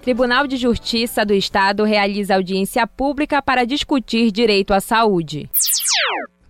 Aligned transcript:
Tribunal 0.00 0.46
de 0.46 0.56
Justiça 0.56 1.22
do 1.22 1.34
Estado 1.34 1.84
realiza 1.84 2.34
audiência 2.34 2.86
pública 2.86 3.42
para 3.42 3.66
discutir 3.66 4.30
direito 4.30 4.72
à 4.72 4.80
saúde. 4.80 5.50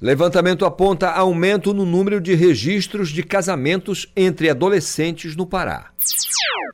Levantamento 0.00 0.64
aponta 0.66 1.11
aumento 1.11 1.72
no 1.72 1.86
número 1.86 2.20
de 2.20 2.34
registros 2.34 3.08
de 3.08 3.22
casamentos 3.22 4.06
entre 4.14 4.50
adolescentes 4.50 5.34
no 5.34 5.47
Pará. 5.47 5.91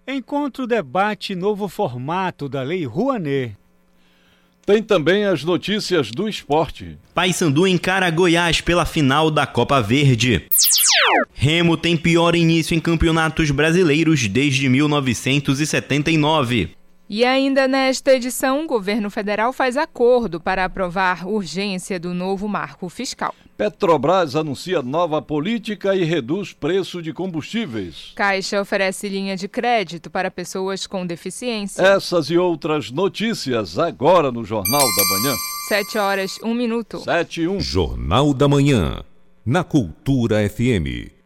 Encontro 0.09 0.67
debate 0.67 1.37
novo 1.37 1.69
formato 1.69 2.48
da 2.48 2.62
Lei 2.62 2.84
Rouanet. 2.84 3.56
Tem 4.67 4.83
também 4.83 5.25
as 5.25 5.45
notícias 5.45 6.11
do 6.11 6.29
esporte. 6.29 6.98
Paysandu 7.14 7.64
encara 7.67 8.11
Goiás 8.11 8.61
pela 8.61 8.84
final 8.84 9.31
da 9.31 9.47
Copa 9.47 9.81
Verde. 9.81 10.48
Remo 11.33 11.77
tem 11.77 11.97
pior 11.97 12.34
início 12.34 12.75
em 12.75 12.81
campeonatos 12.81 13.53
brasileiros 13.53 14.27
desde 14.27 14.69
1979. 14.69 16.81
E 17.14 17.27
ainda 17.27 17.68
nesta 17.68 18.14
edição, 18.14 18.64
o 18.64 18.66
governo 18.66 19.10
federal 19.10 19.52
faz 19.52 19.77
acordo 19.77 20.41
para 20.41 20.64
aprovar 20.64 21.28
urgência 21.28 22.00
do 22.00 22.14
novo 22.14 22.48
marco 22.48 22.88
fiscal. 22.88 23.34
Petrobras 23.55 24.34
anuncia 24.34 24.80
nova 24.80 25.20
política 25.20 25.94
e 25.94 26.05
reduz 26.05 26.55
preço 26.55 27.02
de 27.02 27.12
combustíveis. 27.12 28.12
Caixa 28.16 28.58
oferece 28.58 29.10
linha 29.10 29.36
de 29.36 29.46
crédito 29.46 30.08
para 30.08 30.30
pessoas 30.30 30.86
com 30.86 31.05
deficiência. 31.05 31.83
Essas 31.83 32.30
e 32.30 32.38
outras 32.38 32.90
notícias 32.90 33.78
agora 33.78 34.33
no 34.33 34.42
Jornal 34.42 34.80
da 34.80 35.05
Manhã. 35.10 35.36
Sete 35.68 35.98
horas, 35.98 36.38
um 36.42 36.55
minuto. 36.55 37.00
Sete 37.00 37.42
e 37.42 37.48
um. 37.48 37.60
Jornal 37.60 38.33
da 38.33 38.48
Manhã, 38.48 39.05
na 39.44 39.62
Cultura 39.62 40.48
FM. 40.48 41.22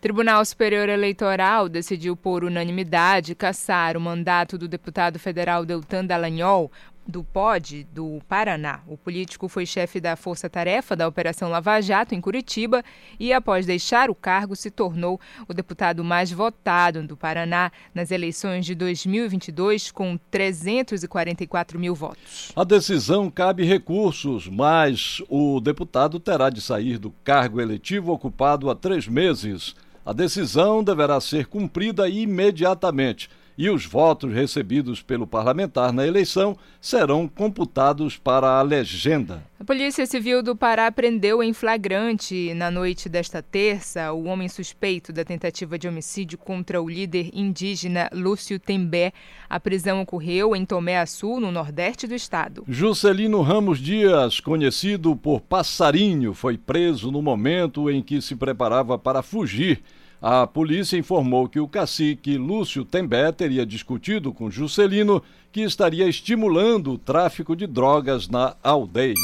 Tribunal 0.00 0.42
Superior 0.46 0.88
Eleitoral 0.88 1.68
decidiu 1.68 2.16
por 2.16 2.42
unanimidade 2.42 3.34
cassar 3.34 3.98
o 3.98 4.00
mandato 4.00 4.56
do 4.56 4.66
deputado 4.66 5.18
federal 5.18 5.66
Deltan 5.66 6.06
Dallagnol 6.06 6.72
do 7.06 7.22
POD 7.22 7.86
do 7.92 8.18
Paraná. 8.26 8.80
O 8.86 8.96
político 8.96 9.46
foi 9.46 9.66
chefe 9.66 10.00
da 10.00 10.16
Força 10.16 10.48
Tarefa 10.48 10.96
da 10.96 11.06
Operação 11.06 11.50
Lava 11.50 11.82
Jato 11.82 12.14
em 12.14 12.20
Curitiba 12.20 12.82
e, 13.18 13.30
após 13.30 13.66
deixar 13.66 14.08
o 14.08 14.14
cargo, 14.14 14.56
se 14.56 14.70
tornou 14.70 15.20
o 15.46 15.52
deputado 15.52 16.02
mais 16.02 16.32
votado 16.32 17.06
do 17.06 17.14
Paraná 17.14 17.70
nas 17.94 18.10
eleições 18.10 18.64
de 18.64 18.74
2022, 18.74 19.90
com 19.90 20.18
344 20.30 21.78
mil 21.78 21.94
votos. 21.94 22.52
A 22.56 22.64
decisão 22.64 23.30
cabe 23.30 23.64
recursos, 23.64 24.48
mas 24.48 25.20
o 25.28 25.60
deputado 25.60 26.18
terá 26.18 26.48
de 26.48 26.62
sair 26.62 26.96
do 26.96 27.10
cargo 27.22 27.60
eletivo 27.60 28.12
ocupado 28.12 28.70
há 28.70 28.74
três 28.74 29.06
meses. 29.06 29.74
A 30.10 30.12
decisão 30.12 30.82
deverá 30.82 31.20
ser 31.20 31.46
cumprida 31.46 32.08
imediatamente 32.08 33.30
e 33.56 33.70
os 33.70 33.86
votos 33.86 34.32
recebidos 34.32 35.00
pelo 35.00 35.24
parlamentar 35.24 35.92
na 35.92 36.04
eleição 36.04 36.56
serão 36.80 37.28
computados 37.28 38.16
para 38.16 38.58
a 38.58 38.62
legenda. 38.62 39.44
A 39.60 39.64
Polícia 39.64 40.04
Civil 40.06 40.42
do 40.42 40.56
Pará 40.56 40.90
prendeu 40.90 41.40
em 41.44 41.52
flagrante 41.52 42.52
na 42.54 42.72
noite 42.72 43.08
desta 43.08 43.40
terça 43.40 44.12
o 44.12 44.24
homem 44.24 44.48
suspeito 44.48 45.12
da 45.12 45.24
tentativa 45.24 45.78
de 45.78 45.86
homicídio 45.86 46.36
contra 46.38 46.82
o 46.82 46.88
líder 46.88 47.30
indígena 47.32 48.10
Lúcio 48.12 48.58
Tembé. 48.58 49.12
A 49.48 49.60
prisão 49.60 50.00
ocorreu 50.00 50.56
em 50.56 50.64
Tomé 50.64 50.98
Açu, 50.98 51.38
no 51.38 51.52
nordeste 51.52 52.08
do 52.08 52.16
estado. 52.16 52.64
Juscelino 52.66 53.42
Ramos 53.42 53.78
Dias, 53.78 54.40
conhecido 54.40 55.14
por 55.14 55.40
Passarinho, 55.40 56.34
foi 56.34 56.58
preso 56.58 57.12
no 57.12 57.22
momento 57.22 57.88
em 57.88 58.02
que 58.02 58.20
se 58.20 58.34
preparava 58.34 58.98
para 58.98 59.22
fugir 59.22 59.80
a 60.20 60.46
polícia 60.46 60.98
informou 60.98 61.48
que 61.48 61.58
o 61.58 61.68
cacique 61.68 62.36
Lúcio 62.36 62.84
Tembé 62.84 63.32
teria 63.32 63.64
discutido 63.64 64.32
com 64.32 64.50
Juscelino 64.50 65.22
que 65.50 65.62
estaria 65.62 66.06
estimulando 66.06 66.92
o 66.92 66.98
tráfico 66.98 67.56
de 67.56 67.66
drogas 67.66 68.28
na 68.28 68.54
aldeia. 68.62 69.14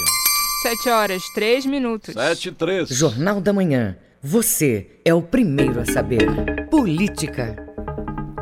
Sete 0.63 0.89
horas, 0.89 1.23
três 1.35 1.67
minutos. 1.67 2.15
Sete 2.15 2.49
e 2.49 2.53
três. 2.53 2.89
Jornal 2.89 3.41
da 3.41 3.53
Manhã. 3.53 3.97
Você 4.23 4.99
é 5.05 5.13
o 5.13 5.23
primeiro 5.23 5.81
a 5.81 5.85
saber. 5.85 6.67
Política. 6.71 7.66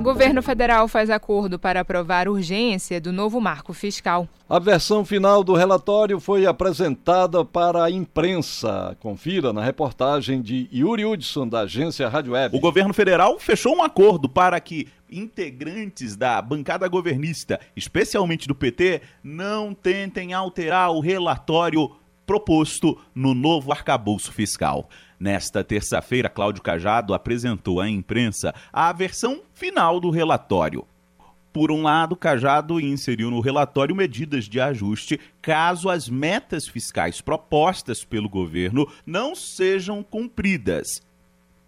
Governo 0.05 0.43
federal 0.43 0.87
faz 0.87 1.09
acordo 1.09 1.59
para 1.59 1.81
aprovar 1.81 2.29
urgência 2.29 3.01
do 3.01 3.11
novo 3.11 3.41
marco 3.41 3.73
fiscal. 3.73 4.29
A 4.47 4.59
versão 4.59 5.03
final 5.03 5.43
do 5.43 5.55
relatório 5.55 6.21
foi 6.21 6.45
apresentada 6.45 7.43
para 7.43 7.85
a 7.85 7.91
imprensa. 7.91 8.95
Confira 9.01 9.51
na 9.51 9.65
reportagem 9.65 10.43
de 10.43 10.69
Yuri 10.71 11.07
Hudson, 11.07 11.49
da 11.49 11.61
agência 11.61 12.07
Rádio 12.07 12.35
Web. 12.35 12.55
O 12.55 12.61
governo 12.61 12.93
federal 12.93 13.39
fechou 13.39 13.75
um 13.75 13.83
acordo 13.83 14.29
para 14.29 14.61
que 14.61 14.89
integrantes 15.11 16.17
da 16.17 16.43
bancada 16.43 16.87
governista, 16.87 17.59
especialmente 17.75 18.47
do 18.47 18.55
PT, 18.55 19.01
não 19.23 19.73
tentem 19.73 20.35
alterar 20.35 20.93
o 20.93 21.01
relatório 21.01 21.91
proposto 22.27 22.99
no 23.15 23.33
novo 23.33 23.73
arcabouço 23.73 24.33
fiscal. 24.33 24.87
Nesta 25.25 25.65
terça-feira, 25.65 26.29
Cláudio 26.29 26.63
Cajado 26.63 27.15
apresentou 27.15 27.81
à 27.81 27.89
imprensa 27.89 28.55
a 28.71 28.93
versão 28.93 29.41
final 29.55 29.99
do 29.99 30.11
relatório. 30.11 30.87
Por 31.51 31.73
um 31.73 31.81
lado, 31.81 32.15
Cajado 32.15 32.79
inseriu 32.79 33.31
no 33.31 33.41
relatório 33.41 33.97
medidas 33.97 34.45
de 34.45 34.61
ajuste 34.61 35.19
caso 35.41 35.89
as 35.89 36.11
metas 36.11 36.69
fiscais 36.69 37.23
propostas 37.23 38.05
pelo 38.05 38.29
governo 38.29 38.87
não 39.07 39.35
sejam 39.35 40.03
cumpridas. 40.03 41.01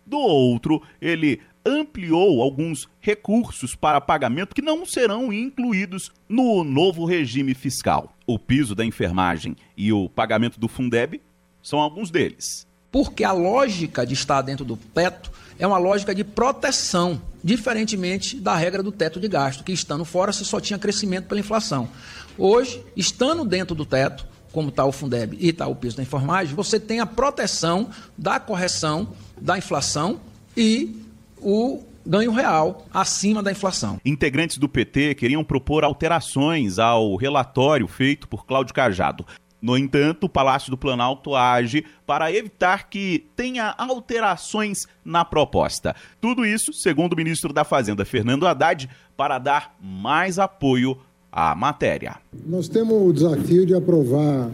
Do 0.04 0.18
outro, 0.18 0.82
ele 1.00 1.40
ampliou 1.64 2.42
alguns 2.42 2.86
recursos 3.00 3.74
para 3.74 4.02
pagamento 4.02 4.54
que 4.54 4.60
não 4.60 4.84
serão 4.84 5.32
incluídos 5.32 6.12
no 6.28 6.62
novo 6.62 7.06
regime 7.06 7.54
fiscal. 7.54 8.14
O 8.26 8.38
piso 8.38 8.74
da 8.74 8.84
enfermagem 8.84 9.56
e 9.74 9.94
o 9.94 10.10
pagamento 10.10 10.60
do 10.60 10.68
Fundeb 10.68 11.22
são 11.62 11.80
alguns 11.80 12.10
deles 12.10 12.65
porque 12.96 13.24
a 13.24 13.32
lógica 13.32 14.06
de 14.06 14.14
estar 14.14 14.40
dentro 14.40 14.64
do 14.64 14.74
teto 14.74 15.30
é 15.58 15.66
uma 15.66 15.76
lógica 15.76 16.14
de 16.14 16.24
proteção, 16.24 17.20
diferentemente 17.44 18.40
da 18.40 18.56
regra 18.56 18.82
do 18.82 18.90
teto 18.90 19.20
de 19.20 19.28
gasto, 19.28 19.62
que 19.62 19.70
estando 19.70 20.02
fora 20.02 20.32
você 20.32 20.46
só 20.46 20.58
tinha 20.62 20.78
crescimento 20.78 21.26
pela 21.26 21.38
inflação. 21.38 21.90
Hoje, 22.38 22.82
estando 22.96 23.44
dentro 23.44 23.74
do 23.74 23.84
teto, 23.84 24.26
como 24.50 24.70
está 24.70 24.82
o 24.86 24.92
Fundeb 24.92 25.36
e 25.38 25.50
está 25.50 25.66
o 25.66 25.76
piso 25.76 25.98
da 25.98 26.02
enfermagem, 26.02 26.54
você 26.54 26.80
tem 26.80 26.98
a 26.98 27.04
proteção 27.04 27.90
da 28.16 28.40
correção 28.40 29.12
da 29.38 29.58
inflação 29.58 30.18
e 30.56 30.98
o 31.36 31.82
ganho 32.06 32.32
real 32.32 32.86
acima 32.94 33.42
da 33.42 33.52
inflação. 33.52 34.00
Integrantes 34.06 34.56
do 34.56 34.70
PT 34.70 35.16
queriam 35.16 35.44
propor 35.44 35.84
alterações 35.84 36.78
ao 36.78 37.14
relatório 37.16 37.86
feito 37.86 38.26
por 38.26 38.46
Cláudio 38.46 38.72
Cajado. 38.72 39.26
No 39.60 39.76
entanto, 39.76 40.24
o 40.24 40.28
Palácio 40.28 40.70
do 40.70 40.76
Planalto 40.76 41.34
age 41.34 41.84
para 42.06 42.32
evitar 42.32 42.88
que 42.88 43.26
tenha 43.34 43.74
alterações 43.78 44.86
na 45.04 45.24
proposta. 45.24 45.94
Tudo 46.20 46.44
isso, 46.44 46.72
segundo 46.72 47.14
o 47.14 47.16
ministro 47.16 47.52
da 47.52 47.64
Fazenda, 47.64 48.04
Fernando 48.04 48.46
Haddad, 48.46 48.88
para 49.16 49.38
dar 49.38 49.74
mais 49.80 50.38
apoio 50.38 50.98
à 51.32 51.54
matéria. 51.54 52.16
Nós 52.46 52.68
temos 52.68 52.94
o 52.94 53.12
desafio 53.12 53.66
de 53.66 53.74
aprovar 53.74 54.50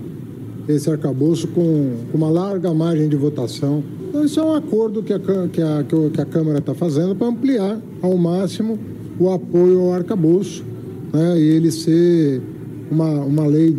esse 0.68 0.90
arcabouço 0.90 1.48
com, 1.48 1.96
uma 2.14 2.30
larga 2.30 2.72
margem 2.72 3.08
de 3.08 3.16
votação. 3.16 3.82
Então, 4.08 4.24
isso 4.24 4.38
é 4.38 4.44
um 4.44 4.54
acordo 4.54 5.02
que 5.02 5.12
a, 5.12 5.18
que 5.18 5.62
a, 5.62 5.84
que 6.10 6.20
a 6.20 6.26
Câmara 6.26 6.58
está 6.58 6.74
fazendo 6.74 7.14
para 7.16 7.26
ampliar 7.26 7.78
ao 8.00 8.16
máximo 8.16 8.78
o 9.18 9.30
apoio 9.30 9.80
ao 9.80 9.92
arcabouço 9.92 10.64
né, 11.12 11.38
e 11.38 11.42
ele 11.42 11.70
ser 11.70 12.42
uma, 12.90 13.08
uma 13.20 13.46
lei 13.46 13.76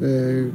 é, 0.00 0.48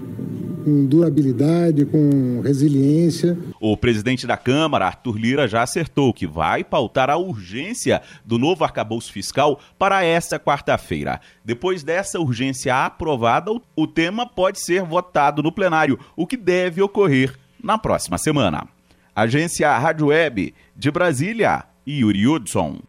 com 0.63 0.86
durabilidade, 0.86 1.86
com 1.86 2.42
resiliência. 2.42 3.38
O 3.59 3.77
presidente 3.77 4.25
da 4.25 4.36
Câmara, 4.38 4.88
Arthur 4.88 5.18
Lira, 5.18 5.47
já 5.47 5.62
acertou 5.62 6.13
que 6.13 6.25
vai 6.25 6.63
pautar 6.63 7.09
a 7.09 7.18
urgência 7.18 8.01
do 8.25 8.38
novo 8.38 8.63
arcabouço 8.63 9.12
fiscal 9.12 9.59
para 9.77 10.03
esta 10.03 10.39
quarta-feira. 10.39 11.19
Depois 11.44 11.83
dessa 11.83 12.19
urgência 12.19 12.86
aprovada, 12.86 13.51
o 13.75 13.88
tema 13.88 14.25
pode 14.25 14.59
ser 14.59 14.83
votado 14.83 15.44
no 15.44 15.51
plenário, 15.51 16.00
o 16.15 16.25
que 16.25 16.38
deve 16.38 16.81
ocorrer 16.81 17.36
na 17.63 17.77
próxima 17.77 18.18
semana. 18.18 18.68
Agência 19.15 19.77
Rádio 19.77 20.07
Web 20.07 20.53
de 20.75 20.92
Brasília, 20.92 21.63
Yuri 21.88 22.27
Hudson. 22.27 22.80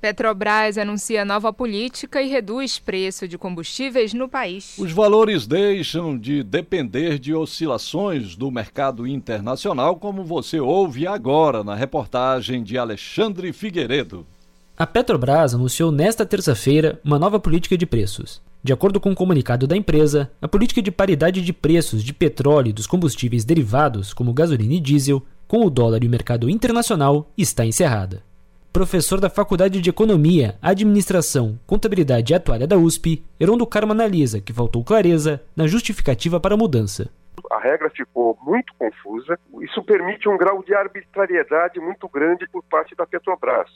Petrobras 0.00 0.78
anuncia 0.78 1.26
nova 1.26 1.52
política 1.52 2.22
e 2.22 2.28
reduz 2.30 2.78
preço 2.78 3.28
de 3.28 3.36
combustíveis 3.36 4.14
no 4.14 4.30
país. 4.30 4.78
Os 4.78 4.92
valores 4.92 5.46
deixam 5.46 6.16
de 6.16 6.42
depender 6.42 7.18
de 7.18 7.34
oscilações 7.34 8.34
do 8.34 8.50
mercado 8.50 9.06
internacional, 9.06 9.96
como 9.96 10.24
você 10.24 10.58
ouve 10.58 11.06
agora 11.06 11.62
na 11.62 11.74
reportagem 11.74 12.62
de 12.62 12.78
Alexandre 12.78 13.52
Figueiredo. 13.52 14.26
A 14.74 14.86
Petrobras 14.86 15.52
anunciou 15.52 15.92
nesta 15.92 16.24
terça-feira 16.24 16.98
uma 17.04 17.18
nova 17.18 17.38
política 17.38 17.76
de 17.76 17.84
preços. 17.84 18.40
De 18.64 18.72
acordo 18.72 18.98
com 18.98 19.10
o 19.10 19.12
um 19.12 19.14
comunicado 19.14 19.66
da 19.66 19.76
empresa, 19.76 20.30
a 20.40 20.48
política 20.48 20.80
de 20.80 20.90
paridade 20.90 21.42
de 21.42 21.52
preços 21.52 22.02
de 22.02 22.14
petróleo 22.14 22.70
e 22.70 22.72
dos 22.72 22.86
combustíveis 22.86 23.44
derivados, 23.44 24.14
como 24.14 24.32
gasolina 24.32 24.72
e 24.72 24.80
diesel, 24.80 25.22
com 25.46 25.66
o 25.66 25.68
dólar 25.68 26.02
e 26.02 26.06
o 26.06 26.10
mercado 26.10 26.48
internacional, 26.48 27.30
está 27.36 27.66
encerrada 27.66 28.29
professor 28.72 29.20
da 29.20 29.28
Faculdade 29.28 29.80
de 29.80 29.90
Economia, 29.90 30.56
Administração, 30.62 31.58
Contabilidade 31.66 32.32
e 32.32 32.36
Atuária 32.36 32.66
da 32.66 32.76
USP, 32.76 33.24
Heron 33.38 33.58
Carmo 33.66 33.92
analisa 33.92 34.40
que 34.40 34.52
faltou 34.52 34.84
clareza 34.84 35.42
na 35.56 35.66
justificativa 35.66 36.40
para 36.40 36.54
a 36.54 36.58
mudança. 36.58 37.10
A 37.50 37.58
regra 37.58 37.90
ficou 37.90 38.38
muito 38.42 38.72
confusa. 38.78 39.38
Isso 39.62 39.82
permite 39.82 40.28
um 40.28 40.36
grau 40.36 40.62
de 40.62 40.74
arbitrariedade 40.74 41.80
muito 41.80 42.08
grande 42.08 42.46
por 42.48 42.62
parte 42.64 42.94
da 42.94 43.06
Petrobras. 43.06 43.70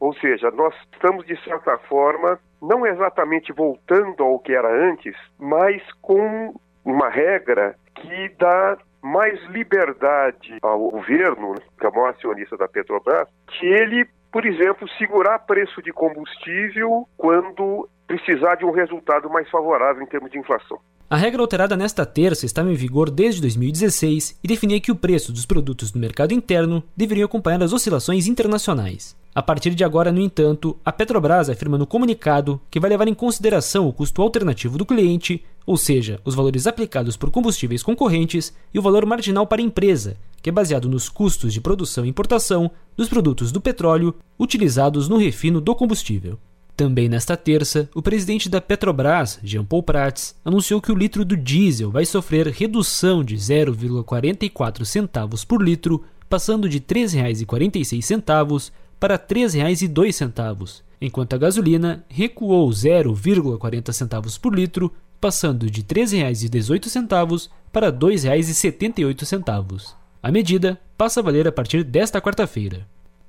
Ou 0.00 0.14
seja, 0.14 0.50
nós 0.50 0.74
estamos, 0.92 1.26
de 1.26 1.38
certa 1.44 1.76
forma, 1.78 2.38
não 2.60 2.86
exatamente 2.86 3.52
voltando 3.52 4.22
ao 4.22 4.38
que 4.38 4.52
era 4.52 4.90
antes, 4.90 5.14
mas 5.38 5.82
com 6.00 6.54
uma 6.84 7.08
regra 7.08 7.76
que 7.94 8.30
dá 8.38 8.78
mais 9.02 9.42
liberdade 9.48 10.58
ao 10.62 10.90
governo, 10.90 11.54
que 11.78 11.86
é 11.86 11.88
o 11.88 11.92
maior 11.92 12.10
acionista 12.10 12.56
da 12.56 12.68
Petrobras, 12.68 13.28
que 13.46 13.66
ele 13.66 14.08
por 14.32 14.46
exemplo, 14.46 14.88
segurar 14.98 15.38
preço 15.40 15.82
de 15.82 15.92
combustível 15.92 17.06
quando 17.16 17.88
precisar 18.06 18.56
de 18.56 18.64
um 18.64 18.70
resultado 18.70 19.28
mais 19.30 19.48
favorável 19.50 20.02
em 20.02 20.06
termos 20.06 20.30
de 20.30 20.38
inflação. 20.38 20.78
A 21.08 21.16
regra 21.16 21.42
alterada 21.42 21.76
nesta 21.76 22.06
terça 22.06 22.46
estava 22.46 22.70
em 22.70 22.74
vigor 22.74 23.10
desde 23.10 23.40
2016 23.40 24.38
e 24.44 24.46
definia 24.46 24.80
que 24.80 24.92
o 24.92 24.96
preço 24.96 25.32
dos 25.32 25.44
produtos 25.44 25.92
no 25.92 26.00
mercado 26.00 26.32
interno 26.32 26.84
deveria 26.96 27.24
acompanhar 27.24 27.60
as 27.64 27.72
oscilações 27.72 28.28
internacionais. 28.28 29.18
A 29.34 29.42
partir 29.42 29.74
de 29.74 29.84
agora, 29.84 30.12
no 30.12 30.20
entanto, 30.20 30.78
a 30.84 30.92
Petrobras 30.92 31.48
afirma 31.48 31.78
no 31.78 31.86
comunicado 31.86 32.60
que 32.70 32.78
vai 32.78 32.90
levar 32.90 33.08
em 33.08 33.14
consideração 33.14 33.88
o 33.88 33.92
custo 33.92 34.22
alternativo 34.22 34.78
do 34.78 34.86
cliente, 34.86 35.44
ou 35.66 35.76
seja, 35.76 36.20
os 36.24 36.34
valores 36.34 36.66
aplicados 36.66 37.16
por 37.16 37.30
combustíveis 37.30 37.82
concorrentes 37.82 38.52
e 38.72 38.78
o 38.78 38.82
valor 38.82 39.06
marginal 39.06 39.46
para 39.46 39.60
a 39.60 39.64
empresa, 39.64 40.16
que 40.42 40.48
é 40.48 40.52
baseado 40.52 40.88
nos 40.88 41.08
custos 41.08 41.52
de 41.52 41.60
produção 41.60 42.04
e 42.04 42.08
importação 42.08 42.70
dos 42.96 43.08
produtos 43.08 43.52
do 43.52 43.60
petróleo 43.60 44.14
utilizados 44.38 45.08
no 45.08 45.16
refino 45.16 45.60
do 45.60 45.74
combustível. 45.74 46.38
Também 46.80 47.10
nesta 47.10 47.36
terça, 47.36 47.90
o 47.94 48.00
presidente 48.00 48.48
da 48.48 48.58
Petrobras, 48.58 49.38
Jean 49.42 49.66
Paul 49.66 49.82
Prats, 49.82 50.34
anunciou 50.42 50.80
que 50.80 50.90
o 50.90 50.94
litro 50.94 51.26
do 51.26 51.36
diesel 51.36 51.90
vai 51.90 52.06
sofrer 52.06 52.46
redução 52.46 53.22
de 53.22 53.36
0,44 53.36 54.86
centavos 54.86 55.44
por 55.44 55.62
litro, 55.62 56.02
passando 56.26 56.70
de 56.70 56.78
R$ 56.78 56.84
3,46 56.84 58.72
para 58.98 59.16
R$ 59.16 59.22
3,02, 59.28 60.82
enquanto 61.02 61.34
a 61.34 61.38
gasolina 61.38 62.02
recuou 62.08 62.70
0,40 62.70 63.92
centavos 63.92 64.38
por 64.38 64.54
litro, 64.54 64.90
passando 65.20 65.70
de 65.70 65.80
R$ 65.80 65.86
3,18 65.86 67.48
para 67.72 67.86
R$ 67.86 67.92
2,78. 67.92 69.94
A 70.22 70.30
medida 70.30 70.80
passa 70.96 71.20
a 71.20 71.22
valer 71.22 71.46
a 71.46 71.52
partir 71.52 71.84
desta 71.84 72.20
quarta-feira. 72.20 72.86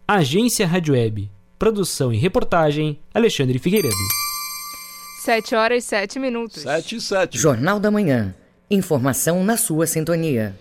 Agência 0.07 0.67
Rádio 0.67 0.93
Web. 0.93 1.29
Produção 1.59 2.11
e 2.11 2.17
reportagem, 2.17 2.99
Alexandre 3.13 3.59
Figueiredo. 3.59 3.95
7 5.23 5.53
horas 5.53 5.83
e 5.83 5.87
7 5.87 6.19
minutos. 6.19 6.63
7 6.63 6.95
e 6.95 7.01
7. 7.01 7.37
Jornal 7.37 7.79
da 7.79 7.91
Manhã. 7.91 8.33
Informação 8.69 9.43
na 9.43 9.55
sua 9.55 9.85
sintonia. 9.85 10.55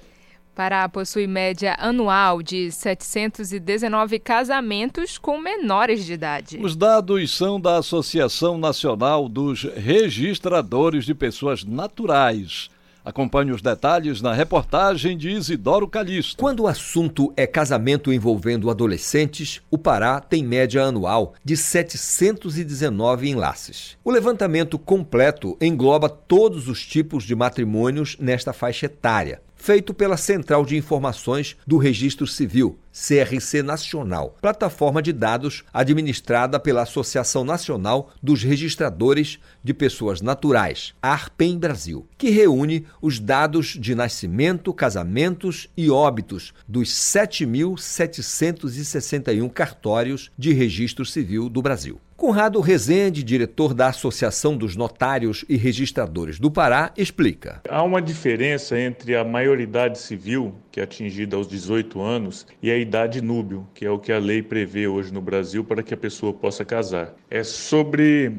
Pará 0.55 0.89
possui 0.89 1.27
média 1.27 1.77
anual 1.79 2.43
de 2.43 2.71
719 2.71 4.19
casamentos 4.19 5.17
com 5.17 5.39
menores 5.39 6.05
de 6.05 6.13
idade. 6.13 6.59
Os 6.61 6.77
dados 6.77 7.35
são 7.35 7.61
da 7.61 7.79
Associação 7.79 8.59
Nacional 8.59 9.29
dos 9.29 9.63
Registradores 9.63 11.05
de 11.05 11.15
Pessoas 11.15 11.65
Naturais. 11.65 12.69
Acompanhe 13.03 13.51
os 13.51 13.63
detalhes 13.63 14.21
na 14.21 14.35
reportagem 14.35 15.17
de 15.17 15.31
Isidoro 15.31 15.89
Calixto. 15.89 16.37
Quando 16.37 16.61
o 16.61 16.69
assunto 16.69 17.33
é 17.35 17.47
casamento 17.47 18.13
envolvendo 18.13 18.69
adolescentes, 18.69 19.63
o 19.71 19.79
Pará 19.79 20.21
tem 20.21 20.45
média 20.45 20.83
anual 20.83 21.35
de 21.43 21.57
719 21.57 23.31
enlaces. 23.31 23.97
O 24.05 24.11
levantamento 24.11 24.79
completo 24.79 25.57
engloba 25.61 26.11
todos 26.11 26.69
os 26.69 26.85
tipos 26.85 27.25
de 27.25 27.35
matrimônios 27.35 28.19
nesta 28.21 28.53
faixa 28.53 28.85
etária, 28.85 29.41
feito 29.61 29.93
pela 29.93 30.17
Central 30.17 30.65
de 30.65 30.75
Informações 30.75 31.55
do 31.67 31.77
Registro 31.77 32.27
Civil, 32.27 32.79
CRC 32.93 33.63
Nacional, 33.63 34.35
plataforma 34.41 35.03
de 35.03 35.13
dados 35.13 35.63
administrada 35.73 36.59
pela 36.59 36.83
Associação 36.83 37.45
Nacional 37.45 38.11
dos 38.23 38.43
Registradores 38.43 39.39
de 39.63 39.75
Pessoas 39.75 40.23
Naturais, 40.23 40.95
ARPEM 41.03 41.59
Brasil, 41.59 42.09
que 42.17 42.31
reúne 42.31 42.87
os 43.03 43.21
dados 43.21 43.77
de 43.79 43.95
nascimento, 43.95 44.73
casamentos 44.73 45.69
e 45.77 45.91
óbitos 45.91 46.55
dos 46.67 46.89
7.761 46.89 49.53
cartórios 49.53 50.31
de 50.39 50.55
registro 50.55 51.05
civil 51.05 51.51
do 51.51 51.61
Brasil. 51.61 52.01
Conrado 52.21 52.61
Rezende, 52.61 53.25
diretor 53.25 53.73
da 53.73 53.87
Associação 53.87 54.55
dos 54.55 54.77
Notários 54.77 55.43
e 55.49 55.57
Registradores 55.57 56.39
do 56.39 56.51
Pará, 56.51 56.93
explica. 56.95 57.63
Há 57.67 57.83
uma 57.83 58.03
diferença 58.03 58.79
entre 58.79 59.17
a 59.17 59.25
maioridade 59.25 59.99
civil, 59.99 60.55
que 60.71 60.81
é 60.81 60.83
atingida 60.83 61.35
aos 61.35 61.49
18 61.49 61.99
anos, 61.99 62.47
e 62.63 62.71
a 62.71 62.77
idade 62.77 63.23
núbio, 63.23 63.67
que 63.73 63.87
é 63.87 63.91
o 63.91 63.99
que 63.99 64.13
a 64.13 64.19
lei 64.19 64.43
prevê 64.43 64.87
hoje 64.87 65.11
no 65.11 65.23
Brasil 65.23 65.65
para 65.65 65.83
que 65.83 65.95
a 65.95 65.97
pessoa 65.97 66.31
possa 66.31 66.63
casar. 66.63 67.15
É 67.31 67.43
sobre 67.43 68.35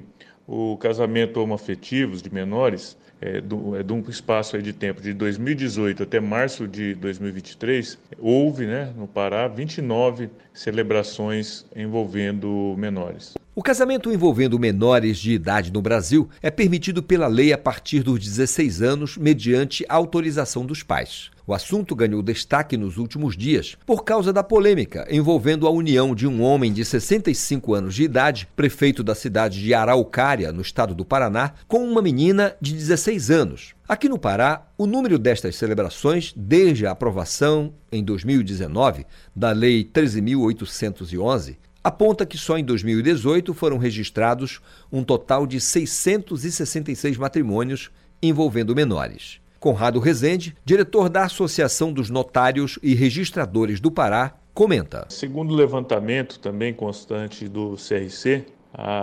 o 0.45 0.77
casamento 0.77 1.41
homoafetivos 1.41 2.21
de 2.21 2.31
menores, 2.31 2.95
é, 3.21 3.39
do, 3.39 3.75
é, 3.75 3.83
de 3.83 3.93
um 3.93 4.01
espaço 4.09 4.59
de 4.61 4.73
tempo 4.73 5.01
de 5.01 5.13
2018 5.13 6.03
até 6.03 6.19
março 6.19 6.67
de 6.67 6.95
2023, 6.95 7.97
houve 8.19 8.65
né, 8.65 8.91
no 8.97 9.07
Pará 9.07 9.47
29 9.47 10.29
celebrações 10.53 11.65
envolvendo 11.75 12.75
menores. 12.77 13.35
O 13.53 13.61
casamento 13.61 14.11
envolvendo 14.11 14.57
menores 14.57 15.17
de 15.17 15.33
idade 15.33 15.71
no 15.71 15.81
Brasil 15.81 16.29
é 16.41 16.49
permitido 16.49 17.03
pela 17.03 17.27
lei 17.27 17.53
a 17.53 17.57
partir 17.57 18.01
dos 18.01 18.19
16 18.19 18.81
anos, 18.81 19.17
mediante 19.17 19.85
autorização 19.87 20.65
dos 20.65 20.81
pais. 20.81 21.29
O 21.51 21.53
assunto 21.53 21.93
ganhou 21.93 22.23
destaque 22.23 22.77
nos 22.77 22.95
últimos 22.97 23.35
dias 23.35 23.77
por 23.85 24.05
causa 24.05 24.31
da 24.31 24.41
polêmica 24.41 25.05
envolvendo 25.11 25.67
a 25.67 25.69
união 25.69 26.15
de 26.15 26.25
um 26.25 26.41
homem 26.41 26.71
de 26.71 26.85
65 26.85 27.73
anos 27.73 27.93
de 27.93 28.03
idade, 28.03 28.47
prefeito 28.55 29.03
da 29.03 29.13
cidade 29.13 29.61
de 29.61 29.73
Araucária, 29.73 30.53
no 30.53 30.61
estado 30.61 30.95
do 30.95 31.03
Paraná, 31.03 31.51
com 31.67 31.83
uma 31.83 32.01
menina 32.01 32.55
de 32.61 32.73
16 32.73 33.29
anos. 33.29 33.73
Aqui 33.85 34.07
no 34.07 34.17
Pará, 34.17 34.65
o 34.77 34.87
número 34.87 35.19
destas 35.19 35.57
celebrações, 35.57 36.31
desde 36.37 36.87
a 36.87 36.91
aprovação 36.91 37.73
em 37.91 38.01
2019 38.01 39.05
da 39.35 39.51
Lei 39.51 39.83
13.811, 39.83 41.57
aponta 41.83 42.25
que 42.25 42.37
só 42.37 42.57
em 42.57 42.63
2018 42.63 43.53
foram 43.53 43.77
registrados 43.77 44.61
um 44.89 45.03
total 45.03 45.45
de 45.45 45.59
666 45.59 47.17
matrimônios 47.17 47.91
envolvendo 48.23 48.73
menores. 48.73 49.41
Conrado 49.61 49.99
Rezende, 49.99 50.55
diretor 50.65 51.07
da 51.07 51.25
Associação 51.25 51.93
dos 51.93 52.09
Notários 52.09 52.79
e 52.81 52.95
Registradores 52.95 53.79
do 53.79 53.91
Pará, 53.91 54.33
comenta. 54.55 55.05
Segundo 55.07 55.51
o 55.51 55.55
levantamento 55.55 56.39
também 56.39 56.73
constante 56.73 57.47
do 57.47 57.75
CRC, 57.75 58.43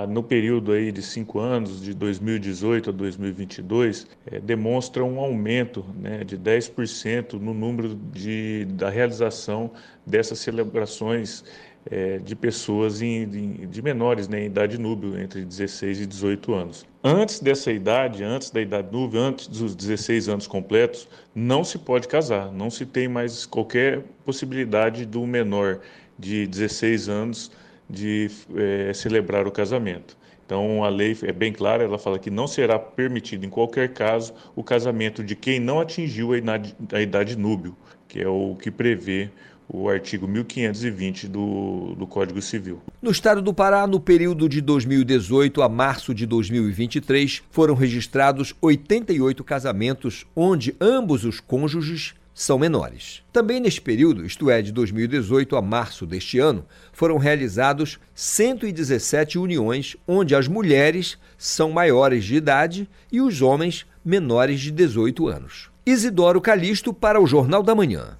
no 0.08 0.20
período 0.20 0.72
aí 0.72 0.90
de 0.90 1.00
cinco 1.00 1.38
anos, 1.38 1.80
de 1.80 1.94
2018 1.94 2.90
a 2.90 2.92
2022, 2.92 4.08
é, 4.26 4.40
demonstra 4.40 5.04
um 5.04 5.20
aumento 5.20 5.84
né, 5.94 6.24
de 6.24 6.36
10% 6.36 7.34
no 7.34 7.54
número 7.54 7.94
de, 7.94 8.64
da 8.70 8.90
realização 8.90 9.70
dessas 10.04 10.40
celebrações 10.40 11.44
é, 11.90 12.18
de 12.18 12.36
pessoas 12.36 13.00
em, 13.00 13.26
de, 13.28 13.66
de 13.66 13.82
menores, 13.82 14.28
né, 14.28 14.42
em 14.42 14.46
idade 14.46 14.78
núbio, 14.78 15.18
entre 15.18 15.44
16 15.44 16.00
e 16.00 16.06
18 16.06 16.54
anos. 16.54 16.86
Antes 17.02 17.40
dessa 17.40 17.72
idade, 17.72 18.22
antes 18.22 18.50
da 18.50 18.60
idade 18.60 18.88
núbio, 18.92 19.20
antes 19.20 19.46
dos 19.46 19.74
16 19.74 20.28
anos 20.28 20.46
completos, 20.46 21.08
não 21.34 21.64
se 21.64 21.78
pode 21.78 22.08
casar, 22.08 22.52
não 22.52 22.70
se 22.70 22.84
tem 22.84 23.08
mais 23.08 23.46
qualquer 23.46 24.02
possibilidade 24.24 25.06
do 25.06 25.26
menor 25.26 25.80
de 26.18 26.46
16 26.46 27.08
anos 27.08 27.50
de 27.88 28.30
é, 28.54 28.92
celebrar 28.92 29.46
o 29.46 29.50
casamento. 29.50 30.16
Então 30.44 30.82
a 30.82 30.88
lei 30.88 31.16
é 31.22 31.32
bem 31.32 31.52
clara, 31.52 31.84
ela 31.84 31.98
fala 31.98 32.18
que 32.18 32.30
não 32.30 32.46
será 32.46 32.78
permitido 32.78 33.44
em 33.44 33.50
qualquer 33.50 33.92
caso 33.92 34.32
o 34.56 34.64
casamento 34.64 35.22
de 35.22 35.36
quem 35.36 35.60
não 35.60 35.78
atingiu 35.78 36.32
a 36.32 36.38
idade, 36.38 36.74
a 36.92 37.00
idade 37.02 37.36
núbio, 37.36 37.76
que 38.08 38.20
é 38.20 38.26
o 38.26 38.56
que 38.56 38.70
prevê 38.70 39.30
o 39.68 39.88
artigo 39.88 40.26
1520 40.26 41.28
do, 41.28 41.94
do 41.94 42.06
Código 42.06 42.40
Civil. 42.40 42.80
No 43.02 43.10
estado 43.10 43.42
do 43.42 43.52
Pará, 43.52 43.86
no 43.86 44.00
período 44.00 44.48
de 44.48 44.60
2018 44.60 45.62
a 45.62 45.68
março 45.68 46.14
de 46.14 46.24
2023, 46.24 47.42
foram 47.50 47.74
registrados 47.74 48.54
88 48.60 49.44
casamentos 49.44 50.26
onde 50.34 50.74
ambos 50.80 51.24
os 51.24 51.38
cônjuges 51.38 52.14
são 52.38 52.56
menores. 52.56 53.20
Também 53.32 53.58
neste 53.58 53.80
período, 53.80 54.24
isto 54.24 54.48
é, 54.48 54.62
de 54.62 54.70
2018 54.70 55.56
a 55.56 55.60
março 55.60 56.06
deste 56.06 56.38
ano, 56.38 56.64
foram 56.92 57.18
realizados 57.18 57.98
117 58.14 59.38
uniões 59.38 59.96
onde 60.06 60.36
as 60.36 60.46
mulheres 60.46 61.18
são 61.36 61.72
maiores 61.72 62.24
de 62.24 62.36
idade 62.36 62.88
e 63.10 63.20
os 63.20 63.42
homens 63.42 63.84
menores 64.04 64.60
de 64.60 64.70
18 64.70 65.26
anos. 65.26 65.68
Isidoro 65.84 66.40
Calixto 66.40 66.94
para 66.94 67.20
o 67.20 67.26
Jornal 67.26 67.62
da 67.62 67.74
Manhã. 67.74 68.16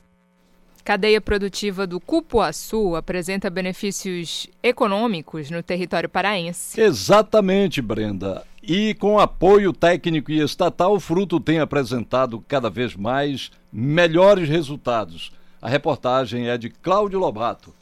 Cadeia 0.85 1.21
produtiva 1.21 1.87
do 1.87 2.01
cupuaçu 2.01 2.97
apresenta 2.97 3.51
benefícios 3.51 4.47
econômicos 4.63 5.51
no 5.51 5.63
território 5.63 6.09
paraense. 6.09 6.81
Exatamente, 6.81 7.83
Brenda. 7.83 8.43
E 8.63 8.95
com 8.95 9.19
apoio 9.19 9.73
técnico 9.73 10.31
e 10.31 10.41
estatal, 10.41 10.95
o 10.95 11.01
fruto 11.01 11.41
tem 11.41 11.59
apresentado 11.59 12.43
cada 12.47 12.69
vez 12.69 12.95
mais 12.95 13.51
melhores 13.73 14.49
resultados. 14.49 15.33
A 15.61 15.69
reportagem 15.69 16.49
é 16.49 16.59
de 16.59 16.71
Cláudio 16.71 17.19
Lobato. 17.19 17.73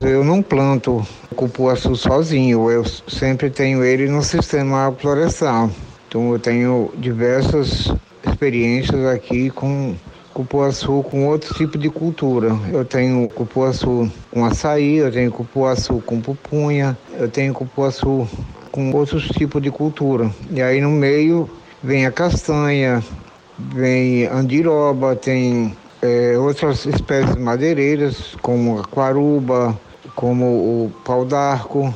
Eu 0.00 0.24
não 0.24 0.42
planto 0.42 1.06
cupuaçu 1.36 1.94
sozinho, 1.94 2.70
eu 2.70 2.84
sempre 3.06 3.50
tenho 3.50 3.84
ele 3.84 4.08
no 4.08 4.22
sistema 4.22 4.86
agroflorestal. 4.86 5.70
Então 6.08 6.32
eu 6.32 6.38
tenho 6.38 6.90
diversas 6.96 7.92
experiências 8.26 9.04
aqui 9.04 9.50
com 9.50 9.94
cupuaçu 10.34 11.02
com 11.04 11.26
outro 11.26 11.54
tipo 11.54 11.76
de 11.76 11.90
cultura. 11.90 12.56
Eu 12.72 12.84
tenho 12.84 13.28
cupuaçu 13.28 14.10
com 14.30 14.44
açaí, 14.44 14.96
eu 14.96 15.10
tenho 15.10 15.30
cupuaçu 15.30 16.02
com 16.06 16.20
pupunha, 16.20 16.96
eu 17.12 17.28
tenho 17.28 17.52
cupuaçu 17.52 18.28
com 18.70 18.92
outros 18.92 19.28
tipos 19.28 19.60
de 19.62 19.70
cultura. 19.70 20.30
E 20.50 20.62
aí 20.62 20.80
no 20.80 20.90
meio 20.90 21.48
vem 21.82 22.06
a 22.06 22.12
castanha, 22.12 23.02
vem 23.58 24.26
andiroba, 24.26 25.16
tem 25.16 25.76
é, 26.02 26.38
outras 26.38 26.86
espécies 26.86 27.36
madeireiras, 27.36 28.34
como 28.40 28.78
a 28.78 28.84
quaruba, 28.84 29.78
como 30.14 30.46
o 30.46 30.92
pau 31.04 31.24
d'arco. 31.24 31.92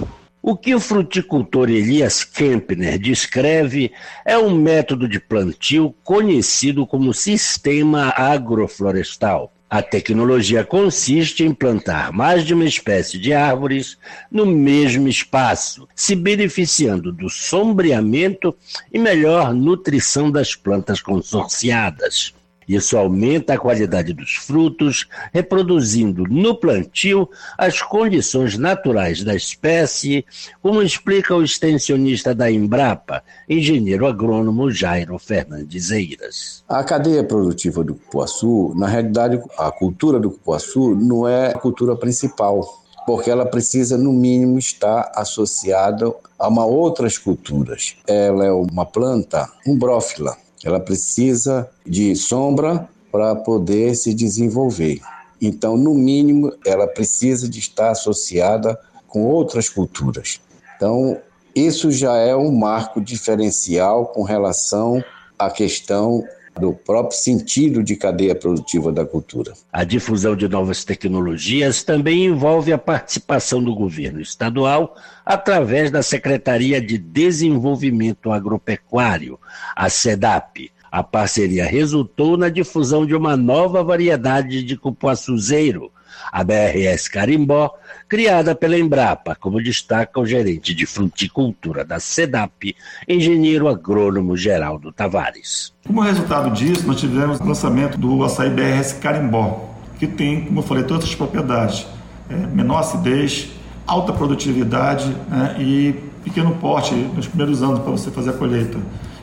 O 0.47 0.55
que 0.55 0.75
o 0.75 0.79
fruticultor 0.79 1.71
Elias 1.71 2.23
Kempner 2.23 2.99
descreve 2.99 3.91
é 4.27 4.37
um 4.37 4.55
método 4.55 5.09
de 5.09 5.19
plantio 5.19 5.95
conhecido 6.05 6.87
como 6.87 7.15
sistema 7.15 8.13
agroflorestal. 8.15 9.51
A 9.71 9.81
tecnologia 9.81 10.63
consiste 10.63 11.45
em 11.45 11.55
plantar 11.55 12.13
mais 12.13 12.45
de 12.45 12.53
uma 12.53 12.67
espécie 12.67 13.19
de 13.19 13.33
árvores 13.33 13.97
no 14.31 14.45
mesmo 14.45 15.09
espaço, 15.09 15.89
se 15.97 16.15
beneficiando 16.15 17.11
do 17.11 17.31
sombreamento 17.31 18.55
e 18.93 18.99
melhor 18.99 19.55
nutrição 19.55 20.31
das 20.31 20.55
plantas 20.55 21.01
consorciadas. 21.01 22.35
Isso 22.69 22.97
aumenta 22.97 23.55
a 23.55 23.59
qualidade 23.59 24.13
dos 24.13 24.35
frutos, 24.35 25.07
reproduzindo 25.33 26.25
no 26.25 26.55
plantio 26.55 27.29
as 27.59 27.83
condições 27.83 28.57
naturais 28.59 29.23
da 29.23 29.35
espécie, 29.35 30.25
como 30.63 30.83
explica 30.83 31.35
o 31.35 31.43
extensionista 31.43 32.35
da 32.35 32.51
Embrapa, 32.51 33.23
engenheiro 33.49 34.07
agrônomo 34.07 34.71
Jairo 34.71 35.19
Fernandes 35.19 35.91
Eiras. 35.91 36.65
A 36.69 36.83
cadeia 36.83 37.25
produtiva 37.25 37.85
do 37.85 37.95
cupuaçu, 37.95 38.73
na 38.77 38.87
realidade, 38.87 39.41
a 39.59 39.71
cultura 39.71 40.19
do 40.19 40.31
cupuaçu 40.31 40.95
não 40.95 41.29
é 41.29 41.49
a 41.49 41.59
cultura 41.59 41.97
principal, 41.97 42.63
porque 43.07 43.31
ela 43.31 43.45
precisa, 43.45 43.99
no 43.99 44.13
mínimo, 44.13 44.59
estar 44.59 45.13
associada 45.15 46.13
a 46.39 46.49
uma 46.49 46.65
outras 46.65 47.19
culturas. 47.19 47.97
Ela 48.07 48.47
é 48.47 48.53
uma 48.53 48.87
planta 48.87 49.49
umbrófila, 49.67 50.37
ela 50.65 50.81
precisa 50.81 51.69
de 51.87 52.17
sombra 52.17 52.89
para 53.13 53.37
poder 53.37 53.95
se 53.95 54.15
desenvolver. 54.15 55.01
Então, 55.41 55.77
no 55.77 55.95
mínimo, 55.95 56.53
ela 56.67 56.87
precisa 56.87 57.49
de 57.49 57.59
estar 57.59 57.91
associada 57.91 58.79
com 59.07 59.25
outras 59.25 59.69
culturas. 59.69 60.41
Então, 60.77 61.19
isso 61.55 61.93
já 61.93 62.17
é 62.17 62.35
um 62.35 62.51
marco 62.51 63.01
diferencial 63.01 64.07
com 64.07 64.23
relação 64.23 65.05
à 65.39 65.51
questão 65.51 66.25
do 66.59 66.73
próprio 66.73 67.19
sentido 67.19 67.83
de 67.83 67.97
cadeia 67.97 68.35
produtiva 68.35 68.93
da 68.93 69.05
cultura. 69.05 69.53
A 69.73 69.85
difusão 69.85 70.37
de 70.37 70.49
novas 70.49 70.85
tecnologias 70.85 71.83
também 71.83 72.27
envolve 72.27 72.73
a 72.73 72.79
participação 72.79 73.63
do 73.63 73.75
governo 73.75 74.21
estadual 74.21 74.97
através 75.25 75.91
da 75.91 76.03
Secretaria 76.03 76.81
de 76.81 76.97
Desenvolvimento 76.97 78.31
Agropecuário, 78.31 79.39
a 79.75 79.89
SEDAP. 79.89 80.71
A 80.91 81.03
parceria 81.03 81.67
resultou 81.67 82.37
na 82.37 82.49
difusão 82.49 83.05
de 83.05 83.17
uma 83.17 83.37
nova 83.37 83.83
variedade 83.83 84.63
de 84.63 84.77
cupuaçuzeiro, 84.77 85.91
a 86.31 86.43
BRS 86.43 87.09
Carimbó, 87.09 87.75
criada 88.09 88.55
pela 88.55 88.79
Embrapa, 88.79 89.35
como 89.35 89.63
destaca 89.63 90.21
o 90.21 90.27
gerente 90.27 90.75
de 90.75 90.87
fruticultura 90.87 91.85
da 91.85 91.99
SEDAP, 92.01 92.75
engenheiro 93.09 93.69
agrônomo 93.69 94.37
Geraldo 94.37 94.93
Tavares. 94.93 95.73
Como 95.87 96.01
resultado 96.01 96.51
disso, 96.51 96.87
nós 96.87 97.01
tivemos 97.01 97.41
o 97.41 97.45
lançamento 97.45 97.99
do 97.99 98.25
açaí 98.25 98.51
BRS 98.51 98.95
Carimbó, 98.95 99.75
que 99.99 100.07
tem, 100.07 100.45
como 100.45 100.61
eu 100.61 100.63
falei, 100.63 100.85
todas 100.85 101.05
as 101.05 101.15
propriedades. 101.15 101.87
É, 102.29 102.35
menor 102.35 102.79
acidez, 102.79 103.51
alta 103.87 104.13
produtividade 104.13 105.15
né, 105.29 105.57
e 105.59 105.95
pequeno 106.25 106.53
porte 106.57 106.95
nos 106.95 107.27
primeiros 107.27 107.63
anos 107.63 107.81
para 107.81 107.91
você 107.91 108.11
fazer 108.11 108.31
a 108.31 108.33
colheita. 108.33 108.79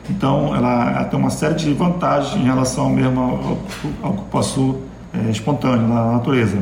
Então, 0.08 0.54
ela, 0.54 0.90
ela, 0.90 1.04
tem 1.04 1.18
uma 1.18 1.30
série 1.30 1.54
de 1.54 1.72
vantagens 1.72 2.34
em 2.40 2.44
relação 2.44 2.88
mesmo 2.88 3.20
ao, 3.20 3.58
ao 4.02 4.12
cupuaçu 4.14 4.80
é, 5.12 5.30
espontâneo 5.30 5.86
na 5.86 6.12
natureza. 6.12 6.58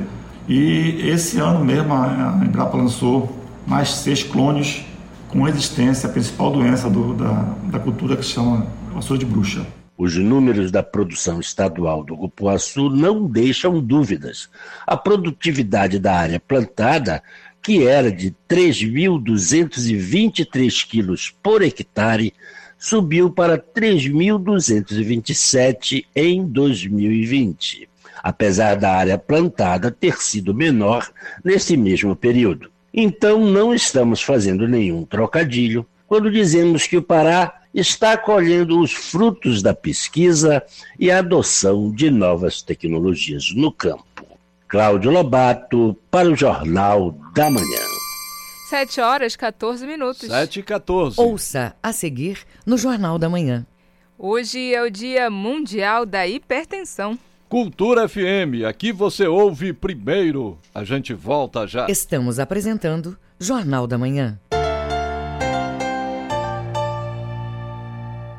E 0.50 1.08
esse 1.08 1.38
ano 1.38 1.64
mesmo 1.64 1.94
a 1.94 2.42
Embrapa 2.44 2.76
lançou 2.76 3.32
mais 3.64 3.88
seis 3.90 4.24
clones 4.24 4.84
com 5.28 5.46
existência, 5.46 6.08
a 6.08 6.12
principal 6.12 6.50
doença 6.50 6.90
do, 6.90 7.14
da, 7.14 7.54
da 7.70 7.78
cultura 7.78 8.16
que 8.16 8.24
se 8.24 8.32
chama 8.32 8.66
vassoura 8.92 9.20
de 9.20 9.26
bruxa. 9.26 9.64
Os 9.96 10.16
números 10.16 10.72
da 10.72 10.82
produção 10.82 11.38
estadual 11.38 12.02
do 12.02 12.16
cupuaçu 12.16 12.90
não 12.90 13.28
deixam 13.28 13.80
dúvidas. 13.80 14.50
A 14.84 14.96
produtividade 14.96 16.00
da 16.00 16.16
área 16.16 16.40
plantada, 16.40 17.22
que 17.62 17.86
era 17.86 18.10
de 18.10 18.34
3.223 18.48 20.84
quilos 20.84 21.32
por 21.40 21.62
hectare, 21.62 22.34
subiu 22.76 23.30
para 23.30 23.56
3.227 23.56 26.06
em 26.16 26.44
2020, 26.44 27.89
apesar 28.22 28.76
da 28.76 28.92
área 28.92 29.18
plantada 29.18 29.90
ter 29.90 30.20
sido 30.20 30.54
menor 30.54 31.10
nesse 31.44 31.76
mesmo 31.76 32.14
período. 32.14 32.70
Então, 32.92 33.44
não 33.44 33.74
estamos 33.74 34.22
fazendo 34.22 34.66
nenhum 34.66 35.04
trocadilho 35.04 35.86
quando 36.06 36.30
dizemos 36.30 36.86
que 36.86 36.96
o 36.96 37.02
Pará 37.02 37.60
está 37.72 38.16
colhendo 38.16 38.80
os 38.80 38.92
frutos 38.92 39.62
da 39.62 39.72
pesquisa 39.72 40.62
e 40.98 41.10
a 41.10 41.18
adoção 41.18 41.92
de 41.92 42.10
novas 42.10 42.62
tecnologias 42.62 43.54
no 43.54 43.70
campo. 43.70 44.26
Cláudio 44.66 45.10
Lobato, 45.10 45.96
para 46.10 46.28
o 46.28 46.36
Jornal 46.36 47.12
da 47.34 47.50
Manhã. 47.50 47.90
7 48.68 49.00
horas 49.00 49.34
14 49.34 49.84
minutos. 49.84 50.28
7 50.28 50.60
e 50.60 50.62
14. 50.62 51.20
Ouça 51.20 51.74
a 51.82 51.92
seguir 51.92 52.38
no 52.64 52.78
Jornal 52.78 53.18
da 53.18 53.28
Manhã. 53.28 53.66
Hoje 54.16 54.72
é 54.72 54.82
o 54.82 54.90
Dia 54.90 55.28
Mundial 55.28 56.06
da 56.06 56.26
Hipertensão. 56.26 57.18
Cultura 57.50 58.08
FM, 58.08 58.64
aqui 58.64 58.92
você 58.92 59.26
ouve 59.26 59.72
primeiro. 59.72 60.56
A 60.72 60.84
gente 60.84 61.12
volta 61.12 61.66
já. 61.66 61.90
Estamos 61.90 62.38
apresentando 62.38 63.18
Jornal 63.40 63.88
da 63.88 63.98
Manhã. 63.98 64.38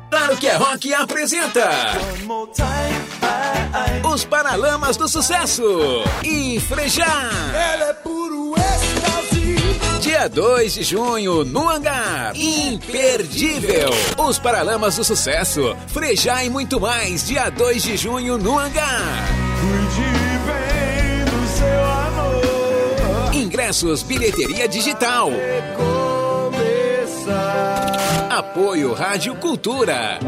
Claro 0.08 0.36
que 0.38 0.48
é 0.48 0.56
Rock 0.56 0.94
apresenta 0.94 1.68
Os 4.14 4.24
Paralamas 4.24 4.96
do 4.96 5.06
Sucesso 5.06 5.62
e 6.24 6.58
Frejá. 6.58 7.28
Ela 7.54 7.90
é 7.90 7.92
puro. 7.92 8.41
Dia 10.02 10.28
2 10.28 10.74
de 10.74 10.82
junho, 10.82 11.44
no 11.44 11.68
Hangar. 11.68 12.32
Imperdível. 12.34 13.88
Os 14.18 14.36
Paralamas 14.36 14.96
do 14.96 15.04
Sucesso, 15.04 15.76
Frejá 15.86 16.42
e 16.42 16.50
muito 16.50 16.80
mais. 16.80 17.24
Dia 17.24 17.48
2 17.48 17.84
de 17.84 17.96
junho, 17.96 18.36
no 18.36 18.58
Hangar. 18.58 19.28
Cuide 19.60 20.10
bem 20.44 21.24
do 21.24 21.46
seu 21.56 21.84
amor. 21.84 23.32
Ingressos, 23.32 24.02
bilheteria 24.02 24.66
digital. 24.66 25.30
Apoio 28.28 28.92
Rádio 28.94 29.36
Cultura. 29.36 30.18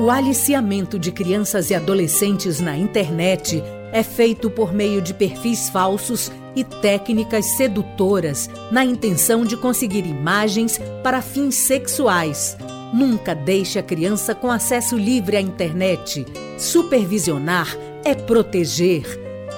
O 0.00 0.10
aliciamento 0.10 0.98
de 0.98 1.12
crianças 1.12 1.68
e 1.68 1.74
adolescentes 1.74 2.58
na 2.58 2.74
internet 2.74 3.62
é 3.92 4.02
feito 4.02 4.48
por 4.48 4.72
meio 4.72 5.02
de 5.02 5.12
perfis 5.12 5.68
falsos 5.68 6.32
e 6.56 6.64
técnicas 6.64 7.44
sedutoras 7.56 8.50
na 8.72 8.84
intenção 8.84 9.44
de 9.44 9.56
conseguir 9.56 10.06
imagens 10.06 10.80
para 11.02 11.22
fins 11.22 11.54
sexuais. 11.54 12.56
Nunca 12.92 13.34
deixe 13.34 13.78
a 13.78 13.82
criança 13.82 14.34
com 14.34 14.50
acesso 14.50 14.96
livre 14.96 15.36
à 15.36 15.40
internet. 15.40 16.26
Supervisionar 16.58 17.76
é 18.04 18.14
proteger. 18.14 19.04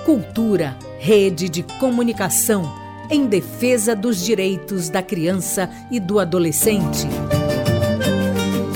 Cultura, 0.05 0.77
rede 0.99 1.49
de 1.49 1.63
comunicação 1.63 2.71
em 3.11 3.27
defesa 3.27 3.95
dos 3.95 4.23
direitos 4.25 4.89
da 4.91 5.03
criança 5.03 5.71
e 5.91 6.01
do 6.01 6.19
adolescente. 6.19 7.07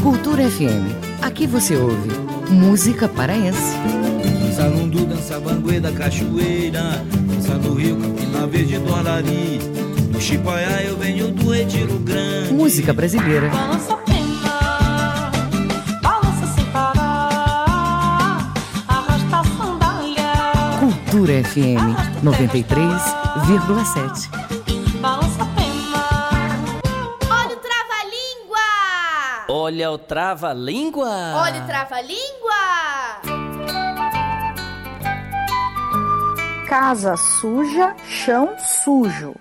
Cultura 0.02 0.48
FM. 0.48 1.22
Aqui 1.22 1.46
você 1.46 1.76
ouve 1.76 2.10
música 2.50 3.08
paraense. 3.08 3.74
Salundu 4.54 5.06
dança 5.06 5.40
banguê 5.40 5.80
da 5.80 5.90
cachoeira, 5.90 7.02
dança 7.42 7.58
no 7.58 7.74
rio 7.74 8.00
Campina 8.00 8.46
Verde 8.46 8.78
do 8.78 8.94
Arari. 8.94 9.58
Do 10.10 10.20
Chipaiá 10.20 10.84
eu 10.84 10.96
venho 10.96 11.32
do 11.32 11.50
Retiro 11.50 11.98
Grande. 11.98 12.52
Música 12.52 12.92
brasileira. 12.92 13.48
Balança 13.48 13.96
pena, 13.96 15.32
balança 16.00 16.46
sem 16.54 16.64
parar, 16.66 18.52
arrasta 18.86 19.40
a 19.40 19.44
sandália. 19.44 20.32
Cultura 20.78 21.42
FM 21.44 21.96
93,7. 22.22 24.28
Balança 25.00 25.44
pena. 25.56 25.72
Olha 27.28 27.50
o 27.56 27.56
trava-língua! 27.58 28.62
Olha 29.48 29.90
o 29.90 29.98
trava-língua. 29.98 31.32
Olha 31.34 31.60
o 31.62 31.66
trava-língua! 31.66 32.91
Casa 36.72 37.18
suja, 37.18 37.94
chão 38.08 38.56
sujo. 38.58 39.34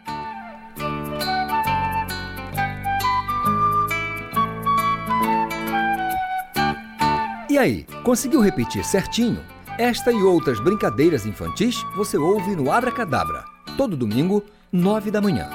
E 7.49 7.57
aí, 7.57 7.85
conseguiu 8.03 8.41
repetir 8.41 8.83
certinho? 8.83 9.41
Esta 9.79 10.11
e 10.11 10.21
outras 10.21 10.59
brincadeiras 10.59 11.25
infantis 11.25 11.81
você 11.95 12.17
ouve 12.17 12.53
no 12.53 12.69
Abra 12.69 12.91
Cadabra, 12.91 13.45
todo 13.77 13.95
domingo, 13.95 14.43
nove 14.69 15.09
da 15.09 15.21
manhã. 15.21 15.49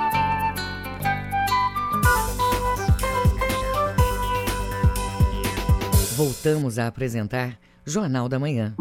Voltamos 6.17 6.79
a 6.79 6.87
apresentar 6.87 7.59
Jornal 7.85 8.31
da 8.31 8.39
Manhã. 8.39 8.75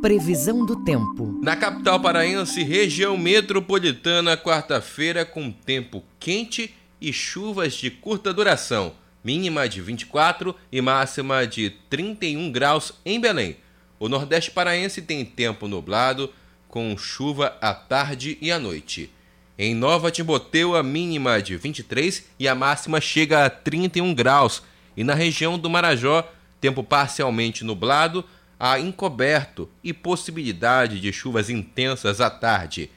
Previsão 0.00 0.64
do 0.64 0.76
tempo. 0.84 1.40
Na 1.42 1.56
capital 1.56 1.98
paraense, 1.98 2.62
região 2.62 3.18
metropolitana, 3.18 4.36
quarta-feira 4.36 5.24
com 5.24 5.50
tempo 5.50 6.04
quente 6.20 6.72
e 7.00 7.12
chuvas 7.12 7.74
de 7.74 7.90
curta 7.90 8.32
duração, 8.32 8.92
mínima 9.24 9.68
de 9.68 9.80
24 9.80 10.54
e 10.70 10.80
máxima 10.80 11.44
de 11.44 11.70
31 11.90 12.52
graus 12.52 12.92
em 13.04 13.20
Belém. 13.20 13.56
O 13.98 14.08
Nordeste 14.08 14.52
paraense 14.52 15.02
tem 15.02 15.24
tempo 15.24 15.66
nublado, 15.66 16.32
com 16.68 16.96
chuva 16.96 17.56
à 17.60 17.74
tarde 17.74 18.38
e 18.40 18.52
à 18.52 18.58
noite. 18.58 19.10
Em 19.58 19.74
Nova 19.74 20.12
Timboteu, 20.12 20.76
a 20.76 20.82
mínima 20.82 21.42
de 21.42 21.56
23 21.56 22.24
e 22.38 22.46
a 22.46 22.54
máxima 22.54 23.00
chega 23.00 23.46
a 23.46 23.50
31 23.50 24.14
graus. 24.14 24.62
E 24.96 25.02
na 25.02 25.14
região 25.14 25.58
do 25.58 25.68
Marajó, 25.68 26.24
tempo 26.60 26.84
parcialmente 26.84 27.64
nublado, 27.64 28.24
a 28.58 28.78
encoberto 28.78 29.70
e 29.82 29.92
possibilidade 29.92 31.00
de 31.00 31.12
chuvas 31.12 31.48
intensas 31.48 32.20
à 32.20 32.28
tarde. 32.28 32.90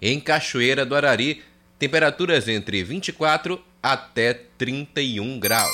Em 0.00 0.20
Cachoeira 0.20 0.84
do 0.84 0.94
Arari, 0.94 1.42
temperaturas 1.78 2.48
entre 2.48 2.82
24 2.82 3.62
até 3.82 4.34
31 4.34 5.38
graus. 5.38 5.70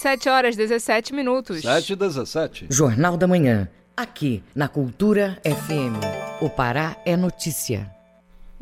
7 0.00 0.28
horas 0.28 0.56
17 0.56 1.14
minutos. 1.14 1.60
7 1.62 1.92
e 1.92 1.96
17. 1.96 2.66
Jornal 2.70 3.16
da 3.16 3.28
Manhã. 3.28 3.68
Aqui 3.96 4.42
na 4.54 4.66
Cultura 4.66 5.38
FM. 5.44 6.00
O 6.40 6.48
Pará 6.48 6.96
é 7.04 7.16
notícia. 7.16 7.88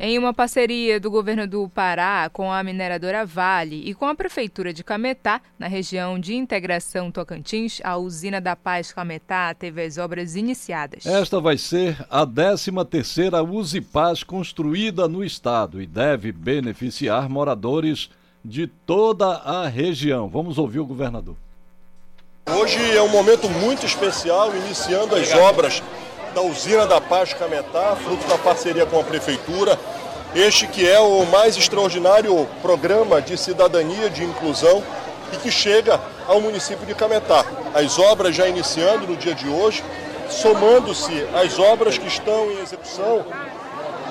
Em 0.03 0.19
uma 0.19 0.33
parceria 0.33 0.99
do 0.99 1.11
governo 1.11 1.47
do 1.47 1.69
Pará 1.69 2.31
com 2.33 2.51
a 2.51 2.63
mineradora 2.63 3.27
Vale 3.27 3.83
e 3.85 3.93
com 3.93 4.07
a 4.07 4.15
prefeitura 4.15 4.73
de 4.73 4.83
Cametá, 4.83 5.43
na 5.59 5.67
região 5.67 6.19
de 6.19 6.35
integração 6.35 7.11
Tocantins, 7.11 7.83
a 7.85 7.99
usina 7.99 8.41
da 8.41 8.57
Paz 8.57 8.95
Cametá 8.95 9.53
teve 9.53 9.85
as 9.85 9.99
obras 9.99 10.37
iniciadas. 10.37 11.05
Esta 11.05 11.39
vai 11.39 11.59
ser 11.59 11.99
a 12.09 12.27
13ª 12.27 13.47
Uzi 13.47 13.83
Paz 13.83 14.23
construída 14.23 15.07
no 15.07 15.23
estado 15.23 15.83
e 15.83 15.87
deve 15.87 16.33
beneficiar 16.33 17.29
moradores 17.29 18.09
de 18.43 18.67
toda 18.67 19.27
a 19.27 19.69
região. 19.69 20.31
Vamos 20.31 20.57
ouvir 20.57 20.81
o 20.81 20.87
governador. 20.87 21.37
Hoje 22.49 22.79
é 22.97 23.03
um 23.03 23.11
momento 23.11 23.51
muito 23.51 23.85
especial, 23.85 24.57
iniciando 24.57 25.15
as 25.15 25.31
obras 25.35 25.83
da 26.35 26.43
usina 26.43 26.87
da 26.87 27.01
Paz 27.01 27.35
Cametá, 27.35 27.97
fruto 27.97 28.27
da 28.27 28.39
parceria 28.39 28.87
com 28.87 29.01
a 29.01 29.05
prefeitura. 29.05 29.79
Este 30.35 30.67
que 30.67 30.89
é 30.89 31.01
o 31.01 31.27
mais 31.27 31.57
extraordinário 31.57 32.49
programa 32.63 33.21
de 33.21 33.37
cidadania, 33.37 34.09
de 34.09 34.23
inclusão 34.23 34.83
e 35.33 35.37
que 35.37 35.51
chega 35.51 36.01
ao 36.29 36.41
município 36.41 36.87
de 36.87 36.95
Cametá. 36.95 37.45
As 37.75 37.99
obras 37.99 38.35
já 38.37 38.47
iniciando 38.47 39.07
no 39.07 39.17
dia 39.17 39.35
de 39.35 39.49
hoje, 39.49 39.83
somando-se 40.29 41.27
às 41.35 41.59
obras 41.59 41.99
que 41.99 42.07
estão 42.07 42.51
em 42.51 42.61
execução 42.61 43.25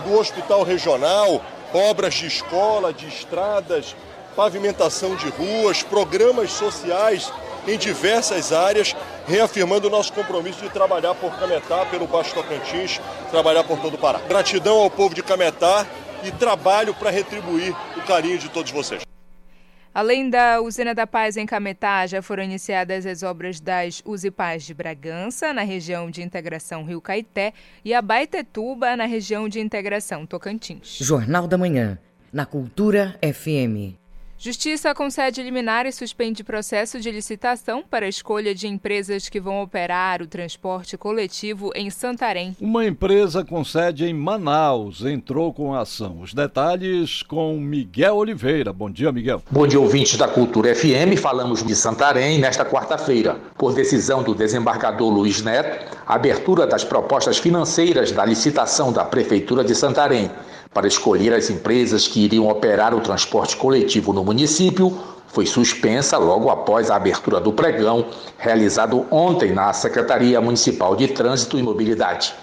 do 0.06 0.20
Hospital 0.20 0.64
Regional, 0.64 1.42
obras 1.74 2.16
de 2.16 2.28
escola, 2.28 2.92
de 2.92 3.08
estradas, 3.08 3.96
pavimentação 4.36 5.16
de 5.16 5.30
ruas, 5.30 5.84
programas 5.84 6.52
sociais 6.52 7.32
em 7.68 7.78
diversas 7.78 8.52
áreas, 8.52 8.96
reafirmando 9.30 9.88
o 9.88 9.92
nosso 9.92 10.12
compromisso 10.12 10.62
de 10.62 10.70
trabalhar 10.70 11.14
por 11.14 11.32
Cametá, 11.38 11.86
pelo 11.86 12.08
Baixo 12.08 12.34
Tocantins, 12.34 13.00
trabalhar 13.30 13.64
por 13.64 13.80
todo 13.80 13.94
o 13.94 13.98
Pará. 13.98 14.20
Gratidão 14.28 14.80
ao 14.80 14.90
povo 14.90 15.14
de 15.14 15.22
Cametá 15.22 15.86
e 16.24 16.32
trabalho 16.32 16.96
para 16.96 17.12
retribuir 17.12 17.76
o 17.96 18.02
carinho 18.02 18.40
de 18.40 18.50
todos 18.50 18.72
vocês. 18.72 19.04
Além 19.94 20.30
da 20.30 20.62
Usina 20.62 20.96
da 20.96 21.06
Paz 21.06 21.38
em 21.38 21.46
Cametá, 21.46 22.08
já 22.08 22.22
foram 22.22 22.44
iniciadas 22.44 23.06
as 23.06 23.22
obras 23.22 23.60
das 23.60 24.02
Usipaz 24.06 24.64
de 24.64 24.74
Bragança, 24.74 25.54
na 25.54 25.62
região 25.62 26.10
de 26.10 26.22
integração 26.22 26.84
Rio 26.84 27.02
Caeté, 27.02 27.54
e 27.84 27.94
a 27.94 28.02
Baitetuba, 28.02 28.96
na 28.96 29.06
região 29.06 29.48
de 29.48 29.60
integração 29.60 30.26
Tocantins. 30.26 30.98
Jornal 31.00 31.48
da 31.48 31.58
Manhã, 31.58 32.00
na 32.32 32.46
Cultura 32.46 33.20
FM. 33.22 33.98
Justiça 34.42 34.96
concede 34.96 35.44
liminar 35.44 35.86
e 35.86 35.92
suspende 35.92 36.46
processo 36.46 36.98
de 36.98 37.12
licitação 37.12 37.84
para 37.84 38.06
a 38.06 38.10
escolha 38.10 38.56
de 38.56 38.70
empresas 38.70 39.28
que 39.28 39.38
vão 39.38 39.62
operar 39.62 40.22
o 40.22 40.28
transporte 40.28 40.98
coletivo 40.98 41.72
em 41.76 41.90
Santarém. 41.90 42.56
Uma 42.62 42.86
empresa 42.86 43.44
com 43.44 43.66
sede 43.66 44.06
em 44.06 44.14
Manaus 44.14 45.04
entrou 45.04 45.54
com 45.54 45.74
a 45.74 45.82
ação. 45.82 46.22
Os 46.22 46.34
detalhes 46.34 47.22
com 47.22 47.60
Miguel 47.60 48.16
Oliveira. 48.16 48.72
Bom 48.72 48.90
dia, 48.90 49.12
Miguel. 49.12 49.44
Bom 49.52 49.68
dia, 49.68 49.78
ouvintes 49.78 50.16
da 50.16 50.30
Cultura 50.30 50.74
FM. 50.74 51.20
Falamos 51.22 51.62
de 51.62 51.76
Santarém 51.76 52.40
nesta 52.40 52.64
quarta-feira. 52.64 53.36
Por 53.58 53.74
decisão 53.74 54.24
do 54.24 54.34
desembargador 54.34 55.10
Luiz 55.12 55.42
Neto, 55.42 55.98
a 56.08 56.16
abertura 56.16 56.66
das 56.66 56.86
propostas 56.86 57.38
financeiras 57.38 58.14
da 58.14 58.24
licitação 58.24 58.94
da 58.94 59.04
Prefeitura 59.04 59.66
de 59.66 59.76
Santarém 59.76 60.32
para 60.74 60.88
escolher 60.88 61.34
as 61.34 61.50
empresas 61.50 62.08
que 62.08 62.24
iriam 62.24 62.48
operar 62.48 62.94
o 62.94 63.02
transporte 63.02 63.58
coletivo 63.58 64.14
no 64.14 64.24
município 64.24 64.98
foi 65.28 65.46
suspensa 65.46 66.18
logo 66.18 66.50
após 66.50 66.90
a 66.90 66.96
abertura 66.96 67.40
do 67.40 67.54
pregão, 67.54 68.08
realizado 68.38 69.06
ontem 69.12 69.52
na 69.52 69.72
Secretaria 69.74 70.42
Municipal 70.42 70.96
de 70.96 71.08
Trânsito 71.08 71.58
e 71.58 71.64
Mobilidade. 71.64 72.34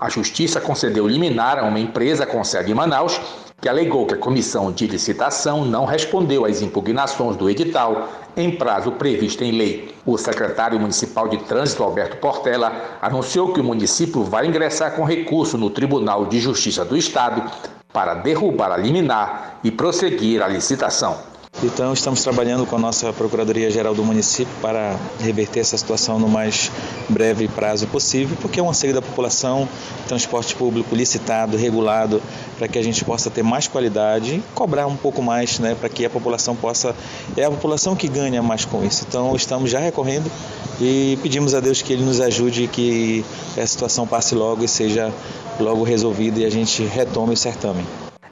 A 0.00 0.08
Justiça 0.08 0.60
concedeu 0.60 1.08
liminar 1.08 1.58
a 1.58 1.64
uma 1.64 1.80
empresa 1.80 2.24
com 2.24 2.44
sede 2.44 2.70
em 2.70 2.74
Manaus 2.74 3.20
que 3.60 3.68
alegou 3.68 4.06
que 4.06 4.14
a 4.14 4.18
comissão 4.18 4.70
de 4.70 4.86
licitação 4.86 5.64
não 5.64 5.84
respondeu 5.84 6.44
às 6.44 6.62
impugnações 6.62 7.36
do 7.36 7.50
edital 7.50 8.08
em 8.36 8.52
prazo 8.52 8.92
previsto 8.92 9.42
em 9.42 9.50
lei. 9.50 9.94
O 10.06 10.16
secretário 10.16 10.78
municipal 10.78 11.28
de 11.28 11.38
Trânsito, 11.38 11.82
Alberto 11.82 12.18
Portela, 12.18 12.98
anunciou 13.02 13.52
que 13.52 13.60
o 13.60 13.64
município 13.64 14.22
vai 14.22 14.46
ingressar 14.46 14.94
com 14.94 15.02
recurso 15.02 15.58
no 15.58 15.70
Tribunal 15.70 16.26
de 16.26 16.38
Justiça 16.38 16.84
do 16.84 16.96
Estado 16.96 17.50
para 17.92 18.14
derrubar 18.14 18.70
a 18.70 18.76
liminar 18.76 19.58
e 19.64 19.72
prosseguir 19.72 20.40
a 20.40 20.46
licitação. 20.46 21.18
Então, 21.60 21.92
estamos 21.92 22.22
trabalhando 22.22 22.64
com 22.64 22.76
a 22.76 22.78
nossa 22.78 23.12
Procuradoria-Geral 23.12 23.92
do 23.92 24.04
município 24.04 24.54
para 24.62 24.96
reverter 25.18 25.58
essa 25.58 25.76
situação 25.76 26.16
no 26.16 26.28
mais 26.28 26.70
breve 27.08 27.48
prazo 27.48 27.88
possível, 27.88 28.36
porque 28.40 28.60
é 28.60 28.62
um 28.62 28.70
anseio 28.70 28.94
da 28.94 29.02
população, 29.02 29.68
transporte 30.06 30.54
público 30.54 30.94
licitado, 30.94 31.56
regulado, 31.56 32.22
para 32.56 32.68
que 32.68 32.78
a 32.78 32.82
gente 32.82 33.04
possa 33.04 33.28
ter 33.28 33.42
mais 33.42 33.66
qualidade 33.66 34.36
e 34.36 34.42
cobrar 34.54 34.86
um 34.86 34.96
pouco 34.96 35.20
mais, 35.20 35.58
né, 35.58 35.74
para 35.74 35.88
que 35.88 36.04
a 36.04 36.10
população 36.10 36.54
possa. 36.54 36.94
É 37.36 37.42
a 37.42 37.50
população 37.50 37.96
que 37.96 38.06
ganha 38.06 38.40
mais 38.40 38.64
com 38.64 38.84
isso. 38.84 39.04
Então, 39.08 39.34
estamos 39.34 39.68
já 39.68 39.80
recorrendo 39.80 40.30
e 40.80 41.18
pedimos 41.22 41.56
a 41.56 41.60
Deus 41.60 41.82
que 41.82 41.92
Ele 41.92 42.04
nos 42.04 42.20
ajude 42.20 42.64
e 42.64 42.68
que 42.68 43.24
a 43.60 43.66
situação 43.66 44.06
passe 44.06 44.32
logo 44.32 44.62
e 44.62 44.68
seja 44.68 45.12
logo 45.58 45.82
resolvida 45.82 46.38
e 46.38 46.44
a 46.44 46.50
gente 46.50 46.84
retome 46.84 47.34
o 47.34 47.36
certame. 47.36 47.84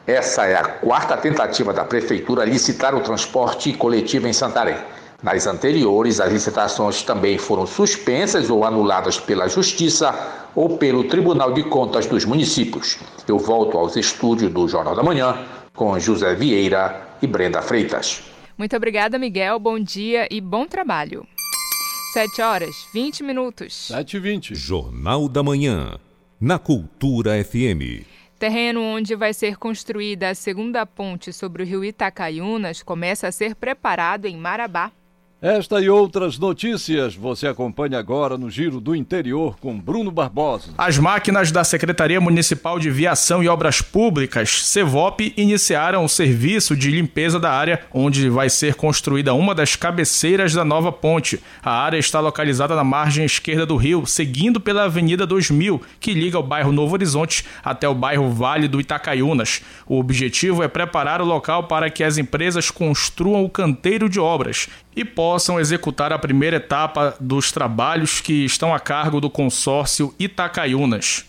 Essa 0.06 0.46
é 0.46 0.54
a 0.54 0.62
quarta 0.62 1.16
tentativa 1.16 1.72
da 1.72 1.84
Prefeitura 1.84 2.44
licitar 2.44 2.94
o 2.94 3.00
transporte 3.00 3.72
coletivo 3.72 4.28
em 4.28 4.32
Santarém. 4.32 4.76
Nas 5.20 5.48
anteriores, 5.48 6.20
as 6.20 6.32
licitações 6.32 7.02
também 7.02 7.38
foram 7.38 7.66
suspensas 7.66 8.48
ou 8.48 8.64
anuladas 8.64 9.18
pela 9.18 9.48
Justiça 9.48 10.14
ou 10.54 10.78
pelo 10.78 11.04
Tribunal 11.04 11.52
de 11.52 11.64
Contas 11.64 12.06
dos 12.06 12.24
municípios. 12.24 12.98
Eu 13.26 13.36
volto 13.36 13.76
aos 13.76 13.96
estúdios 13.96 14.52
do 14.52 14.68
Jornal 14.68 14.94
da 14.94 15.02
Manhã 15.02 15.44
com 15.74 15.98
José 15.98 16.36
Vieira 16.36 17.08
e 17.20 17.26
Brenda 17.26 17.60
Freitas. 17.60 18.22
Muito 18.56 18.76
obrigada, 18.76 19.18
Miguel. 19.18 19.58
Bom 19.58 19.80
dia 19.80 20.28
e 20.30 20.40
bom 20.40 20.66
trabalho. 20.66 21.26
7 22.12 22.42
horas, 22.42 22.86
20 22.94 23.24
minutos. 23.24 23.88
7 23.88 24.16
e 24.16 24.20
20. 24.20 24.54
Jornal 24.54 25.28
da 25.28 25.42
Manhã, 25.42 25.98
na 26.40 26.60
Cultura 26.60 27.32
FM. 27.42 28.15
Terreno 28.38 28.82
onde 28.82 29.16
vai 29.16 29.32
ser 29.32 29.56
construída 29.56 30.28
a 30.28 30.34
segunda 30.34 30.84
ponte 30.84 31.32
sobre 31.32 31.62
o 31.62 31.66
rio 31.66 31.82
Itacaiunas 31.82 32.82
começa 32.82 33.26
a 33.26 33.32
ser 33.32 33.54
preparado 33.54 34.26
em 34.26 34.36
Marabá. 34.36 34.92
Esta 35.40 35.82
e 35.82 35.90
outras 35.90 36.38
notícias 36.38 37.14
você 37.14 37.46
acompanha 37.46 37.98
agora 37.98 38.38
no 38.38 38.48
Giro 38.48 38.80
do 38.80 38.96
Interior 38.96 39.54
com 39.60 39.78
Bruno 39.78 40.10
Barbosa. 40.10 40.72
As 40.78 40.96
máquinas 40.98 41.52
da 41.52 41.62
Secretaria 41.62 42.18
Municipal 42.18 42.78
de 42.78 42.88
Viação 42.88 43.44
e 43.44 43.48
Obras 43.48 43.82
Públicas, 43.82 44.64
CEVOP, 44.64 45.34
iniciaram 45.36 46.02
o 46.02 46.08
serviço 46.08 46.74
de 46.74 46.90
limpeza 46.90 47.38
da 47.38 47.50
área 47.50 47.82
onde 47.92 48.30
vai 48.30 48.48
ser 48.48 48.76
construída 48.76 49.34
uma 49.34 49.54
das 49.54 49.76
cabeceiras 49.76 50.54
da 50.54 50.64
nova 50.64 50.90
ponte. 50.90 51.38
A 51.62 51.82
área 51.82 51.98
está 51.98 52.18
localizada 52.18 52.74
na 52.74 52.82
margem 52.82 53.22
esquerda 53.22 53.66
do 53.66 53.76
rio, 53.76 54.06
seguindo 54.06 54.58
pela 54.58 54.84
Avenida 54.84 55.26
2000, 55.26 55.82
que 56.00 56.14
liga 56.14 56.38
o 56.38 56.42
bairro 56.42 56.72
Novo 56.72 56.94
Horizonte 56.94 57.44
até 57.62 57.86
o 57.86 57.94
bairro 57.94 58.30
Vale 58.30 58.68
do 58.68 58.80
Itacaiunas. 58.80 59.60
O 59.86 59.98
objetivo 59.98 60.62
é 60.62 60.68
preparar 60.68 61.20
o 61.20 61.26
local 61.26 61.64
para 61.64 61.90
que 61.90 62.02
as 62.02 62.16
empresas 62.16 62.70
construam 62.70 63.44
o 63.44 63.50
canteiro 63.50 64.08
de 64.08 64.18
obras 64.18 64.66
e 64.96 65.04
possam 65.04 65.60
executar 65.60 66.10
a 66.10 66.18
primeira 66.18 66.56
etapa 66.56 67.14
dos 67.20 67.52
trabalhos 67.52 68.20
que 68.20 68.46
estão 68.46 68.74
a 68.74 68.80
cargo 68.80 69.20
do 69.20 69.28
consórcio 69.28 70.14
Itacaiunas. 70.18 71.26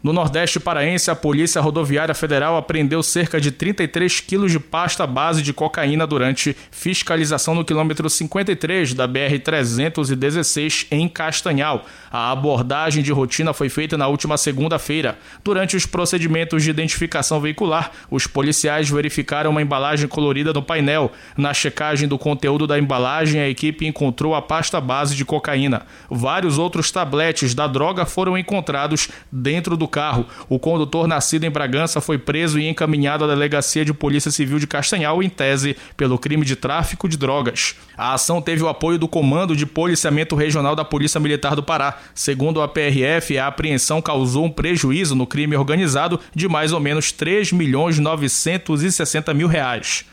No 0.00 0.12
Nordeste 0.12 0.60
Paraense, 0.60 1.10
a 1.10 1.16
Polícia 1.16 1.60
Rodoviária 1.60 2.14
Federal 2.14 2.56
apreendeu 2.56 3.02
cerca 3.02 3.40
de 3.40 3.50
33 3.50 4.20
quilos 4.20 4.52
de 4.52 4.60
pasta 4.60 5.04
base 5.06 5.42
de 5.42 5.52
cocaína 5.52 6.06
durante 6.06 6.56
fiscalização 6.70 7.52
no 7.52 7.64
quilômetro 7.64 8.08
53 8.08 8.94
da 8.94 9.08
BR-316 9.08 10.86
em 10.92 11.08
Castanhal. 11.08 11.84
A 12.12 12.30
abordagem 12.30 13.02
de 13.02 13.10
rotina 13.10 13.52
foi 13.52 13.68
feita 13.68 13.98
na 13.98 14.06
última 14.06 14.38
segunda-feira. 14.38 15.18
Durante 15.42 15.76
os 15.76 15.84
procedimentos 15.84 16.62
de 16.62 16.70
identificação 16.70 17.40
veicular, 17.40 17.90
os 18.08 18.26
policiais 18.26 18.88
verificaram 18.88 19.50
uma 19.50 19.62
embalagem 19.62 20.06
colorida 20.06 20.52
no 20.52 20.62
painel. 20.62 21.10
Na 21.36 21.52
checagem 21.52 22.06
do 22.06 22.16
conteúdo 22.16 22.68
da 22.68 22.78
embalagem, 22.78 23.40
a 23.40 23.48
equipe 23.48 23.84
encontrou 23.84 24.36
a 24.36 24.40
pasta 24.40 24.80
base 24.80 25.16
de 25.16 25.24
cocaína. 25.24 25.82
Vários 26.08 26.56
outros 26.56 26.92
tabletes 26.92 27.52
da 27.52 27.66
droga 27.66 28.06
foram 28.06 28.38
encontrados 28.38 29.07
dentro 29.30 29.76
do 29.76 29.88
carro. 29.88 30.26
O 30.48 30.58
condutor, 30.58 31.06
nascido 31.06 31.44
em 31.44 31.50
Bragança, 31.50 32.00
foi 32.00 32.18
preso 32.18 32.58
e 32.58 32.68
encaminhado 32.68 33.24
à 33.24 33.26
Delegacia 33.26 33.84
de 33.84 33.94
Polícia 33.94 34.30
Civil 34.30 34.58
de 34.58 34.66
Castanhal, 34.66 35.22
em 35.22 35.28
tese, 35.28 35.76
pelo 35.96 36.18
crime 36.18 36.44
de 36.44 36.56
tráfico 36.56 37.08
de 37.08 37.16
drogas. 37.16 37.74
A 37.96 38.14
ação 38.14 38.40
teve 38.40 38.62
o 38.62 38.68
apoio 38.68 38.98
do 38.98 39.08
Comando 39.08 39.56
de 39.56 39.66
Policiamento 39.66 40.36
Regional 40.36 40.74
da 40.74 40.84
Polícia 40.84 41.20
Militar 41.20 41.54
do 41.54 41.62
Pará. 41.62 41.98
Segundo 42.14 42.62
a 42.62 42.68
PRF, 42.68 43.38
a 43.38 43.46
apreensão 43.46 44.00
causou 44.00 44.44
um 44.44 44.50
prejuízo 44.50 45.14
no 45.14 45.26
crime 45.26 45.56
organizado 45.56 46.20
de 46.34 46.48
mais 46.48 46.72
ou 46.72 46.80
menos 46.80 47.12
3 47.12 47.52
milhões 47.52 47.98
960 47.98 49.34
mil 49.34 49.48
reais. 49.48 50.04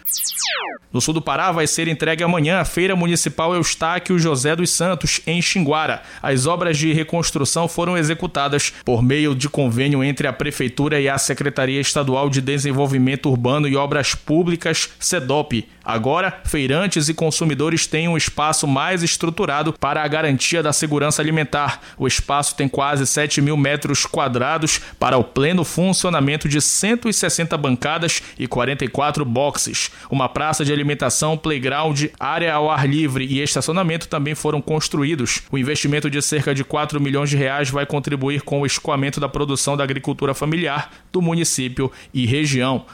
No 0.91 1.01
sul 1.01 1.13
do 1.13 1.21
Pará 1.21 1.51
vai 1.51 1.67
ser 1.67 1.89
entregue 1.89 2.23
amanhã 2.23 2.59
a 2.59 2.65
Feira 2.65 2.95
Municipal 2.95 3.53
Eustáquio 3.53 4.17
José 4.17 4.55
dos 4.55 4.69
Santos, 4.69 5.19
em 5.27 5.41
Xinguara. 5.41 6.01
As 6.23 6.45
obras 6.45 6.77
de 6.77 6.93
reconstrução 6.93 7.67
foram 7.67 7.97
executadas 7.97 8.71
por 8.85 9.03
meio 9.03 9.35
de 9.35 9.49
convênio 9.49 10.01
entre 10.03 10.25
a 10.25 10.31
Prefeitura 10.31 10.99
e 10.99 11.09
a 11.09 11.17
Secretaria 11.17 11.81
Estadual 11.81 12.29
de 12.29 12.39
Desenvolvimento 12.39 13.29
Urbano 13.29 13.67
e 13.67 13.75
Obras 13.75 14.15
Públicas, 14.15 14.89
SEDOP. 14.97 15.67
Agora, 15.85 16.41
feirantes 16.45 17.09
e 17.09 17.13
consumidores 17.13 17.85
têm 17.85 18.07
um 18.07 18.17
espaço 18.17 18.65
mais 18.65 19.03
estruturado 19.03 19.71
para 19.73 20.01
a 20.01 20.07
garantia 20.07 20.63
da 20.63 20.73
segurança 20.73 21.21
alimentar. 21.21 21.79
O 21.95 22.07
espaço 22.07 22.55
tem 22.55 22.67
quase 22.67 23.05
7 23.05 23.39
mil 23.39 23.55
metros 23.55 24.03
quadrados 24.03 24.81
para 24.97 25.15
o 25.15 25.23
pleno 25.23 25.63
funcionamento 25.63 26.49
de 26.49 26.59
160 26.59 27.55
bancadas 27.55 28.23
e 28.39 28.47
44 28.47 29.23
boxes. 29.23 29.91
Uma 30.09 30.29
praça 30.29 30.63
de 30.63 30.71
alimentação, 30.71 31.37
playground, 31.37 32.05
área 32.19 32.53
ao 32.53 32.69
ar 32.69 32.87
livre 32.87 33.25
e 33.25 33.41
estacionamento 33.41 34.07
também 34.07 34.35
foram 34.35 34.61
construídos. 34.61 35.41
O 35.51 35.57
investimento 35.57 36.09
de 36.09 36.21
cerca 36.21 36.53
de 36.53 36.63
4 36.63 36.99
milhões 37.01 37.29
de 37.29 37.37
reais 37.37 37.69
vai 37.69 37.85
contribuir 37.85 38.41
com 38.41 38.61
o 38.61 38.65
escoamento 38.65 39.19
da 39.19 39.29
produção 39.29 39.75
da 39.75 39.83
agricultura 39.83 40.33
familiar 40.33 40.91
do 41.11 41.21
município 41.21 41.91
e 42.13 42.25
região. 42.25 42.85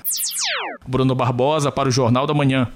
Bruno 0.88 1.16
Barbosa 1.16 1.72
para 1.72 1.90
o 1.90 1.92
Jornal 1.92 2.26
da 2.26 2.34
Manhã. 2.34 2.68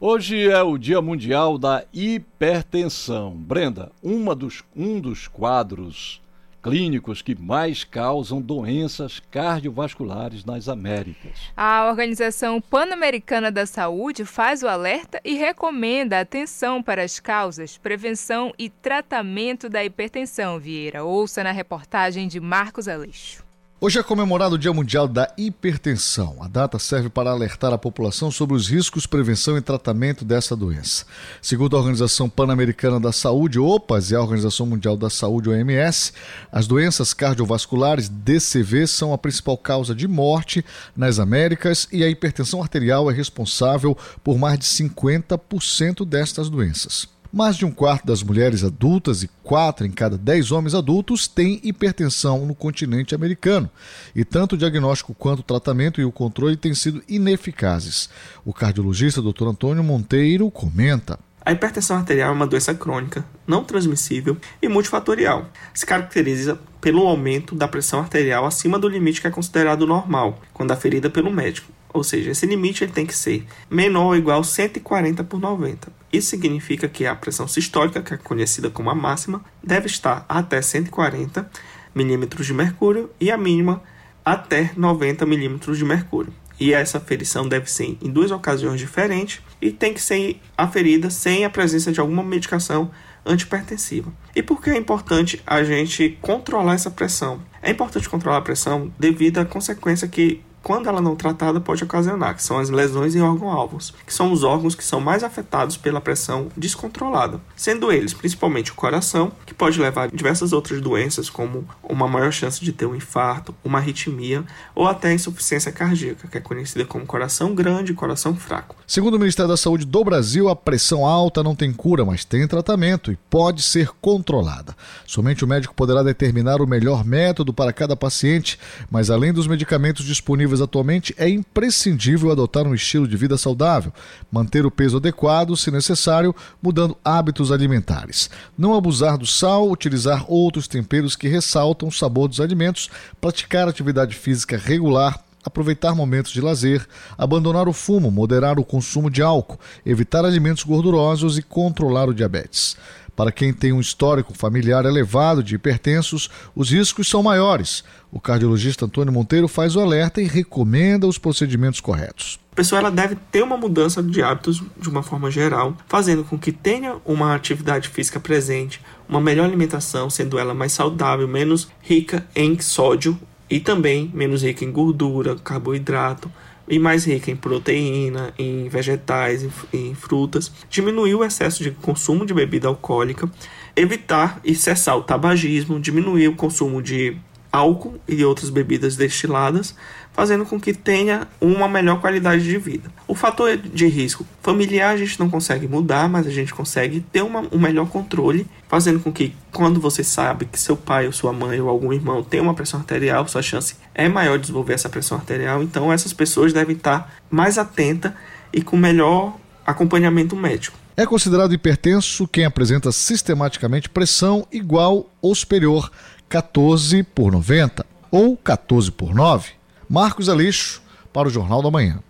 Hoje 0.00 0.48
é 0.48 0.62
o 0.62 0.78
Dia 0.78 1.02
Mundial 1.02 1.58
da 1.58 1.84
Hipertensão. 1.92 3.32
Brenda, 3.32 3.90
uma 4.00 4.32
dos, 4.32 4.62
um 4.76 5.00
dos 5.00 5.26
quadros 5.26 6.20
clínicos 6.68 7.22
que 7.22 7.34
mais 7.34 7.82
causam 7.82 8.42
doenças 8.42 9.20
cardiovasculares 9.30 10.44
nas 10.44 10.68
Américas. 10.68 11.50
A 11.56 11.86
Organização 11.88 12.60
Pan-Americana 12.60 13.50
da 13.50 13.64
Saúde 13.64 14.24
faz 14.24 14.62
o 14.62 14.68
alerta 14.68 15.20
e 15.24 15.34
recomenda 15.34 16.20
atenção 16.20 16.82
para 16.82 17.02
as 17.02 17.18
causas, 17.18 17.78
prevenção 17.78 18.52
e 18.58 18.68
tratamento 18.68 19.68
da 19.68 19.82
hipertensão. 19.82 20.58
Vieira, 20.58 21.04
ouça 21.04 21.42
na 21.42 21.52
reportagem 21.52 22.28
de 22.28 22.38
Marcos 22.38 22.86
Aleixo. 22.86 23.47
Hoje 23.80 23.96
é 23.96 24.02
comemorado 24.02 24.56
o 24.56 24.58
Dia 24.58 24.72
Mundial 24.72 25.06
da 25.06 25.32
Hipertensão. 25.38 26.42
A 26.42 26.48
data 26.48 26.80
serve 26.80 27.08
para 27.08 27.30
alertar 27.30 27.72
a 27.72 27.78
população 27.78 28.28
sobre 28.28 28.56
os 28.56 28.66
riscos, 28.66 29.06
prevenção 29.06 29.56
e 29.56 29.60
tratamento 29.60 30.24
dessa 30.24 30.56
doença. 30.56 31.06
Segundo 31.40 31.76
a 31.76 31.78
Organização 31.78 32.28
Pan-Americana 32.28 32.98
da 32.98 33.12
Saúde, 33.12 33.60
OPAS, 33.60 34.10
e 34.10 34.16
a 34.16 34.20
Organização 34.20 34.66
Mundial 34.66 34.96
da 34.96 35.08
Saúde, 35.08 35.48
OMS, 35.48 36.12
as 36.50 36.66
doenças 36.66 37.14
cardiovasculares, 37.14 38.08
DCV, 38.08 38.88
são 38.88 39.12
a 39.12 39.18
principal 39.18 39.56
causa 39.56 39.94
de 39.94 40.08
morte 40.08 40.64
nas 40.96 41.20
Américas 41.20 41.86
e 41.92 42.02
a 42.02 42.08
hipertensão 42.08 42.60
arterial 42.60 43.08
é 43.08 43.14
responsável 43.14 43.96
por 44.24 44.36
mais 44.38 44.58
de 44.58 44.64
50% 44.64 46.04
destas 46.04 46.50
doenças. 46.50 47.06
Mais 47.30 47.56
de 47.56 47.66
um 47.66 47.70
quarto 47.70 48.06
das 48.06 48.22
mulheres 48.22 48.64
adultas 48.64 49.22
e 49.22 49.28
quatro 49.42 49.86
em 49.86 49.90
cada 49.90 50.16
dez 50.16 50.50
homens 50.50 50.74
adultos 50.74 51.28
têm 51.28 51.60
hipertensão 51.62 52.46
no 52.46 52.54
continente 52.54 53.14
americano. 53.14 53.68
E 54.16 54.24
tanto 54.24 54.54
o 54.54 54.58
diagnóstico 54.58 55.14
quanto 55.14 55.40
o 55.40 55.42
tratamento 55.42 56.00
e 56.00 56.04
o 56.06 56.12
controle 56.12 56.56
têm 56.56 56.74
sido 56.74 57.02
ineficazes. 57.06 58.08
O 58.46 58.52
cardiologista 58.54 59.20
Dr. 59.20 59.48
Antônio 59.48 59.84
Monteiro 59.84 60.50
comenta. 60.50 61.18
A 61.44 61.52
hipertensão 61.52 61.98
arterial 61.98 62.30
é 62.30 62.34
uma 62.34 62.46
doença 62.46 62.74
crônica, 62.74 63.24
não 63.46 63.62
transmissível 63.62 64.36
e 64.60 64.68
multifatorial. 64.68 65.50
Se 65.74 65.84
caracteriza 65.84 66.58
pelo 66.80 67.06
aumento 67.06 67.54
da 67.54 67.68
pressão 67.68 68.00
arterial 68.00 68.46
acima 68.46 68.78
do 68.78 68.88
limite 68.88 69.20
que 69.20 69.26
é 69.26 69.30
considerado 69.30 69.86
normal, 69.86 70.40
quando 70.54 70.72
aferida 70.72 71.10
pelo 71.10 71.30
médico. 71.30 71.77
Ou 71.92 72.04
seja, 72.04 72.30
esse 72.30 72.46
limite 72.46 72.84
ele 72.84 72.92
tem 72.92 73.06
que 73.06 73.14
ser 73.14 73.46
menor 73.70 74.06
ou 74.06 74.16
igual 74.16 74.40
a 74.40 74.44
140 74.44 75.24
por 75.24 75.40
90. 75.40 75.90
Isso 76.12 76.30
significa 76.30 76.88
que 76.88 77.06
a 77.06 77.14
pressão 77.14 77.46
sistólica, 77.46 78.02
que 78.02 78.14
é 78.14 78.16
conhecida 78.16 78.70
como 78.70 78.90
a 78.90 78.94
máxima, 78.94 79.44
deve 79.62 79.86
estar 79.86 80.24
até 80.28 80.60
140 80.60 81.50
milímetros 81.94 82.46
de 82.46 82.54
mercúrio 82.54 83.10
e 83.20 83.30
a 83.30 83.36
mínima 83.36 83.82
até 84.24 84.70
90 84.76 85.24
milímetros 85.26 85.78
de 85.78 85.84
mercúrio. 85.84 86.32
E 86.60 86.72
essa 86.72 86.98
aferição 86.98 87.48
deve 87.48 87.70
ser 87.70 87.96
em 88.02 88.10
duas 88.10 88.30
ocasiões 88.30 88.80
diferentes 88.80 89.40
e 89.60 89.70
tem 89.70 89.94
que 89.94 90.02
ser 90.02 90.40
aferida 90.56 91.08
sem 91.08 91.44
a 91.44 91.50
presença 91.50 91.92
de 91.92 92.00
alguma 92.00 92.22
medicação 92.22 92.90
antipertensiva. 93.24 94.12
E 94.34 94.42
por 94.42 94.60
que 94.60 94.70
é 94.70 94.76
importante 94.76 95.40
a 95.46 95.62
gente 95.62 96.18
controlar 96.20 96.74
essa 96.74 96.90
pressão? 96.90 97.40
É 97.62 97.70
importante 97.70 98.08
controlar 98.08 98.38
a 98.38 98.42
pressão 98.42 98.92
devido 98.98 99.38
à 99.38 99.44
consequência 99.44 100.08
que 100.08 100.42
quando 100.62 100.88
ela 100.88 101.00
não 101.00 101.16
tratada, 101.16 101.60
pode 101.60 101.84
ocasionar, 101.84 102.34
que 102.34 102.42
são 102.42 102.58
as 102.58 102.70
lesões 102.70 103.14
em 103.14 103.20
órgão-alvos, 103.20 103.94
que 104.06 104.12
são 104.12 104.32
os 104.32 104.42
órgãos 104.42 104.74
que 104.74 104.84
são 104.84 105.00
mais 105.00 105.22
afetados 105.24 105.76
pela 105.76 106.00
pressão 106.00 106.48
descontrolada, 106.56 107.40
sendo 107.56 107.90
eles 107.92 108.12
principalmente 108.12 108.72
o 108.72 108.74
coração, 108.74 109.32
que 109.46 109.54
pode 109.54 109.80
levar 109.80 110.04
a 110.04 110.06
diversas 110.06 110.52
outras 110.52 110.80
doenças, 110.80 111.30
como 111.30 111.66
uma 111.82 112.06
maior 112.06 112.32
chance 112.32 112.62
de 112.62 112.72
ter 112.72 112.86
um 112.86 112.94
infarto, 112.94 113.54
uma 113.64 113.78
arritmia 113.78 114.44
ou 114.74 114.86
até 114.86 115.12
insuficiência 115.12 115.72
cardíaca, 115.72 116.28
que 116.28 116.38
é 116.38 116.40
conhecida 116.40 116.84
como 116.84 117.06
coração 117.06 117.54
grande 117.54 117.92
e 117.92 117.94
coração 117.94 118.34
fraco. 118.34 118.76
Segundo 118.86 119.14
o 119.14 119.18
Ministério 119.18 119.50
da 119.50 119.56
Saúde 119.56 119.84
do 119.84 120.04
Brasil, 120.04 120.48
a 120.48 120.56
pressão 120.56 121.06
alta 121.06 121.42
não 121.42 121.54
tem 121.54 121.72
cura, 121.72 122.04
mas 122.04 122.24
tem 122.24 122.46
tratamento 122.46 123.12
e 123.12 123.18
pode 123.30 123.62
ser 123.62 123.90
controlada. 124.00 124.74
Somente 125.06 125.44
o 125.44 125.48
médico 125.48 125.74
poderá 125.74 126.02
determinar 126.02 126.60
o 126.60 126.66
melhor 126.66 127.04
método 127.04 127.52
para 127.52 127.72
cada 127.72 127.96
paciente, 127.96 128.58
mas 128.90 129.10
além 129.10 129.32
dos 129.32 129.46
medicamentos 129.46 130.04
disponíveis 130.04 130.47
atualmente, 130.60 131.14
é 131.18 131.28
imprescindível 131.28 132.30
adotar 132.30 132.66
um 132.66 132.74
estilo 132.74 133.06
de 133.06 133.16
vida 133.16 133.36
saudável, 133.36 133.92
manter 134.30 134.66
o 134.66 134.70
peso 134.70 134.96
adequado, 134.96 135.56
se 135.56 135.70
necessário, 135.70 136.34
mudando 136.62 136.96
hábitos 137.04 137.52
alimentares. 137.52 138.30
Não 138.56 138.74
abusar 138.74 139.18
do 139.18 139.26
sal, 139.26 139.70
utilizar 139.70 140.24
outros 140.28 140.66
temperos 140.66 141.14
que 141.14 141.28
ressaltam 141.28 141.88
o 141.88 141.92
sabor 141.92 142.28
dos 142.28 142.40
alimentos, 142.40 142.90
praticar 143.20 143.68
atividade 143.68 144.14
física 144.14 144.56
regular, 144.56 145.22
aproveitar 145.44 145.94
momentos 145.94 146.32
de 146.32 146.40
lazer, 146.40 146.86
abandonar 147.16 147.68
o 147.68 147.72
fumo, 147.72 148.10
moderar 148.10 148.58
o 148.58 148.64
consumo 148.64 149.10
de 149.10 149.22
álcool, 149.22 149.58
evitar 149.84 150.24
alimentos 150.24 150.64
gordurosos 150.64 151.38
e 151.38 151.42
controlar 151.42 152.08
o 152.08 152.14
diabetes. 152.14 152.76
Para 153.18 153.32
quem 153.32 153.52
tem 153.52 153.72
um 153.72 153.80
histórico 153.80 154.32
familiar 154.32 154.84
elevado 154.84 155.42
de 155.42 155.56
hipertensos, 155.56 156.30
os 156.54 156.70
riscos 156.70 157.08
são 157.08 157.20
maiores. 157.20 157.82
O 158.12 158.20
cardiologista 158.20 158.84
Antônio 158.84 159.12
Monteiro 159.12 159.48
faz 159.48 159.74
o 159.74 159.80
alerta 159.80 160.22
e 160.22 160.24
recomenda 160.24 161.04
os 161.04 161.18
procedimentos 161.18 161.80
corretos. 161.80 162.38
A 162.52 162.54
pessoa 162.54 162.78
ela 162.78 162.92
deve 162.92 163.16
ter 163.32 163.42
uma 163.42 163.56
mudança 163.56 164.00
de 164.00 164.22
hábitos 164.22 164.62
de 164.80 164.88
uma 164.88 165.02
forma 165.02 165.32
geral, 165.32 165.76
fazendo 165.88 166.22
com 166.22 166.38
que 166.38 166.52
tenha 166.52 166.94
uma 167.04 167.34
atividade 167.34 167.88
física 167.88 168.20
presente, 168.20 168.80
uma 169.08 169.20
melhor 169.20 169.46
alimentação, 169.46 170.08
sendo 170.08 170.38
ela 170.38 170.54
mais 170.54 170.70
saudável, 170.70 171.26
menos 171.26 171.66
rica 171.82 172.24
em 172.36 172.60
sódio 172.60 173.18
e 173.50 173.58
também 173.58 174.12
menos 174.14 174.44
rica 174.44 174.64
em 174.64 174.70
gordura, 174.70 175.34
carboidrato 175.34 176.30
e 176.68 176.78
mais 176.78 177.04
rica 177.04 177.30
em 177.30 177.36
proteína, 177.36 178.32
em 178.38 178.68
vegetais, 178.68 179.42
em, 179.42 179.50
em 179.72 179.94
frutas, 179.94 180.52
diminuir 180.68 181.14
o 181.14 181.24
excesso 181.24 181.62
de 181.62 181.70
consumo 181.70 182.26
de 182.26 182.34
bebida 182.34 182.68
alcoólica, 182.68 183.30
evitar 183.74 184.40
e 184.44 184.54
cessar 184.54 184.96
o 184.96 185.02
tabagismo, 185.02 185.80
diminuir 185.80 186.28
o 186.28 186.36
consumo 186.36 186.82
de 186.82 187.16
álcool 187.50 187.98
e 188.06 188.24
outras 188.24 188.50
bebidas 188.50 188.96
destiladas, 188.96 189.74
fazendo 190.18 190.44
com 190.44 190.58
que 190.58 190.74
tenha 190.74 191.28
uma 191.40 191.68
melhor 191.68 192.00
qualidade 192.00 192.42
de 192.42 192.58
vida. 192.58 192.90
O 193.06 193.14
fator 193.14 193.56
de 193.56 193.86
risco 193.86 194.26
familiar 194.42 194.92
a 194.92 194.96
gente 194.96 195.16
não 195.20 195.30
consegue 195.30 195.68
mudar, 195.68 196.08
mas 196.08 196.26
a 196.26 196.30
gente 196.30 196.52
consegue 196.52 196.98
ter 197.12 197.22
uma, 197.22 197.46
um 197.52 197.58
melhor 197.60 197.88
controle, 197.88 198.44
fazendo 198.68 198.98
com 198.98 199.12
que 199.12 199.32
quando 199.52 199.80
você 199.80 200.02
sabe 200.02 200.46
que 200.46 200.58
seu 200.58 200.76
pai 200.76 201.06
ou 201.06 201.12
sua 201.12 201.32
mãe 201.32 201.60
ou 201.60 201.68
algum 201.68 201.92
irmão 201.92 202.20
tem 202.24 202.40
uma 202.40 202.52
pressão 202.52 202.80
arterial, 202.80 203.28
sua 203.28 203.42
chance 203.42 203.76
é 203.94 204.08
maior 204.08 204.38
de 204.38 204.40
desenvolver 204.40 204.72
essa 204.72 204.88
pressão 204.88 205.16
arterial, 205.16 205.62
então 205.62 205.92
essas 205.92 206.12
pessoas 206.12 206.52
devem 206.52 206.74
estar 206.74 207.14
mais 207.30 207.56
atentas 207.56 208.10
e 208.52 208.60
com 208.60 208.76
melhor 208.76 209.36
acompanhamento 209.64 210.34
médico. 210.34 210.76
É 210.96 211.06
considerado 211.06 211.54
hipertenso 211.54 212.26
quem 212.26 212.44
apresenta 212.44 212.90
sistematicamente 212.90 213.88
pressão 213.88 214.48
igual 214.50 215.08
ou 215.22 215.32
superior 215.32 215.92
14 216.28 217.04
por 217.04 217.30
90 217.30 217.86
ou 218.10 218.36
14 218.36 218.90
por 218.90 219.14
9. 219.14 219.57
Marcos 219.88 220.28
Alixo 220.28 220.82
para 221.14 221.28
o 221.28 221.30
Jornal 221.30 221.62
da 221.62 221.70
Manhã. 221.70 222.02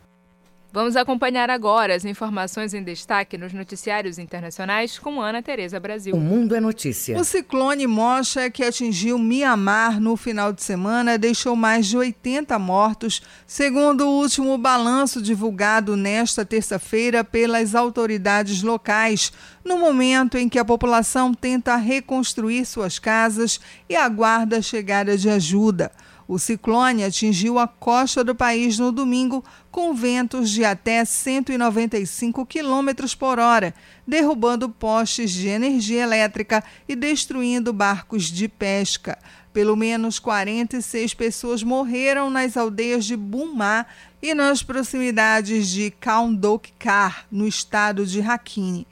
Vamos 0.73 0.97
acompanhar 0.97 1.49
agora 1.49 1.95
as 1.95 2.05
informações 2.05 2.75
em 2.75 2.83
destaque 2.83 3.39
nos 3.39 3.55
noticiários 3.55 4.19
internacionais 4.19 4.99
com 4.99 5.23
Ana 5.23 5.41
Tereza 5.41 5.79
Brasil. 5.79 6.15
O 6.15 6.21
Mundo 6.21 6.57
é 6.57 6.61
Notícia. 6.61 7.17
O 7.17 7.25
ciclone 7.25 7.87
Mocha, 7.87 8.51
que 8.51 8.63
atingiu 8.65 9.17
Mianmar 9.17 10.01
no 10.01 10.17
final 10.17 10.53
de 10.53 10.63
semana, 10.63 11.17
deixou 11.17 11.55
mais 11.57 11.87
de 11.87 11.97
80 11.97 12.59
mortos, 12.59 13.23
segundo 13.47 14.07
o 14.07 14.21
último 14.21 14.59
balanço 14.59 15.23
divulgado 15.23 15.97
nesta 15.97 16.45
terça-feira 16.45 17.23
pelas 17.25 17.75
autoridades 17.75 18.63
locais, 18.63 19.33
no 19.65 19.79
momento 19.79 20.37
em 20.37 20.49
que 20.49 20.59
a 20.59 20.65
população 20.65 21.33
tenta 21.33 21.77
reconstruir 21.77 22.67
suas 22.67 22.99
casas 22.99 23.59
e 23.89 23.95
aguarda 23.95 24.59
a 24.59 24.63
chegada 24.63 25.17
de 25.17 25.31
ajuda. 25.31 25.93
O 26.29 26.39
ciclone 26.39 27.05
atingiu 27.05 27.59
a 27.59 27.67
costa 27.67 28.23
do 28.23 28.35
país 28.35 28.79
no 28.79 28.93
domingo 28.93 29.43
com 29.71 29.95
ventos 29.95 30.51
de 30.51 30.63
até 30.63 31.03
195 31.03 32.45
km 32.45 33.17
por 33.19 33.39
hora, 33.39 33.75
derrubando 34.07 34.69
postes 34.69 35.31
de 35.31 35.49
energia 35.49 36.03
elétrica 36.03 36.63
e 36.87 36.95
destruindo 36.95 37.73
barcos 37.73 38.25
de 38.25 38.47
pesca. 38.47 39.19
Pelo 39.55 39.75
menos 39.75 40.19
46 40.19 41.15
pessoas 41.15 41.63
morreram 41.63 42.29
nas 42.29 42.59
aldeias 42.59 43.07
de 43.07 43.17
Bumá 43.17 43.87
e 44.21 44.35
nas 44.35 44.63
proximidades 44.63 45.69
de 45.69 45.91
Kaundokar, 45.93 47.27
no 47.33 47.49
estado 47.49 48.05
de 48.05 48.21
Rakhine. 48.21 48.87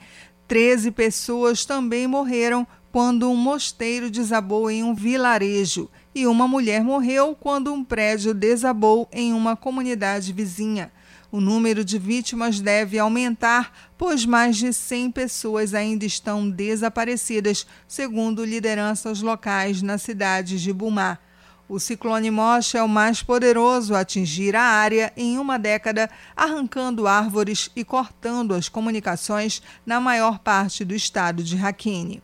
Treze 0.49 0.91
pessoas 0.91 1.67
também 1.67 2.07
morreram 2.07 2.67
quando 2.91 3.31
um 3.31 3.37
mosteiro 3.37 4.11
desabou 4.11 4.71
em 4.71 4.83
um 4.83 4.95
vilarejo 4.95 5.91
e 6.17 6.27
uma 6.27 6.49
mulher 6.49 6.83
morreu 6.83 7.37
quando 7.39 7.71
um 7.71 7.85
prédio 7.85 8.33
desabou 8.33 9.07
em 9.13 9.35
uma 9.35 9.55
comunidade 9.55 10.33
vizinha. 10.33 10.91
O 11.31 11.43
número 11.43 11.85
de 11.85 11.99
vítimas 11.99 12.59
deve 12.59 12.99
aumentar, 12.99 13.91
pois 13.99 14.25
mais 14.25 14.57
de 14.57 14.73
100 14.73 15.11
pessoas 15.11 15.75
ainda 15.75 16.07
estão 16.07 16.49
desaparecidas, 16.49 17.67
segundo 17.87 18.47
lideranças 18.47 19.21
locais 19.21 19.83
na 19.83 19.99
cidade 19.99 20.59
de 20.59 20.73
Bumá. 20.73 21.19
O 21.69 21.79
ciclone 21.79 22.31
Mocha 22.31 22.79
é 22.79 22.83
o 22.83 22.89
mais 22.89 23.23
poderoso 23.23 23.95
a 23.95 24.01
atingir 24.01 24.57
a 24.57 24.63
área 24.63 25.13
em 25.19 25.39
uma 25.39 25.59
década, 25.59 26.09
arrancando 26.35 27.07
árvores 27.07 27.69
e 27.77 27.85
cortando 27.85 28.55
as 28.55 28.71
comunicações 28.71 29.61
na 29.85 30.01
maior 30.01 30.39
parte 30.39 30.83
do 30.83 30.95
estado 30.95 31.43
de 31.43 31.57
Rakhine. 31.57 32.23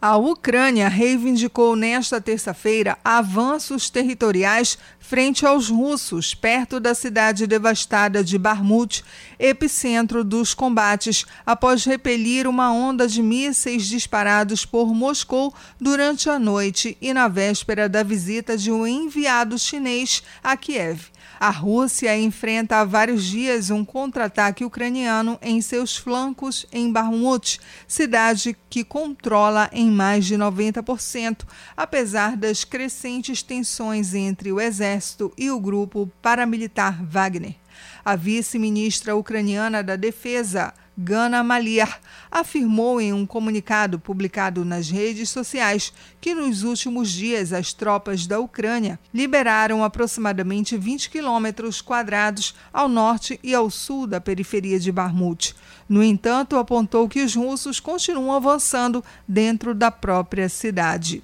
A 0.00 0.18
Ucrânia 0.18 0.88
reivindicou 0.88 1.74
nesta 1.74 2.20
terça-feira 2.20 2.98
avanços 3.02 3.88
territoriais 3.88 4.76
frente 5.00 5.46
aos 5.46 5.70
russos, 5.70 6.34
perto 6.34 6.78
da 6.78 6.94
cidade 6.94 7.46
devastada 7.46 8.22
de 8.22 8.36
Barmut, 8.36 9.02
epicentro 9.38 10.22
dos 10.22 10.52
combates, 10.52 11.24
após 11.46 11.86
repelir 11.86 12.46
uma 12.46 12.70
onda 12.70 13.08
de 13.08 13.22
mísseis 13.22 13.86
disparados 13.86 14.66
por 14.66 14.94
Moscou 14.94 15.54
durante 15.80 16.28
a 16.28 16.38
noite 16.38 16.94
e 17.00 17.14
na 17.14 17.26
véspera 17.26 17.88
da 17.88 18.02
visita 18.02 18.54
de 18.54 18.70
um 18.70 18.86
enviado 18.86 19.58
chinês 19.58 20.22
a 20.44 20.58
Kiev. 20.58 21.06
A 21.38 21.50
Rússia 21.50 22.16
enfrenta 22.18 22.76
há 22.76 22.84
vários 22.84 23.24
dias 23.24 23.68
um 23.70 23.84
contra-ataque 23.84 24.64
ucraniano 24.64 25.38
em 25.42 25.60
seus 25.60 25.96
flancos 25.96 26.64
em 26.72 26.90
Bakhmut, 26.90 27.60
cidade 27.86 28.56
que 28.70 28.82
controla 28.82 29.68
em 29.72 29.90
mais 29.90 30.24
de 30.24 30.34
90%, 30.36 31.44
apesar 31.76 32.36
das 32.36 32.64
crescentes 32.64 33.42
tensões 33.42 34.14
entre 34.14 34.50
o 34.50 34.60
exército 34.60 35.30
e 35.36 35.50
o 35.50 35.60
grupo 35.60 36.10
paramilitar 36.22 37.04
Wagner. 37.04 37.56
A 38.02 38.16
vice-ministra 38.16 39.14
ucraniana 39.14 39.82
da 39.82 39.96
Defesa, 39.96 40.72
Gana 40.98 41.44
Maliar, 41.44 42.00
afirmou 42.30 43.00
em 43.00 43.12
um 43.12 43.26
comunicado 43.26 43.98
publicado 43.98 44.64
nas 44.64 44.88
redes 44.88 45.28
sociais 45.28 45.92
que 46.20 46.34
nos 46.34 46.62
últimos 46.62 47.10
dias 47.10 47.52
as 47.52 47.72
tropas 47.72 48.26
da 48.26 48.40
Ucrânia 48.40 48.98
liberaram 49.12 49.84
aproximadamente 49.84 50.76
20 50.76 51.10
quilômetros 51.10 51.82
quadrados 51.82 52.54
ao 52.72 52.88
norte 52.88 53.38
e 53.42 53.54
ao 53.54 53.70
sul 53.70 54.06
da 54.06 54.20
periferia 54.20 54.80
de 54.80 54.90
Barmut. 54.90 55.54
No 55.88 56.02
entanto, 56.02 56.56
apontou 56.56 57.08
que 57.08 57.22
os 57.22 57.34
russos 57.34 57.78
continuam 57.78 58.32
avançando 58.34 59.04
dentro 59.28 59.74
da 59.74 59.90
própria 59.90 60.48
cidade. 60.48 61.22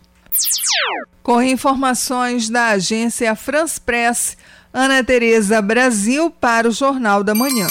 Com 1.23 1.43
informações 1.43 2.49
da 2.49 2.69
agência 2.69 3.35
France 3.35 3.81
Press, 3.81 4.37
Ana 4.73 5.03
Tereza 5.05 5.63
Brasil 5.63 6.31
para 6.31 6.69
o 6.69 6.73
Jornal 6.73 7.23
da 7.23 7.35
Manhã. 7.35 7.67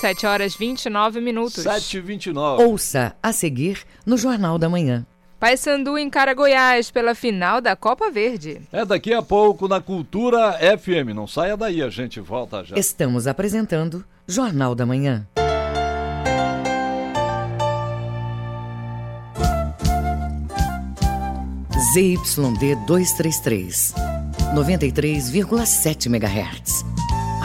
7 0.00 0.26
horas 0.26 0.54
29 0.54 1.20
minutos. 1.20 1.62
7 1.62 1.98
e 1.98 2.00
29. 2.00 2.64
Ouça 2.64 3.14
a 3.22 3.32
seguir 3.32 3.82
no 4.06 4.16
Jornal 4.16 4.58
da 4.58 4.66
Manhã. 4.66 5.06
Paysandu 5.38 5.98
encara 5.98 6.32
Goiás 6.32 6.90
pela 6.90 7.14
final 7.14 7.60
da 7.60 7.76
Copa 7.76 8.10
Verde. 8.10 8.62
É 8.72 8.84
daqui 8.84 9.12
a 9.12 9.20
pouco 9.20 9.68
na 9.68 9.78
Cultura 9.80 10.58
FM. 10.78 11.14
Não 11.14 11.26
saia 11.26 11.54
daí, 11.54 11.82
a 11.82 11.90
gente 11.90 12.18
volta 12.18 12.64
já. 12.64 12.76
Estamos 12.76 13.26
apresentando 13.26 14.02
Jornal 14.26 14.74
da 14.74 14.86
Manhã. 14.86 15.26
ZYD 21.92 22.76
233, 22.86 23.94
93,7 24.54 26.06
MHz. 26.06 26.99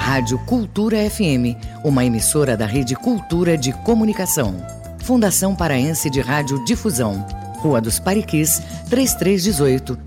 Rádio 0.05 0.37
Cultura 0.45 0.97
FM, 1.09 1.57
uma 1.83 2.05
emissora 2.05 2.55
da 2.55 2.67
Rede 2.67 2.95
Cultura 2.95 3.57
de 3.57 3.73
Comunicação. 3.73 4.55
Fundação 4.99 5.55
Paraense 5.55 6.11
de 6.11 6.21
Rádio 6.21 6.63
Difusão. 6.63 7.25
Rua 7.57 7.81
dos 7.81 7.97
Pariquis, 7.97 8.61
3318. 8.87 9.97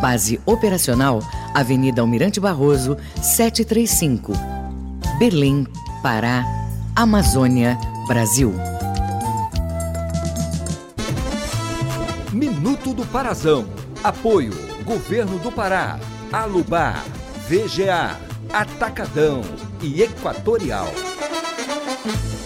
Base 0.00 0.40
operacional, 0.46 1.20
Avenida 1.52 2.00
Almirante 2.00 2.38
Barroso, 2.38 2.96
735. 3.20 4.32
Berlim, 5.18 5.66
Pará, 6.00 6.44
Amazônia, 6.94 7.76
Brasil. 8.06 8.54
Minuto 12.32 12.94
do 12.94 13.04
Parazão. 13.04 13.66
Apoio: 14.04 14.52
Governo 14.84 15.40
do 15.40 15.50
Pará, 15.50 15.98
Alubar, 16.32 17.02
VGA, 17.48 18.27
Atacadão 18.52 19.42
e 19.82 20.02
Equatorial. 20.02 20.88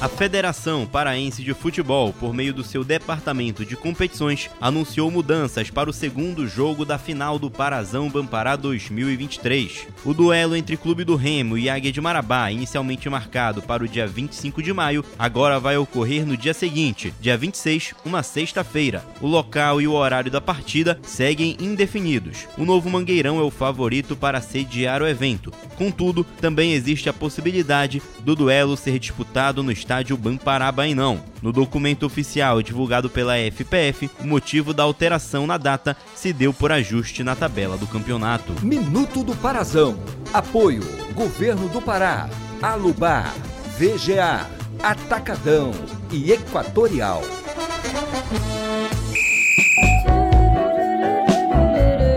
A 0.03 0.09
Federação 0.09 0.85
Paraense 0.85 1.45
de 1.45 1.55
Futebol, 1.55 2.13
por 2.13 2.35
meio 2.35 2.53
do 2.53 2.65
seu 2.65 2.83
departamento 2.83 3.65
de 3.65 3.77
competições, 3.77 4.51
anunciou 4.61 5.09
mudanças 5.13 5.71
para 5.71 5.89
o 5.89 5.93
segundo 5.93 6.45
jogo 6.45 6.85
da 6.85 6.99
final 6.99 7.39
do 7.39 7.49
Parazão 7.49 8.11
Bampará 8.11 8.57
2023. 8.57 9.87
O 10.05 10.13
duelo 10.13 10.57
entre 10.57 10.77
Clube 10.77 11.05
do 11.05 11.15
Remo 11.15 11.57
e 11.57 11.71
Águia 11.71 11.93
de 11.93 12.01
Marabá, 12.01 12.51
inicialmente 12.51 13.09
marcado 13.09 13.63
para 13.63 13.85
o 13.85 13.89
dia 13.89 14.05
25 14.05 14.61
de 14.61 14.73
maio, 14.73 15.05
agora 15.17 15.61
vai 15.61 15.77
ocorrer 15.77 16.27
no 16.27 16.37
dia 16.37 16.53
seguinte, 16.53 17.15
dia 17.21 17.39
26, 17.39 17.95
uma 18.05 18.25
sexta-feira. 18.25 19.05
O 19.21 19.29
local 19.29 19.81
e 19.81 19.87
o 19.87 19.93
horário 19.93 20.33
da 20.33 20.41
partida 20.41 20.99
seguem 21.05 21.57
indefinidos. 21.61 22.49
O 22.59 22.65
novo 22.65 22.91
Mangueirão 22.91 23.39
é 23.39 23.43
o 23.45 23.53
favorito 23.53 24.17
para 24.17 24.41
sediar 24.41 25.01
o 25.01 25.07
evento. 25.07 25.53
Contudo, 25.77 26.25
também 26.41 26.73
existe 26.73 27.09
a 27.09 27.13
possibilidade 27.13 28.03
do 28.25 28.35
duelo 28.35 28.77
ser 28.77 28.99
disputado 28.99 29.63
no 29.63 29.71
estádio 29.71 29.92
estádio 29.93 30.17
Bamparabainão. 30.17 31.21
No 31.43 31.53
documento 31.53 32.07
oficial 32.07 32.63
divulgado 32.63 33.11
pela 33.11 33.37
FPF, 33.37 34.11
o 34.21 34.27
motivo 34.27 34.73
da 34.73 34.83
alteração 34.83 35.47
na 35.47 35.59
data 35.59 35.95
se 36.15 36.33
deu 36.33 36.51
por 36.55 36.73
ajuste 36.73 37.23
na 37.23 37.37
tabela 37.37 37.77
do 37.77 37.87
campeonato. 37.87 38.55
Minuto 38.65 39.23
do 39.23 39.37
Parazão. 39.37 39.99
Apoio: 40.33 40.83
Governo 41.13 41.69
do 41.69 41.83
Pará, 41.83 42.31
Alubar, 42.63 43.35
VGA, 43.79 44.49
Atacadão 44.83 45.73
e 46.11 46.33
Equatorial. 46.33 47.21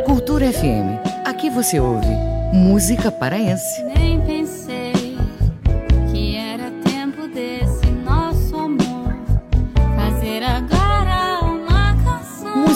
Cultura 0.06 0.50
FM. 0.54 1.26
Aqui 1.26 1.50
você 1.50 1.78
ouve 1.78 2.08
música 2.54 3.12
paraense. 3.12 3.85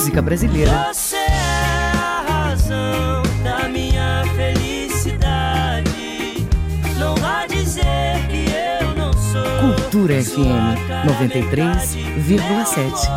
Música 0.09 0.23
brasileira. 0.23 0.91
Você 0.91 1.17
é 1.17 1.91
a 1.93 2.25
razão 2.27 3.21
da 3.43 3.69
minha 3.69 4.23
felicidade. 4.35 6.47
Não 6.97 7.13
vá 7.17 7.45
dizer 7.45 7.83
que 8.27 8.45
eu 8.81 8.95
não 8.95 9.13
sou. 9.13 9.43
Cultura 9.75 10.19
FM 10.23 10.79
93,7. 11.05 13.07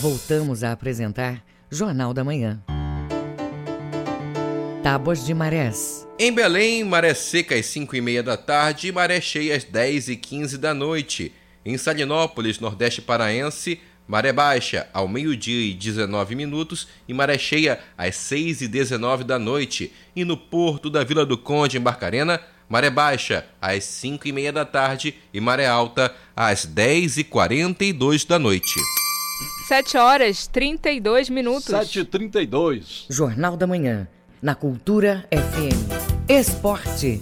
Voltamos 0.00 0.62
a 0.62 0.70
apresentar 0.70 1.42
Jornal 1.68 2.14
da 2.14 2.22
Manhã. 2.22 2.62
Tábuas 4.84 5.26
de 5.26 5.34
Marés. 5.34 6.06
Em 6.20 6.32
Belém, 6.32 6.84
maré 6.84 7.14
seca 7.14 7.56
às 7.56 7.66
5 7.66 7.96
e 7.96 8.00
meia 8.00 8.22
da 8.22 8.36
tarde 8.36 8.86
e 8.86 8.92
maré 8.92 9.20
cheia 9.20 9.56
às 9.56 9.64
10 9.64 10.10
e 10.10 10.16
15 10.16 10.56
da 10.56 10.72
noite. 10.72 11.32
Em 11.64 11.76
Salinópolis, 11.76 12.58
Nordeste 12.58 13.02
Paraense, 13.02 13.80
maré 14.08 14.32
baixa 14.32 14.88
ao 14.92 15.06
meio-dia 15.06 15.70
e 15.70 15.74
19 15.74 16.34
minutos 16.34 16.88
e 17.06 17.12
maré 17.12 17.36
cheia 17.36 17.78
às 17.96 18.16
6 18.16 18.62
e 18.62 18.68
19 18.68 19.24
da 19.24 19.38
noite. 19.38 19.92
E 20.16 20.24
no 20.24 20.36
porto 20.36 20.88
da 20.88 21.04
Vila 21.04 21.26
do 21.26 21.36
Conde, 21.36 21.76
em 21.76 21.80
Barcarena, 21.80 22.40
maré 22.68 22.88
baixa 22.88 23.44
às 23.60 23.84
5 23.84 24.26
e 24.26 24.32
meia 24.32 24.52
da 24.52 24.64
tarde 24.64 25.14
e 25.32 25.40
maré 25.40 25.66
alta 25.66 26.14
às 26.34 26.64
10 26.64 27.18
e 27.18 27.24
42 27.24 28.24
da 28.24 28.38
noite. 28.38 28.80
7 29.68 29.98
horas 29.98 30.46
32 30.46 31.28
minutos. 31.28 31.66
7h32. 31.66 33.04
Jornal 33.08 33.56
da 33.56 33.66
Manhã. 33.66 34.08
Na 34.42 34.54
Cultura 34.54 35.28
FM. 35.30 36.28
Esporte. 36.28 37.20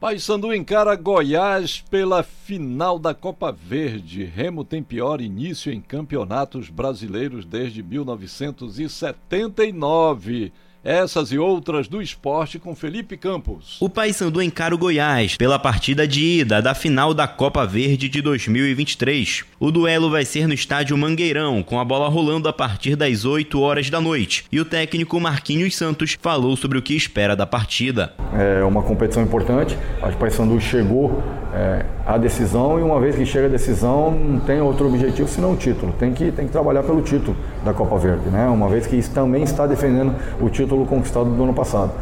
Paysandu 0.00 0.54
encara 0.54 0.94
Goiás 0.94 1.82
pela 1.90 2.22
final 2.22 3.00
da 3.00 3.12
Copa 3.12 3.50
Verde. 3.50 4.22
Remo 4.22 4.62
tem 4.62 4.80
pior 4.80 5.20
início 5.20 5.72
em 5.72 5.80
campeonatos 5.80 6.70
brasileiros 6.70 7.44
desde 7.44 7.82
1979. 7.82 10.52
Essas 10.84 11.32
e 11.32 11.38
outras 11.38 11.88
do 11.88 12.00
esporte 12.00 12.60
com 12.60 12.76
Felipe 12.76 13.16
Campos. 13.16 13.76
O 13.80 13.90
Paysandu 13.90 14.40
encara 14.40 14.72
o 14.72 14.78
Goiás 14.78 15.36
pela 15.36 15.58
partida 15.58 16.06
de 16.06 16.22
ida 16.22 16.62
da 16.62 16.76
final 16.76 17.12
da 17.12 17.26
Copa 17.26 17.66
Verde 17.66 18.08
de 18.08 18.22
2023. 18.22 19.46
O 19.60 19.72
duelo 19.72 20.08
vai 20.08 20.24
ser 20.24 20.46
no 20.46 20.54
estádio 20.54 20.96
Mangueirão, 20.96 21.64
com 21.64 21.80
a 21.80 21.84
bola 21.84 22.08
rolando 22.08 22.48
a 22.48 22.52
partir 22.52 22.94
das 22.94 23.24
8 23.24 23.60
horas 23.60 23.90
da 23.90 24.00
noite. 24.00 24.44
E 24.52 24.60
o 24.60 24.64
técnico 24.64 25.18
Marquinhos 25.18 25.74
Santos 25.74 26.16
falou 26.22 26.54
sobre 26.54 26.78
o 26.78 26.82
que 26.82 26.94
espera 26.94 27.34
da 27.34 27.44
partida. 27.44 28.12
É 28.32 28.62
uma 28.62 28.84
competição 28.84 29.20
importante. 29.20 29.76
Acho 30.00 30.10
que 30.10 30.16
o 30.16 30.18
Paysandu 30.18 30.60
chegou 30.60 31.20
é, 31.52 31.84
à 32.06 32.16
decisão 32.16 32.78
e 32.78 32.84
uma 32.84 33.00
vez 33.00 33.16
que 33.16 33.26
chega 33.26 33.46
à 33.46 33.50
decisão 33.50 34.12
não 34.12 34.38
tem 34.38 34.60
outro 34.60 34.86
objetivo 34.86 35.28
senão 35.28 35.54
o 35.54 35.56
título. 35.56 35.92
Tem 35.98 36.12
que, 36.12 36.30
tem 36.30 36.46
que 36.46 36.52
trabalhar 36.52 36.84
pelo 36.84 37.02
título 37.02 37.36
da 37.64 37.74
Copa 37.74 37.98
Verde, 37.98 38.28
né? 38.28 38.46
Uma 38.46 38.68
vez 38.68 38.86
que 38.86 38.94
isso 38.94 39.10
também 39.10 39.42
está 39.42 39.66
defendendo 39.66 40.14
o 40.40 40.48
título 40.48 40.86
conquistado 40.86 41.34
do 41.34 41.42
ano 41.42 41.52
passado. 41.52 41.92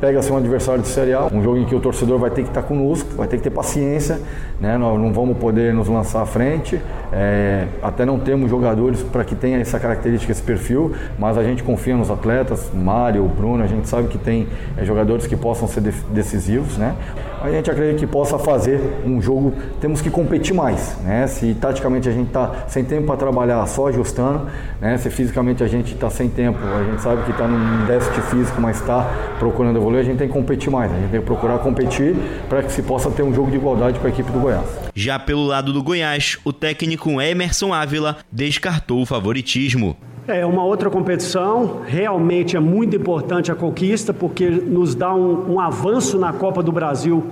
Pega-se 0.00 0.32
um 0.32 0.36
adversário 0.36 0.80
de 0.80 0.86
Série 0.86 1.12
A, 1.12 1.26
um 1.26 1.42
jogo 1.42 1.58
em 1.58 1.64
que 1.64 1.74
o 1.74 1.80
torcedor 1.80 2.20
vai 2.20 2.30
ter 2.30 2.42
que 2.42 2.48
estar 2.48 2.62
conosco, 2.62 3.16
vai 3.16 3.26
ter 3.26 3.36
que 3.36 3.42
ter 3.42 3.50
paciência, 3.50 4.20
né? 4.60 4.78
nós 4.78 4.96
não 4.96 5.12
vamos 5.12 5.36
poder 5.38 5.74
nos 5.74 5.88
lançar 5.88 6.22
à 6.22 6.26
frente, 6.26 6.80
é, 7.12 7.66
até 7.82 8.04
não 8.04 8.16
temos 8.16 8.48
jogadores 8.48 9.02
para 9.02 9.24
que 9.24 9.34
tenha 9.34 9.58
essa 9.58 9.80
característica, 9.80 10.30
esse 10.30 10.42
perfil, 10.42 10.92
mas 11.18 11.36
a 11.36 11.42
gente 11.42 11.64
confia 11.64 11.96
nos 11.96 12.12
atletas, 12.12 12.70
Mário, 12.72 13.24
Bruno, 13.24 13.64
a 13.64 13.66
gente 13.66 13.88
sabe 13.88 14.06
que 14.06 14.18
tem 14.18 14.46
é, 14.76 14.84
jogadores 14.84 15.26
que 15.26 15.36
possam 15.36 15.66
ser 15.66 15.80
de- 15.80 15.90
decisivos, 16.12 16.78
né? 16.78 16.94
A 17.40 17.50
gente 17.50 17.70
acredita 17.70 17.98
que 17.98 18.06
possa 18.06 18.38
fazer 18.38 18.80
um 19.06 19.22
jogo, 19.22 19.52
temos 19.80 20.00
que 20.00 20.10
competir 20.10 20.54
mais, 20.54 20.96
né? 21.04 21.26
Se 21.26 21.54
taticamente 21.54 22.08
a 22.08 22.12
gente 22.12 22.28
está 22.28 22.64
sem 22.66 22.84
tempo 22.84 23.06
para 23.06 23.16
trabalhar, 23.16 23.64
só 23.66 23.88
ajustando, 23.88 24.46
né? 24.80 24.98
Se 24.98 25.08
fisicamente 25.08 25.62
a 25.62 25.68
gente 25.68 25.94
está 25.94 26.10
sem 26.10 26.28
tempo, 26.28 26.58
a 26.58 26.84
gente 26.84 27.00
sabe 27.00 27.22
que 27.22 27.30
está 27.30 27.46
num 27.46 27.86
déficit 27.86 28.20
físico, 28.22 28.60
mas 28.60 28.80
está 28.80 29.08
procurando 29.38 29.76
evoluir, 29.76 30.00
a 30.00 30.04
gente 30.04 30.18
tem 30.18 30.26
que 30.26 30.34
competir 30.34 30.70
mais, 30.70 30.90
a 30.90 30.94
gente 30.96 31.10
tem 31.10 31.20
que 31.20 31.26
procurar 31.26 31.58
competir 31.58 32.16
para 32.48 32.62
que 32.62 32.72
se 32.72 32.82
possa 32.82 33.10
ter 33.10 33.22
um 33.22 33.32
jogo 33.32 33.50
de 33.50 33.56
igualdade 33.56 33.98
para 33.98 34.08
a 34.08 34.12
equipe 34.12 34.30
do 34.32 34.40
Goiás. 34.40 34.66
Já 34.94 35.18
pelo 35.18 35.44
lado 35.44 35.72
do 35.72 35.82
Goiás, 35.82 36.38
o 36.44 36.52
técnico 36.52 37.20
Emerson 37.20 37.72
Ávila 37.72 38.16
descartou 38.32 39.02
o 39.02 39.06
favoritismo. 39.06 39.96
É 40.30 40.44
uma 40.44 40.62
outra 40.62 40.90
competição, 40.90 41.80
realmente 41.86 42.54
é 42.54 42.60
muito 42.60 42.94
importante 42.94 43.50
a 43.50 43.54
conquista, 43.54 44.12
porque 44.12 44.46
nos 44.46 44.94
dá 44.94 45.14
um, 45.14 45.54
um 45.54 45.58
avanço 45.58 46.18
na 46.18 46.34
Copa 46.34 46.62
do 46.62 46.70
Brasil 46.70 47.24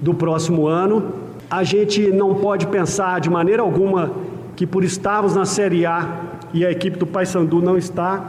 do 0.00 0.14
próximo 0.14 0.66
ano. 0.66 1.12
A 1.50 1.62
gente 1.62 2.10
não 2.10 2.36
pode 2.36 2.66
pensar 2.68 3.20
de 3.20 3.28
maneira 3.28 3.60
alguma 3.60 4.12
que 4.56 4.66
por 4.66 4.82
estarmos 4.82 5.36
na 5.36 5.44
Série 5.44 5.84
A 5.84 6.08
e 6.54 6.64
a 6.64 6.70
equipe 6.70 6.98
do 6.98 7.06
Paysandu 7.06 7.60
não 7.60 7.76
está, 7.76 8.24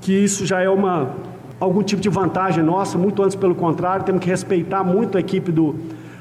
que 0.00 0.14
isso 0.14 0.46
já 0.46 0.62
é 0.62 0.70
uma, 0.70 1.10
algum 1.60 1.82
tipo 1.82 2.00
de 2.00 2.08
vantagem 2.08 2.64
nossa, 2.64 2.96
muito 2.96 3.22
antes 3.22 3.36
pelo 3.36 3.54
contrário, 3.54 4.02
temos 4.06 4.22
que 4.22 4.30
respeitar 4.30 4.82
muito 4.82 5.18
a 5.18 5.20
equipe 5.20 5.52
do, 5.52 5.74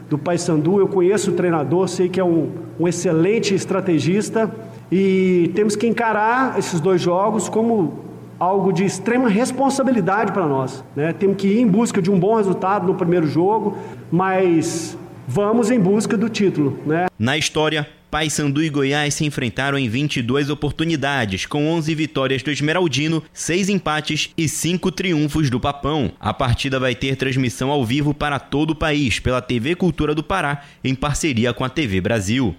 do 0.10 0.18
Paysandu. 0.18 0.82
Eu 0.82 0.88
conheço 0.90 1.32
o 1.32 1.34
treinador, 1.34 1.88
sei 1.88 2.10
que 2.10 2.20
é 2.20 2.24
um, 2.26 2.50
um 2.78 2.90
excelente 2.90 3.56
estrategista 3.56 4.52
e 4.92 5.52
temos 5.56 5.76
que 5.76 5.88
encarar 5.88 6.60
esses 6.60 6.80
dois 6.80 7.02
jogos 7.02 7.48
como 7.48 8.00
algo 8.38 8.74
de 8.74 8.84
extrema 8.84 9.30
responsabilidade 9.30 10.32
para 10.32 10.46
nós. 10.46 10.84
Né? 10.96 11.14
Temos 11.14 11.38
que 11.38 11.48
ir 11.48 11.60
em 11.60 11.68
busca 11.68 12.02
de 12.02 12.12
um 12.12 12.20
bom 12.20 12.36
resultado 12.36 12.88
no 12.88 12.96
primeiro 12.96 13.28
jogo, 13.28 13.78
mas 14.12 14.98
vamos 15.28 15.72
em 15.72 15.80
busca 15.80 16.18
do 16.18 16.28
título, 16.28 16.78
né? 16.86 17.06
Na 17.18 17.38
história, 17.38 17.88
Paysandu 18.12 18.62
e 18.62 18.70
Goiás 18.70 19.14
se 19.14 19.24
enfrentaram 19.24 19.78
em 19.78 19.88
22 19.88 20.50
oportunidades, 20.50 21.46
com 21.46 21.70
11 21.70 21.96
vitórias 21.96 22.44
do 22.44 22.52
Esmeraldino, 22.52 23.24
6 23.32 23.70
empates 23.70 24.32
e 24.38 24.50
5 24.50 24.92
triunfos 24.92 25.50
do 25.50 25.62
Papão. 25.62 26.12
A 26.20 26.34
partida 26.34 26.78
vai 26.78 26.94
ter 26.94 27.16
transmissão 27.16 27.70
ao 27.70 27.86
vivo 27.86 28.14
para 28.14 28.38
todo 28.38 28.72
o 28.72 28.76
país 28.76 29.20
pela 29.20 29.42
TV 29.42 29.76
Cultura 29.76 30.14
do 30.14 30.22
Pará, 30.22 30.62
em 30.84 30.94
parceria 30.94 31.54
com 31.54 31.64
a 31.64 31.70
TV 31.70 32.02
Brasil. 32.02 32.54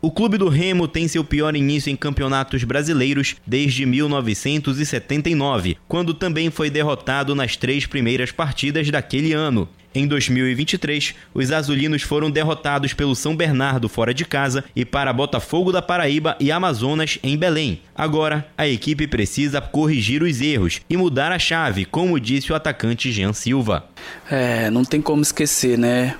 O 0.00 0.10
Clube 0.10 0.38
do 0.38 0.48
Remo 0.48 0.86
tem 0.86 1.08
seu 1.08 1.24
pior 1.24 1.56
início 1.56 1.90
em 1.90 1.96
campeonatos 1.96 2.62
brasileiros 2.64 3.36
desde 3.46 3.84
1979, 3.84 5.76
quando 5.88 6.14
também 6.14 6.50
foi 6.50 6.70
derrotado 6.70 7.34
nas 7.34 7.56
três 7.56 7.86
primeiras 7.86 8.30
partidas 8.30 8.90
daquele 8.90 9.32
ano. 9.32 9.68
Em 9.94 10.06
2023, 10.06 11.14
os 11.32 11.50
azulinos 11.50 12.02
foram 12.02 12.30
derrotados 12.30 12.92
pelo 12.92 13.16
São 13.16 13.34
Bernardo 13.34 13.88
fora 13.88 14.12
de 14.12 14.26
casa 14.26 14.62
e 14.76 14.84
para 14.84 15.10
Botafogo 15.10 15.72
da 15.72 15.80
Paraíba 15.80 16.36
e 16.38 16.52
Amazonas 16.52 17.18
em 17.22 17.34
Belém. 17.34 17.80
Agora, 17.94 18.46
a 18.58 18.68
equipe 18.68 19.06
precisa 19.06 19.58
corrigir 19.58 20.22
os 20.22 20.42
erros 20.42 20.82
e 20.90 20.98
mudar 20.98 21.32
a 21.32 21.38
chave, 21.38 21.86
como 21.86 22.20
disse 22.20 22.52
o 22.52 22.54
atacante 22.54 23.10
Jean 23.10 23.32
Silva. 23.32 23.86
É, 24.30 24.68
não 24.68 24.84
tem 24.84 25.00
como 25.00 25.22
esquecer, 25.22 25.78
né? 25.78 26.14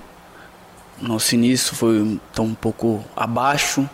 Nosso 1.00 1.34
início 1.34 1.74
foi 1.74 2.18
tão 2.32 2.46
um 2.46 2.54
pouco 2.54 3.04
abaixo, 3.14 3.88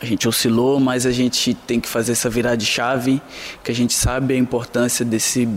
a 0.00 0.04
gente 0.04 0.28
oscilou, 0.28 0.78
mas 0.78 1.06
a 1.06 1.10
gente 1.10 1.54
tem 1.54 1.80
que 1.80 1.88
fazer 1.88 2.12
essa 2.12 2.28
virada 2.28 2.56
de 2.56 2.66
chave, 2.66 3.20
que 3.64 3.70
a 3.70 3.74
gente 3.74 3.94
sabe 3.94 4.34
a 4.34 4.36
importância 4.36 5.04
desse 5.04 5.48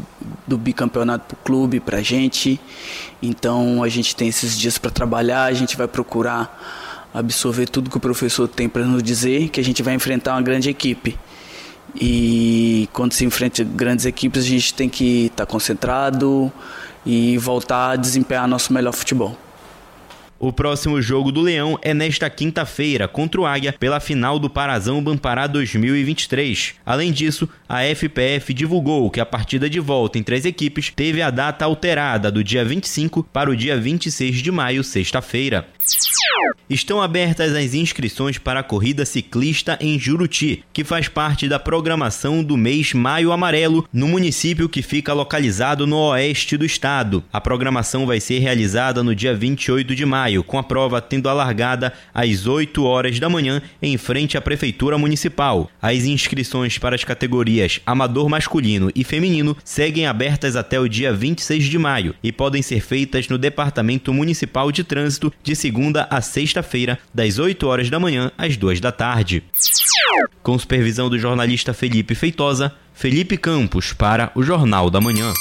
do 0.48 0.58
bicampeonato 0.58 1.36
para 1.36 1.36
o 1.36 1.44
clube, 1.44 1.80
para 1.80 1.98
a 1.98 2.02
gente. 2.02 2.60
Então 3.22 3.84
a 3.84 3.90
gente 3.90 4.16
tem 4.16 4.30
esses 4.30 4.58
dias 4.58 4.78
para 4.78 4.90
trabalhar, 4.90 5.44
a 5.44 5.54
gente 5.54 5.76
vai 5.76 5.88
procurar 5.88 7.10
absorver 7.14 7.68
tudo 7.68 7.90
que 7.90 7.98
o 7.98 8.00
professor 8.00 8.48
tem 8.48 8.70
para 8.70 8.86
nos 8.86 9.04
dizer, 9.04 9.50
que 9.50 9.60
a 9.60 9.64
gente 9.64 9.84
vai 9.84 9.94
enfrentar 9.94 10.34
uma 10.36 10.42
grande 10.42 10.70
equipe. 10.70 11.18
E 11.94 12.88
quando 12.94 13.14
se 13.14 13.26
enfrenta 13.26 13.64
grandes 13.64 14.06
equipes, 14.06 14.44
a 14.46 14.48
gente 14.48 14.74
tem 14.74 14.88
que 14.88 15.26
estar 15.26 15.46
tá 15.46 15.52
concentrado 15.52 16.52
e 17.06 17.38
voltar 17.38 17.92
a 17.92 17.96
desempenhar 17.96 18.48
nosso 18.48 18.72
melhor 18.72 18.94
futebol. 18.94 19.36
O 20.42 20.54
próximo 20.54 21.02
jogo 21.02 21.34
do 21.34 21.42
Leão 21.42 21.78
é 21.82 21.94
nesta 21.94 22.30
quinta-feira 22.30 23.10
contra 23.10 23.42
o 23.42 23.46
Águia 23.46 23.76
pela 23.78 24.00
final 24.00 24.40
do 24.40 24.50
Parazão 24.50 25.04
Bampará 25.04 25.48
2023. 25.48 26.76
Além 26.86 27.12
disso, 27.12 27.50
a 27.68 27.84
FPF 27.84 28.54
divulgou 28.54 29.12
que 29.12 29.20
a 29.20 29.26
partida 29.26 29.70
de 29.70 29.82
volta 29.82 30.18
entre 30.18 30.36
as 30.36 30.46
equipes 30.46 30.94
teve 30.96 31.22
a 31.22 31.30
data 31.30 31.66
alterada 31.66 32.32
do 32.32 32.42
dia 32.42 32.64
25 32.64 33.22
para 33.22 33.52
o 33.52 33.56
dia 33.56 33.78
26 33.78 34.38
de 34.38 34.50
maio, 34.50 34.82
sexta-feira. 34.82 35.68
Estão 36.70 37.02
abertas 37.02 37.56
as 37.56 37.74
inscrições 37.74 38.38
para 38.38 38.60
a 38.60 38.64
corrida 38.64 39.04
ciclista 39.04 39.78
em 39.82 39.98
Juruti, 39.98 40.64
que 40.72 40.84
faz 40.84 41.08
parte 41.08 41.48
da 41.48 41.58
programação 41.58 42.44
do 42.44 42.56
mês 42.56 42.94
Maio 42.94 43.32
Amarelo, 43.32 43.88
no 43.92 44.08
município 44.08 44.70
que 44.70 44.84
fica 44.84 45.12
localizado 45.12 45.88
no 45.88 45.98
oeste 45.98 46.56
do 46.58 46.66
estado. 46.66 47.24
A 47.34 47.42
programação 47.42 48.06
vai 48.06 48.20
ser 48.20 48.40
realizada 48.40 49.04
no 49.04 49.16
dia 49.16 49.36
28 49.36 49.96
de 49.96 50.06
maio, 50.30 50.44
com 50.44 50.58
a 50.60 50.64
prova 50.64 51.02
tendo 51.02 51.28
a 51.28 51.34
largada 51.34 51.92
às 52.14 52.46
8 52.46 52.84
horas 52.84 53.20
da 53.20 53.28
manhã 53.28 53.62
em 53.82 53.98
frente 53.98 54.38
à 54.38 54.42
Prefeitura 54.42 54.98
Municipal. 54.98 55.70
As 55.82 56.06
inscrições 56.06 56.78
para 56.78 56.96
as 56.96 57.04
categorias 57.04 57.82
amador 57.86 58.30
masculino 58.30 58.92
e 58.94 59.04
feminino 59.04 59.58
seguem 59.64 60.06
abertas 60.06 60.56
até 60.56 60.80
o 60.80 60.88
dia 60.88 61.12
26 61.12 61.64
de 61.64 61.78
maio 61.78 62.16
e 62.24 62.32
podem 62.32 62.62
ser 62.62 62.82
feitas 62.82 63.28
no 63.28 63.38
Departamento 63.38 64.14
Municipal 64.14 64.72
de 64.72 64.84
Trânsito 64.84 65.34
de 65.42 65.56
segunda 65.56 66.08
a 66.10 66.22
sexta-feira, 66.22 67.00
das 67.14 67.40
8 67.40 67.66
horas 67.66 67.90
da 67.90 68.00
manhã 68.00 68.32
às 68.38 68.56
2 68.56 68.80
da 68.80 68.92
tarde. 68.92 69.44
Com 70.44 70.58
supervisão 70.60 71.10
do 71.10 71.18
jornalista 71.18 71.74
Felipe 71.74 72.14
Feitosa, 72.14 72.74
Felipe 72.94 73.38
Campos 73.38 73.94
para 73.94 74.32
o 74.36 74.44
Jornal 74.44 74.90
da 74.90 75.02
Manhã. 75.02 75.34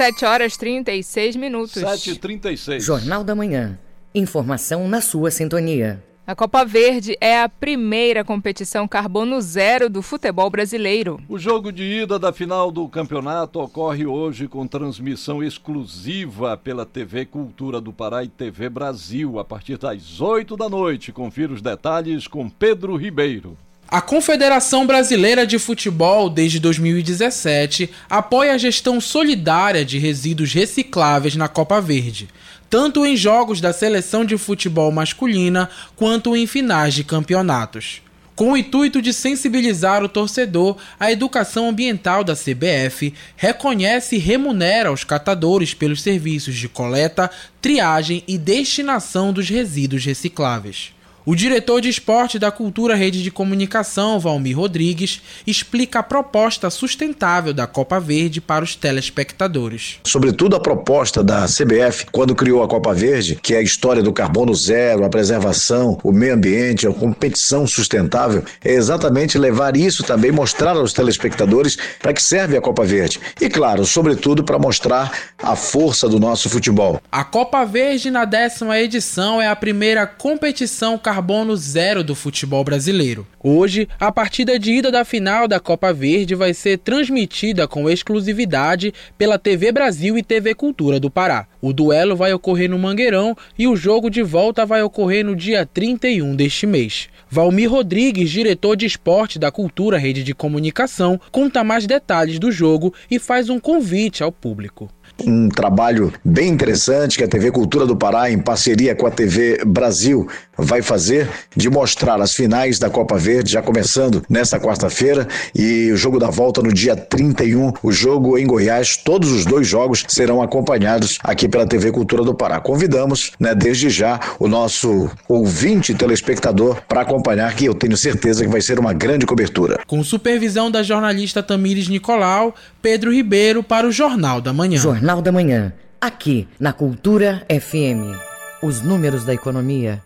7 0.00 0.24
horas 0.24 0.56
36 0.56 1.36
minutos. 1.36 1.82
7h36. 1.82 2.80
Jornal 2.80 3.22
da 3.22 3.34
Manhã. 3.34 3.78
Informação 4.12 4.88
na 4.88 5.00
sua 5.00 5.30
sintonia. 5.30 6.02
A 6.26 6.34
Copa 6.34 6.64
Verde 6.64 7.16
é 7.20 7.40
a 7.40 7.48
primeira 7.48 8.24
competição 8.24 8.88
carbono 8.88 9.40
zero 9.40 9.88
do 9.88 10.02
futebol 10.02 10.50
brasileiro. 10.50 11.20
O 11.28 11.38
jogo 11.38 11.70
de 11.70 11.84
ida 11.84 12.18
da 12.18 12.32
final 12.32 12.72
do 12.72 12.88
campeonato 12.88 13.60
ocorre 13.60 14.06
hoje 14.06 14.48
com 14.48 14.66
transmissão 14.66 15.44
exclusiva 15.44 16.56
pela 16.56 16.84
TV 16.84 17.24
Cultura 17.24 17.80
do 17.80 17.92
Pará 17.92 18.24
e 18.24 18.28
TV 18.28 18.68
Brasil, 18.68 19.38
a 19.38 19.44
partir 19.44 19.78
das 19.78 20.20
8 20.20 20.56
da 20.56 20.68
noite. 20.68 21.12
Confira 21.12 21.52
os 21.52 21.62
detalhes 21.62 22.26
com 22.26 22.50
Pedro 22.50 22.96
Ribeiro. 22.96 23.56
A 23.86 24.00
Confederação 24.00 24.86
Brasileira 24.86 25.46
de 25.46 25.58
Futebol, 25.58 26.28
desde 26.28 26.58
2017, 26.58 27.90
apoia 28.08 28.54
a 28.54 28.58
gestão 28.58 29.00
solidária 29.00 29.84
de 29.84 29.98
resíduos 29.98 30.52
recicláveis 30.52 31.36
na 31.36 31.48
Copa 31.48 31.80
Verde 31.80 32.28
tanto 32.70 33.04
em 33.04 33.16
jogos 33.16 33.60
da 33.60 33.72
seleção 33.72 34.24
de 34.24 34.38
futebol 34.38 34.92
masculina 34.92 35.68
quanto 35.96 36.36
em 36.36 36.46
finais 36.46 36.94
de 36.94 37.02
campeonatos. 37.02 38.00
Com 38.36 38.52
o 38.52 38.56
intuito 38.56 39.02
de 39.02 39.12
sensibilizar 39.12 40.02
o 40.02 40.08
torcedor, 40.08 40.78
a 40.98 41.12
educação 41.12 41.68
ambiental 41.68 42.24
da 42.24 42.34
CBF 42.34 43.12
reconhece 43.36 44.16
e 44.16 44.18
remunera 44.18 44.90
os 44.90 45.04
catadores 45.04 45.74
pelos 45.74 46.00
serviços 46.00 46.54
de 46.54 46.66
coleta, 46.66 47.30
triagem 47.60 48.24
e 48.26 48.38
destinação 48.38 49.30
dos 49.30 49.50
resíduos 49.50 50.06
recicláveis. 50.06 50.94
O 51.26 51.34
diretor 51.34 51.82
de 51.82 51.88
esporte 51.90 52.38
da 52.38 52.50
Cultura 52.50 52.94
Rede 52.94 53.22
de 53.22 53.30
Comunicação, 53.30 54.18
Valmir 54.18 54.56
Rodrigues, 54.56 55.20
explica 55.46 55.98
a 55.98 56.02
proposta 56.02 56.70
sustentável 56.70 57.52
da 57.52 57.66
Copa 57.66 58.00
Verde 58.00 58.40
para 58.40 58.64
os 58.64 58.74
telespectadores. 58.74 59.98
Sobretudo 60.06 60.56
a 60.56 60.60
proposta 60.60 61.22
da 61.22 61.44
CBF, 61.44 62.06
quando 62.10 62.34
criou 62.34 62.62
a 62.62 62.68
Copa 62.68 62.94
Verde, 62.94 63.38
que 63.42 63.54
é 63.54 63.58
a 63.58 63.62
história 63.62 64.02
do 64.02 64.14
carbono 64.14 64.54
zero, 64.54 65.04
a 65.04 65.10
preservação, 65.10 65.98
o 66.02 66.10
meio 66.10 66.34
ambiente, 66.34 66.86
a 66.86 66.92
competição 66.92 67.66
sustentável, 67.66 68.42
é 68.64 68.72
exatamente 68.72 69.36
levar 69.36 69.76
isso 69.76 70.02
também, 70.02 70.32
mostrar 70.32 70.74
aos 70.74 70.94
telespectadores 70.94 71.76
para 72.00 72.14
que 72.14 72.22
serve 72.22 72.56
a 72.56 72.62
Copa 72.62 72.84
Verde. 72.84 73.20
E, 73.38 73.50
claro, 73.50 73.84
sobretudo 73.84 74.42
para 74.42 74.58
mostrar 74.58 75.12
a 75.42 75.54
força 75.54 76.08
do 76.08 76.18
nosso 76.18 76.48
futebol. 76.48 77.00
A 77.12 77.24
Copa 77.24 77.62
Verde, 77.64 78.10
na 78.10 78.24
décima 78.24 78.78
edição, 78.80 79.40
é 79.40 79.48
a 79.48 79.56
primeira 79.56 80.06
competição 80.06 80.96
carbono 81.10 81.56
zero 81.56 82.04
do 82.04 82.14
futebol 82.14 82.62
brasileiro. 82.62 83.26
Hoje, 83.42 83.88
a 83.98 84.12
partida 84.12 84.56
de 84.60 84.74
ida 84.74 84.92
da 84.92 85.04
final 85.04 85.48
da 85.48 85.58
Copa 85.58 85.92
Verde 85.92 86.36
vai 86.36 86.54
ser 86.54 86.78
transmitida 86.78 87.66
com 87.66 87.90
exclusividade 87.90 88.94
pela 89.18 89.36
TV 89.36 89.72
Brasil 89.72 90.16
e 90.16 90.22
TV 90.22 90.54
Cultura 90.54 91.00
do 91.00 91.10
Pará. 91.10 91.48
O 91.60 91.72
duelo 91.72 92.14
vai 92.14 92.32
ocorrer 92.32 92.70
no 92.70 92.78
Mangueirão 92.78 93.36
e 93.58 93.66
o 93.66 93.74
jogo 93.74 94.08
de 94.08 94.22
volta 94.22 94.64
vai 94.64 94.84
ocorrer 94.84 95.24
no 95.24 95.34
dia 95.34 95.66
31 95.66 96.36
deste 96.36 96.64
mês. 96.64 97.08
Valmir 97.28 97.68
Rodrigues, 97.68 98.30
diretor 98.30 98.76
de 98.76 98.86
esporte 98.86 99.36
da 99.36 99.50
Cultura 99.50 99.98
Rede 99.98 100.22
de 100.22 100.32
Comunicação, 100.32 101.20
conta 101.32 101.64
mais 101.64 101.88
detalhes 101.88 102.38
do 102.38 102.52
jogo 102.52 102.94
e 103.10 103.18
faz 103.18 103.50
um 103.50 103.58
convite 103.58 104.22
ao 104.22 104.30
público 104.30 104.88
um 105.26 105.48
trabalho 105.48 106.12
bem 106.24 106.48
interessante 106.48 107.16
que 107.16 107.24
a 107.24 107.28
TV 107.28 107.50
Cultura 107.50 107.86
do 107.86 107.96
Pará, 107.96 108.30
em 108.30 108.38
parceria 108.38 108.94
com 108.94 109.06
a 109.06 109.10
TV 109.10 109.62
Brasil, 109.66 110.28
vai 110.56 110.82
fazer 110.82 111.28
de 111.56 111.70
mostrar 111.70 112.20
as 112.20 112.34
finais 112.34 112.78
da 112.78 112.90
Copa 112.90 113.16
Verde, 113.16 113.52
já 113.52 113.62
começando 113.62 114.22
nesta 114.28 114.60
quarta-feira, 114.60 115.26
e 115.54 115.90
o 115.90 115.96
jogo 115.96 116.18
da 116.18 116.28
volta 116.28 116.62
no 116.62 116.72
dia 116.72 116.94
31, 116.94 117.72
o 117.82 117.92
jogo 117.92 118.38
em 118.38 118.46
Goiás. 118.46 118.96
Todos 118.96 119.32
os 119.32 119.44
dois 119.44 119.66
jogos 119.66 120.04
serão 120.08 120.42
acompanhados 120.42 121.18
aqui 121.22 121.48
pela 121.48 121.66
TV 121.66 121.90
Cultura 121.90 122.22
do 122.22 122.34
Pará. 122.34 122.60
Convidamos, 122.60 123.32
né, 123.38 123.54
desde 123.54 123.88
já, 123.88 124.20
o 124.38 124.48
nosso 124.48 125.10
ouvinte 125.28 125.94
telespectador 125.94 126.82
para 126.88 127.00
acompanhar, 127.02 127.54
que 127.54 127.64
eu 127.64 127.74
tenho 127.74 127.96
certeza 127.96 128.44
que 128.44 128.50
vai 128.50 128.60
ser 128.60 128.78
uma 128.78 128.92
grande 128.92 129.26
cobertura. 129.26 129.80
Com 129.86 130.04
supervisão 130.04 130.70
da 130.70 130.82
jornalista 130.82 131.42
Tamires 131.42 131.88
Nicolau, 131.88 132.54
Pedro 132.82 133.12
Ribeiro 133.12 133.62
para 133.62 133.86
o 133.86 133.92
Jornal 133.92 134.40
da 134.40 134.54
Manhã. 134.54 134.78
Jornal 134.78 135.20
da 135.20 135.30
Manhã, 135.30 135.70
aqui 136.00 136.48
na 136.58 136.72
Cultura 136.72 137.46
FM. 137.50 138.16
Os 138.62 138.80
números 138.80 139.22
da 139.22 139.34
economia. 139.34 140.02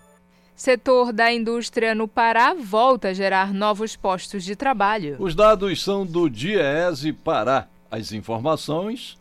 Setor 0.57 1.13
da 1.13 1.33
indústria 1.33 1.95
no 1.95 2.09
Pará 2.09 2.53
volta 2.53 3.09
a 3.09 3.13
gerar 3.13 3.55
novos 3.55 3.95
postos 3.95 4.43
de 4.43 4.57
trabalho. 4.57 5.17
Os 5.21 5.37
dados 5.37 5.83
são 5.83 6.05
do 6.05 6.29
Diese 6.29 7.13
Pará. 7.13 7.69
As 7.89 8.11
informações 8.11 9.17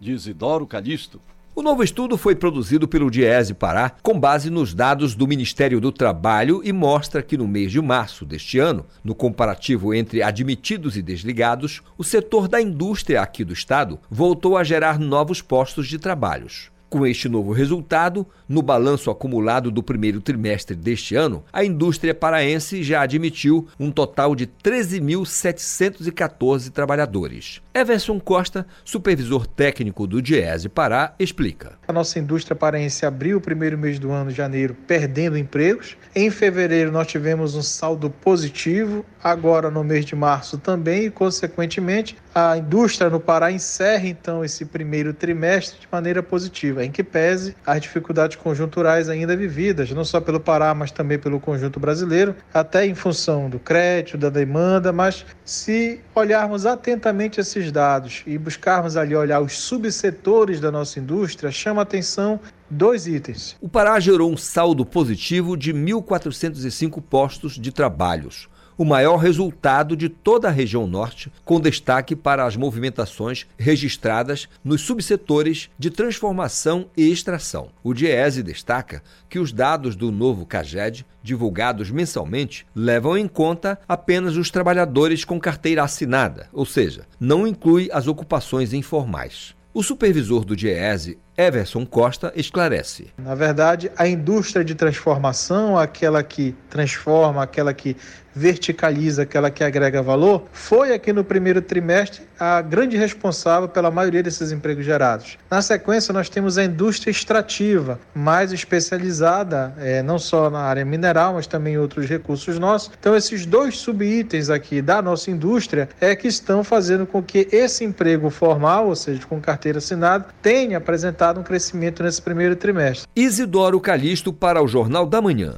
de 0.00 0.10
Isidoro 0.10 0.66
Calixto. 0.66 1.20
O 1.58 1.62
novo 1.62 1.82
estudo 1.82 2.18
foi 2.18 2.34
produzido 2.36 2.86
pelo 2.86 3.10
Diese 3.10 3.54
Pará 3.54 3.90
com 4.02 4.20
base 4.20 4.50
nos 4.50 4.74
dados 4.74 5.14
do 5.14 5.26
Ministério 5.26 5.80
do 5.80 5.90
Trabalho 5.90 6.60
e 6.62 6.70
mostra 6.70 7.22
que 7.22 7.34
no 7.34 7.48
mês 7.48 7.72
de 7.72 7.80
março 7.80 8.26
deste 8.26 8.58
ano, 8.58 8.84
no 9.02 9.14
comparativo 9.14 9.94
entre 9.94 10.22
admitidos 10.22 10.98
e 10.98 11.02
desligados, 11.02 11.80
o 11.96 12.04
setor 12.04 12.46
da 12.46 12.60
indústria 12.60 13.22
aqui 13.22 13.42
do 13.42 13.54
estado 13.54 13.98
voltou 14.10 14.54
a 14.54 14.62
gerar 14.62 14.98
novos 14.98 15.40
postos 15.40 15.88
de 15.88 15.98
trabalhos. 15.98 16.70
Com 16.88 17.04
este 17.04 17.28
novo 17.28 17.52
resultado, 17.52 18.24
no 18.48 18.62
balanço 18.62 19.10
acumulado 19.10 19.72
do 19.72 19.82
primeiro 19.82 20.20
trimestre 20.20 20.76
deste 20.76 21.16
ano, 21.16 21.42
a 21.52 21.64
indústria 21.64 22.14
paraense 22.14 22.84
já 22.84 23.02
admitiu 23.02 23.66
um 23.78 23.90
total 23.90 24.34
de 24.36 24.46
13.714 24.46 26.70
trabalhadores. 26.70 27.60
Everson 27.74 28.20
Costa, 28.20 28.64
supervisor 28.84 29.48
técnico 29.48 30.06
do 30.06 30.22
Diese 30.22 30.68
Pará, 30.68 31.12
explica. 31.18 31.72
A 31.88 31.92
nossa 31.92 32.20
indústria 32.20 32.54
paraense 32.54 33.04
abriu 33.04 33.38
o 33.38 33.40
primeiro 33.40 33.76
mês 33.76 33.98
do 33.98 34.12
ano, 34.12 34.30
janeiro, 34.30 34.76
perdendo 34.86 35.36
empregos. 35.36 35.96
Em 36.14 36.30
fevereiro, 36.30 36.92
nós 36.92 37.08
tivemos 37.08 37.56
um 37.56 37.62
saldo 37.62 38.08
positivo. 38.08 39.04
Agora, 39.22 39.70
no 39.72 39.82
mês 39.82 40.04
de 40.04 40.14
março, 40.14 40.56
também, 40.56 41.06
e, 41.06 41.10
consequentemente, 41.10 42.16
a 42.38 42.58
indústria 42.58 43.08
no 43.08 43.18
Pará 43.18 43.50
encerra 43.50 44.06
então 44.06 44.44
esse 44.44 44.66
primeiro 44.66 45.14
trimestre 45.14 45.80
de 45.80 45.88
maneira 45.90 46.22
positiva, 46.22 46.84
em 46.84 46.90
que 46.90 47.02
pese 47.02 47.56
as 47.64 47.80
dificuldades 47.80 48.36
conjunturais 48.36 49.08
ainda 49.08 49.34
vividas, 49.34 49.90
não 49.92 50.04
só 50.04 50.20
pelo 50.20 50.38
Pará, 50.38 50.74
mas 50.74 50.90
também 50.90 51.18
pelo 51.18 51.40
conjunto 51.40 51.80
brasileiro, 51.80 52.36
até 52.52 52.84
em 52.84 52.94
função 52.94 53.48
do 53.48 53.58
crédito, 53.58 54.18
da 54.18 54.28
demanda, 54.28 54.92
mas 54.92 55.24
se 55.46 55.98
olharmos 56.14 56.66
atentamente 56.66 57.40
esses 57.40 57.72
dados 57.72 58.22
e 58.26 58.36
buscarmos 58.36 58.98
ali 58.98 59.16
olhar 59.16 59.40
os 59.40 59.58
subsetores 59.58 60.60
da 60.60 60.70
nossa 60.70 61.00
indústria, 61.00 61.50
chama 61.50 61.80
atenção 61.80 62.38
dois 62.68 63.06
itens. 63.06 63.56
O 63.62 63.68
Pará 63.68 63.98
gerou 63.98 64.30
um 64.30 64.36
saldo 64.36 64.84
positivo 64.84 65.56
de 65.56 65.72
1.405 65.72 67.02
postos 67.02 67.54
de 67.54 67.72
trabalhos 67.72 68.46
o 68.76 68.84
maior 68.84 69.16
resultado 69.16 69.96
de 69.96 70.08
toda 70.08 70.48
a 70.48 70.50
região 70.50 70.86
norte, 70.86 71.32
com 71.44 71.60
destaque 71.60 72.14
para 72.14 72.44
as 72.44 72.56
movimentações 72.56 73.46
registradas 73.58 74.48
nos 74.64 74.82
subsetores 74.82 75.70
de 75.78 75.90
transformação 75.90 76.86
e 76.96 77.10
extração. 77.10 77.68
O 77.82 77.94
DIESE 77.94 78.42
destaca 78.42 79.02
que 79.28 79.38
os 79.38 79.52
dados 79.52 79.96
do 79.96 80.12
novo 80.12 80.44
CAGED, 80.44 81.06
divulgados 81.22 81.90
mensalmente, 81.90 82.66
levam 82.74 83.16
em 83.16 83.26
conta 83.26 83.78
apenas 83.88 84.36
os 84.36 84.50
trabalhadores 84.50 85.24
com 85.24 85.40
carteira 85.40 85.82
assinada, 85.82 86.48
ou 86.52 86.66
seja, 86.66 87.06
não 87.18 87.46
inclui 87.46 87.88
as 87.92 88.06
ocupações 88.06 88.72
informais. 88.72 89.54
O 89.72 89.82
supervisor 89.82 90.44
do 90.44 90.56
DIESE, 90.56 91.18
Everson 91.36 91.84
Costa, 91.84 92.32
esclarece. 92.34 93.08
Na 93.18 93.34
verdade, 93.34 93.90
a 93.96 94.08
indústria 94.08 94.64
de 94.64 94.74
transformação, 94.74 95.78
aquela 95.78 96.22
que 96.22 96.54
transforma, 96.70 97.42
aquela 97.42 97.74
que 97.74 97.96
verticaliza, 98.36 99.22
aquela 99.22 99.50
que 99.50 99.64
agrega 99.64 100.02
valor, 100.02 100.44
foi 100.52 100.92
aqui 100.92 101.10
no 101.10 101.24
primeiro 101.24 101.62
trimestre 101.62 102.22
a 102.38 102.60
grande 102.60 102.94
responsável 102.94 103.66
pela 103.66 103.90
maioria 103.90 104.22
desses 104.22 104.52
empregos 104.52 104.84
gerados. 104.84 105.38
Na 105.50 105.62
sequência, 105.62 106.12
nós 106.12 106.28
temos 106.28 106.58
a 106.58 106.64
indústria 106.64 107.10
extrativa, 107.10 107.98
mais 108.14 108.52
especializada, 108.52 109.72
é, 109.78 110.02
não 110.02 110.18
só 110.18 110.50
na 110.50 110.60
área 110.60 110.84
mineral, 110.84 111.32
mas 111.32 111.46
também 111.46 111.74
em 111.74 111.78
outros 111.78 112.06
recursos 112.06 112.58
nossos. 112.58 112.90
Então, 113.00 113.16
esses 113.16 113.46
dois 113.46 113.78
subitens 113.78 114.50
aqui 114.50 114.82
da 114.82 115.00
nossa 115.00 115.30
indústria 115.30 115.88
é 115.98 116.14
que 116.14 116.28
estão 116.28 116.62
fazendo 116.62 117.06
com 117.06 117.22
que 117.22 117.48
esse 117.50 117.84
emprego 117.84 118.28
formal, 118.28 118.88
ou 118.88 118.96
seja, 118.96 119.22
com 119.26 119.40
carteira 119.40 119.78
assinada, 119.78 120.26
tenha 120.42 120.76
apresentado 120.76 121.25
um 121.34 121.42
crescimento 121.42 122.02
nesse 122.02 122.22
primeiro 122.22 122.54
trimestre. 122.54 123.08
Isidoro 123.16 123.80
Calixto 123.80 124.32
para 124.32 124.62
o 124.62 124.68
Jornal 124.68 125.06
da 125.06 125.20
Manhã. 125.20 125.54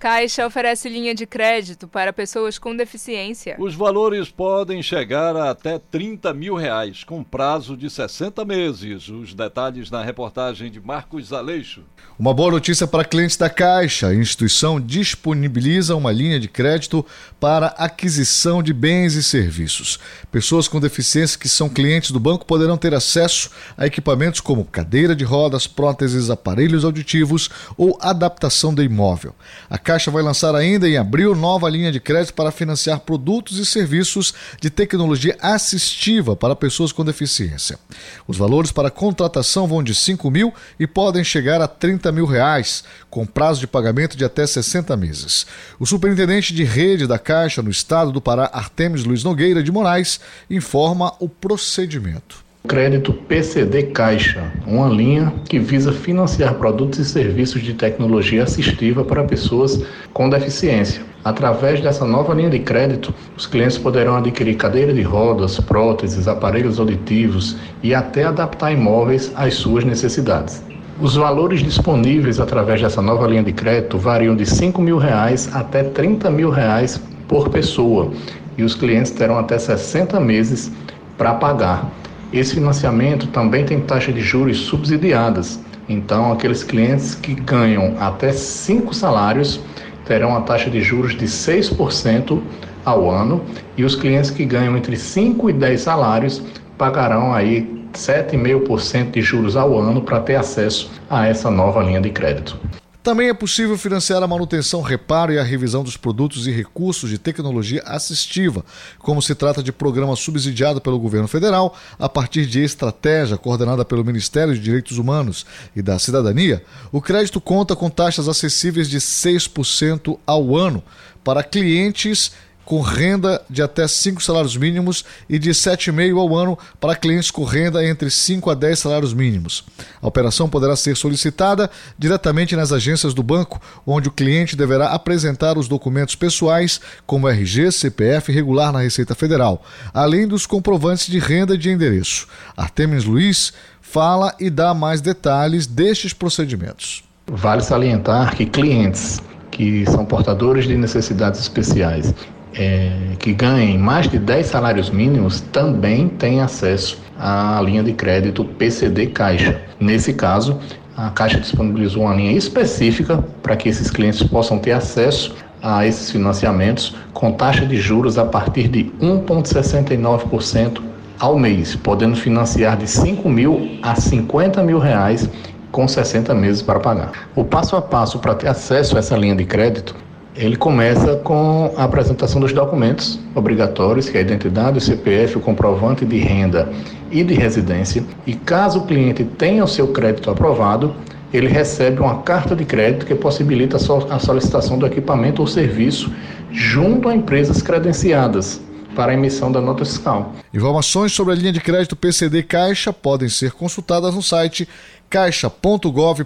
Caixa 0.00 0.46
oferece 0.46 0.88
linha 0.88 1.14
de 1.14 1.26
crédito 1.26 1.86
para 1.86 2.10
pessoas 2.10 2.58
com 2.58 2.74
deficiência. 2.74 3.54
Os 3.58 3.74
valores 3.74 4.30
podem 4.30 4.82
chegar 4.82 5.36
a 5.36 5.50
até 5.50 5.78
30 5.78 6.32
mil 6.32 6.54
reais, 6.54 7.04
com 7.04 7.22
prazo 7.22 7.76
de 7.76 7.90
60 7.90 8.42
meses. 8.46 9.10
Os 9.10 9.34
detalhes 9.34 9.90
na 9.90 10.02
reportagem 10.02 10.70
de 10.70 10.80
Marcos 10.80 11.34
Aleixo. 11.34 11.82
Uma 12.18 12.32
boa 12.32 12.50
notícia 12.50 12.86
para 12.86 13.04
clientes 13.04 13.36
da 13.36 13.50
Caixa. 13.50 14.06
A 14.06 14.14
instituição 14.14 14.80
disponibiliza 14.80 15.94
uma 15.94 16.10
linha 16.10 16.40
de 16.40 16.48
crédito 16.48 17.04
para 17.38 17.66
aquisição 17.66 18.62
de 18.62 18.72
bens 18.72 19.12
e 19.12 19.22
serviços. 19.22 19.98
Pessoas 20.32 20.66
com 20.66 20.80
deficiência 20.80 21.38
que 21.38 21.48
são 21.48 21.68
clientes 21.68 22.10
do 22.10 22.18
banco 22.18 22.46
poderão 22.46 22.78
ter 22.78 22.94
acesso 22.94 23.50
a 23.76 23.84
equipamentos 23.84 24.40
como 24.40 24.64
cadeira 24.64 25.14
de 25.14 25.24
rodas, 25.24 25.66
próteses, 25.66 26.30
aparelhos 26.30 26.86
auditivos 26.86 27.50
ou 27.76 27.98
adaptação 28.00 28.74
de 28.74 28.82
imóvel. 28.82 29.34
A 29.68 29.76
Caixa 29.90 30.08
vai 30.08 30.22
lançar 30.22 30.54
ainda 30.54 30.88
em 30.88 30.96
abril 30.96 31.34
nova 31.34 31.68
linha 31.68 31.90
de 31.90 31.98
crédito 31.98 32.34
para 32.34 32.52
financiar 32.52 33.00
produtos 33.00 33.58
e 33.58 33.66
serviços 33.66 34.32
de 34.60 34.70
tecnologia 34.70 35.36
assistiva 35.42 36.36
para 36.36 36.54
pessoas 36.54 36.92
com 36.92 37.04
deficiência. 37.04 37.76
Os 38.24 38.36
valores 38.36 38.70
para 38.70 38.88
contratação 38.88 39.66
vão 39.66 39.82
de 39.82 39.92
5 39.92 40.30
mil 40.30 40.54
e 40.78 40.86
podem 40.86 41.24
chegar 41.24 41.60
a 41.60 41.66
30 41.66 42.12
mil 42.12 42.24
reais, 42.24 42.84
com 43.10 43.26
prazo 43.26 43.58
de 43.58 43.66
pagamento 43.66 44.16
de 44.16 44.24
até 44.24 44.46
60 44.46 44.96
meses. 44.96 45.44
O 45.76 45.84
superintendente 45.84 46.54
de 46.54 46.62
rede 46.62 47.04
da 47.04 47.18
Caixa 47.18 47.60
no 47.60 47.68
estado 47.68 48.12
do 48.12 48.20
Pará, 48.20 48.48
Artemis 48.52 49.02
Luiz 49.02 49.24
Nogueira 49.24 49.60
de 49.60 49.72
Moraes, 49.72 50.20
informa 50.48 51.14
o 51.18 51.28
procedimento. 51.28 52.49
Crédito 52.68 53.12
PCD 53.12 53.84
Caixa, 53.84 54.52
uma 54.66 54.86
linha 54.86 55.32
que 55.48 55.58
visa 55.58 55.92
financiar 55.92 56.54
produtos 56.54 56.98
e 56.98 57.04
serviços 57.06 57.62
de 57.62 57.72
tecnologia 57.72 58.42
assistiva 58.42 59.02
para 59.02 59.24
pessoas 59.24 59.82
com 60.12 60.28
deficiência. 60.28 61.02
Através 61.24 61.80
dessa 61.80 62.04
nova 62.04 62.34
linha 62.34 62.50
de 62.50 62.58
crédito, 62.58 63.14
os 63.34 63.46
clientes 63.46 63.78
poderão 63.78 64.14
adquirir 64.14 64.56
cadeira 64.56 64.92
de 64.92 65.00
rodas, 65.00 65.58
próteses, 65.58 66.28
aparelhos 66.28 66.78
auditivos 66.78 67.56
e 67.82 67.94
até 67.94 68.24
adaptar 68.24 68.70
imóveis 68.72 69.32
às 69.34 69.54
suas 69.54 69.82
necessidades. 69.82 70.62
Os 71.00 71.16
valores 71.16 71.60
disponíveis 71.60 72.38
através 72.38 72.80
dessa 72.82 73.00
nova 73.00 73.26
linha 73.26 73.42
de 73.42 73.52
crédito 73.52 73.96
variam 73.96 74.36
de 74.36 74.44
5 74.44 74.82
mil 74.82 74.98
reais 74.98 75.48
até 75.54 75.82
30 75.82 76.30
mil 76.30 76.50
reais 76.50 77.00
por 77.26 77.48
pessoa 77.48 78.12
e 78.58 78.62
os 78.62 78.74
clientes 78.74 79.10
terão 79.10 79.38
até 79.38 79.58
60 79.58 80.20
meses 80.20 80.70
para 81.16 81.32
pagar. 81.34 81.90
Esse 82.32 82.54
financiamento 82.54 83.26
também 83.28 83.64
tem 83.64 83.80
taxa 83.80 84.12
de 84.12 84.20
juros 84.20 84.58
subsidiadas. 84.58 85.60
Então, 85.88 86.32
aqueles 86.32 86.62
clientes 86.62 87.14
que 87.14 87.34
ganham 87.34 87.96
até 87.98 88.30
5 88.30 88.94
salários 88.94 89.60
terão 90.04 90.36
a 90.36 90.40
taxa 90.40 90.70
de 90.70 90.80
juros 90.80 91.16
de 91.16 91.26
6% 91.26 92.40
ao 92.84 93.10
ano 93.10 93.42
e 93.76 93.84
os 93.84 93.96
clientes 93.96 94.30
que 94.30 94.44
ganham 94.44 94.76
entre 94.76 94.96
5 94.96 95.50
e 95.50 95.52
10 95.52 95.80
salários 95.80 96.42
pagarão 96.78 97.34
aí 97.34 97.68
7,5% 97.92 99.10
de 99.10 99.20
juros 99.20 99.56
ao 99.56 99.76
ano 99.78 100.00
para 100.00 100.20
ter 100.20 100.36
acesso 100.36 100.90
a 101.08 101.26
essa 101.26 101.50
nova 101.50 101.82
linha 101.82 102.00
de 102.00 102.10
crédito. 102.10 102.56
Também 103.02 103.30
é 103.30 103.34
possível 103.34 103.78
financiar 103.78 104.22
a 104.22 104.26
manutenção, 104.26 104.82
reparo 104.82 105.32
e 105.32 105.38
a 105.38 105.42
revisão 105.42 105.82
dos 105.82 105.96
produtos 105.96 106.46
e 106.46 106.50
recursos 106.50 107.08
de 107.08 107.16
tecnologia 107.16 107.82
assistiva, 107.86 108.62
como 108.98 109.22
se 109.22 109.34
trata 109.34 109.62
de 109.62 109.72
programa 109.72 110.14
subsidiado 110.14 110.82
pelo 110.82 110.98
governo 110.98 111.26
federal, 111.26 111.74
a 111.98 112.10
partir 112.10 112.44
de 112.44 112.62
estratégia 112.62 113.38
coordenada 113.38 113.86
pelo 113.86 114.04
Ministério 114.04 114.52
de 114.52 114.60
Direitos 114.60 114.98
Humanos 114.98 115.46
e 115.74 115.80
da 115.80 115.98
Cidadania. 115.98 116.62
O 116.92 117.00
crédito 117.00 117.40
conta 117.40 117.74
com 117.74 117.88
taxas 117.88 118.28
acessíveis 118.28 118.86
de 118.86 118.98
6% 118.98 120.18
ao 120.26 120.54
ano 120.54 120.82
para 121.24 121.42
clientes 121.42 122.32
com 122.70 122.80
renda 122.80 123.42
de 123.50 123.62
até 123.62 123.88
5 123.88 124.22
salários 124.22 124.56
mínimos 124.56 125.04
e 125.28 125.40
de 125.40 125.50
7,5 125.50 126.16
ao 126.20 126.36
ano 126.36 126.56
para 126.78 126.94
clientes 126.94 127.28
com 127.28 127.42
renda 127.42 127.84
entre 127.84 128.08
5 128.08 128.48
a 128.48 128.54
10 128.54 128.78
salários 128.78 129.12
mínimos. 129.12 129.64
A 130.00 130.06
operação 130.06 130.48
poderá 130.48 130.76
ser 130.76 130.96
solicitada 130.96 131.68
diretamente 131.98 132.54
nas 132.54 132.70
agências 132.70 133.12
do 133.12 133.24
banco, 133.24 133.60
onde 133.84 134.06
o 134.06 134.12
cliente 134.12 134.54
deverá 134.54 134.90
apresentar 134.90 135.58
os 135.58 135.66
documentos 135.66 136.14
pessoais, 136.14 136.80
como 137.04 137.28
RG, 137.28 137.72
CPF 137.72 138.30
regular 138.30 138.72
na 138.72 138.82
Receita 138.82 139.16
Federal, 139.16 139.64
além 139.92 140.28
dos 140.28 140.46
comprovantes 140.46 141.08
de 141.08 141.18
renda 141.18 141.56
e 141.56 141.58
de 141.58 141.70
endereço. 141.70 142.28
Artemis 142.56 143.02
Luiz 143.02 143.52
fala 143.80 144.32
e 144.38 144.48
dá 144.48 144.72
mais 144.72 145.00
detalhes 145.00 145.66
destes 145.66 146.12
procedimentos. 146.12 147.02
Vale 147.26 147.62
salientar 147.62 148.36
que 148.36 148.46
clientes 148.46 149.20
que 149.50 149.84
são 149.86 150.06
portadores 150.06 150.68
de 150.68 150.76
necessidades 150.76 151.40
especiais 151.40 152.14
é, 152.54 152.90
que 153.18 153.32
ganhem 153.32 153.78
mais 153.78 154.08
de 154.08 154.18
10 154.18 154.46
salários 154.46 154.90
mínimos 154.90 155.40
também 155.40 156.08
têm 156.08 156.40
acesso 156.40 156.98
à 157.18 157.60
linha 157.64 157.82
de 157.82 157.92
crédito 157.92 158.44
PCD 158.44 159.06
Caixa. 159.06 159.60
Nesse 159.78 160.12
caso, 160.12 160.58
a 160.96 161.10
Caixa 161.10 161.38
disponibilizou 161.38 162.02
uma 162.04 162.14
linha 162.14 162.32
específica 162.32 163.24
para 163.42 163.56
que 163.56 163.68
esses 163.68 163.90
clientes 163.90 164.22
possam 164.22 164.58
ter 164.58 164.72
acesso 164.72 165.34
a 165.62 165.86
esses 165.86 166.10
financiamentos 166.10 166.96
com 167.12 167.32
taxa 167.32 167.66
de 167.66 167.76
juros 167.76 168.18
a 168.18 168.24
partir 168.24 168.68
de 168.68 168.84
1,69% 169.00 170.80
ao 171.18 171.38
mês, 171.38 171.76
podendo 171.76 172.16
financiar 172.16 172.76
de 172.76 172.86
5 172.86 173.28
mil 173.28 173.78
a 173.82 173.94
50 173.94 174.62
mil 174.62 174.78
reais 174.78 175.28
com 175.70 175.86
60 175.86 176.34
meses 176.34 176.62
para 176.62 176.80
pagar. 176.80 177.12
O 177.36 177.44
passo 177.44 177.76
a 177.76 177.82
passo 177.82 178.18
para 178.18 178.34
ter 178.34 178.48
acesso 178.48 178.96
a 178.96 178.98
essa 178.98 179.16
linha 179.16 179.36
de 179.36 179.44
crédito 179.44 179.94
Ele 180.36 180.56
começa 180.56 181.16
com 181.16 181.72
a 181.76 181.84
apresentação 181.84 182.40
dos 182.40 182.52
documentos 182.52 183.18
obrigatórios, 183.34 184.08
que 184.08 184.16
é 184.16 184.20
a 184.20 184.22
identidade, 184.22 184.78
o 184.78 184.80
CPF, 184.80 185.38
o 185.38 185.40
comprovante 185.40 186.04
de 186.04 186.18
renda 186.18 186.72
e 187.10 187.24
de 187.24 187.34
residência. 187.34 188.04
E 188.26 188.34
caso 188.34 188.80
o 188.80 188.86
cliente 188.86 189.24
tenha 189.24 189.64
o 189.64 189.68
seu 189.68 189.88
crédito 189.88 190.30
aprovado, 190.30 190.94
ele 191.32 191.48
recebe 191.48 192.00
uma 192.00 192.22
carta 192.22 192.54
de 192.54 192.64
crédito 192.64 193.06
que 193.06 193.14
possibilita 193.14 193.76
a 193.76 194.18
solicitação 194.18 194.78
do 194.78 194.86
equipamento 194.86 195.42
ou 195.42 195.48
serviço 195.48 196.12
junto 196.52 197.08
a 197.08 197.14
empresas 197.14 197.60
credenciadas 197.60 198.60
para 198.94 199.12
a 199.12 199.14
emissão 199.14 199.50
da 199.50 199.60
nota 199.60 199.84
fiscal. 199.84 200.32
Informações 200.52 201.12
sobre 201.12 201.32
a 201.32 201.36
linha 201.36 201.52
de 201.52 201.60
crédito 201.60 201.94
PCD 201.94 202.42
Caixa 202.42 202.92
podem 202.92 203.28
ser 203.28 203.52
consultadas 203.52 204.14
no 204.14 204.22
site 204.22 204.68
caixa.gov.br 205.08 206.24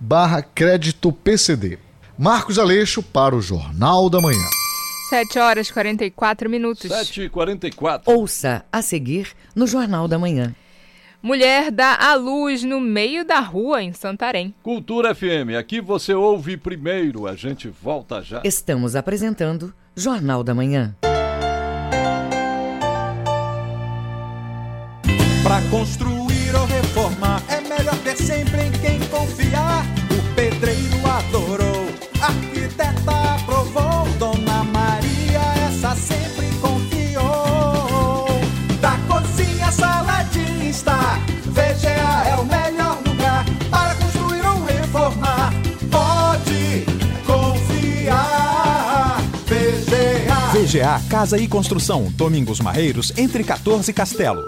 barra 0.00 0.42
crédito 0.42 1.12
PCD. 1.12 1.78
Marcos 2.22 2.58
Aleixo 2.58 3.02
para 3.02 3.34
o 3.34 3.40
Jornal 3.40 4.10
da 4.10 4.20
Manhã. 4.20 4.46
7 5.08 5.38
horas 5.38 5.68
e 5.70 5.72
44 5.72 6.50
minutos. 6.50 6.86
7 6.86 7.22
e 7.22 7.28
44. 7.30 8.12
Ouça 8.12 8.62
a 8.70 8.82
seguir 8.82 9.28
no 9.56 9.66
Jornal 9.66 10.06
da 10.06 10.18
Manhã. 10.18 10.54
Mulher 11.22 11.70
dá 11.70 11.96
à 11.96 12.14
luz 12.16 12.62
no 12.62 12.78
meio 12.78 13.24
da 13.24 13.40
rua 13.40 13.82
em 13.82 13.94
Santarém. 13.94 14.54
Cultura 14.62 15.14
FM, 15.14 15.56
aqui 15.58 15.80
você 15.80 16.12
ouve 16.12 16.58
primeiro, 16.58 17.26
a 17.26 17.34
gente 17.34 17.68
volta 17.68 18.20
já. 18.20 18.42
Estamos 18.44 18.94
apresentando 18.94 19.72
Jornal 19.96 20.44
da 20.44 20.54
Manhã. 20.54 20.94
Para 25.42 25.62
construir 25.70 26.54
ou 26.54 26.66
reformar 26.66 27.42
é 27.48 27.59
VGA 50.70 51.00
Casa 51.10 51.36
e 51.36 51.48
Construção, 51.48 52.04
Domingos 52.12 52.60
Marreiros, 52.60 53.12
entre 53.18 53.42
14 53.42 53.90
e 53.90 53.92
Castelo. 53.92 54.44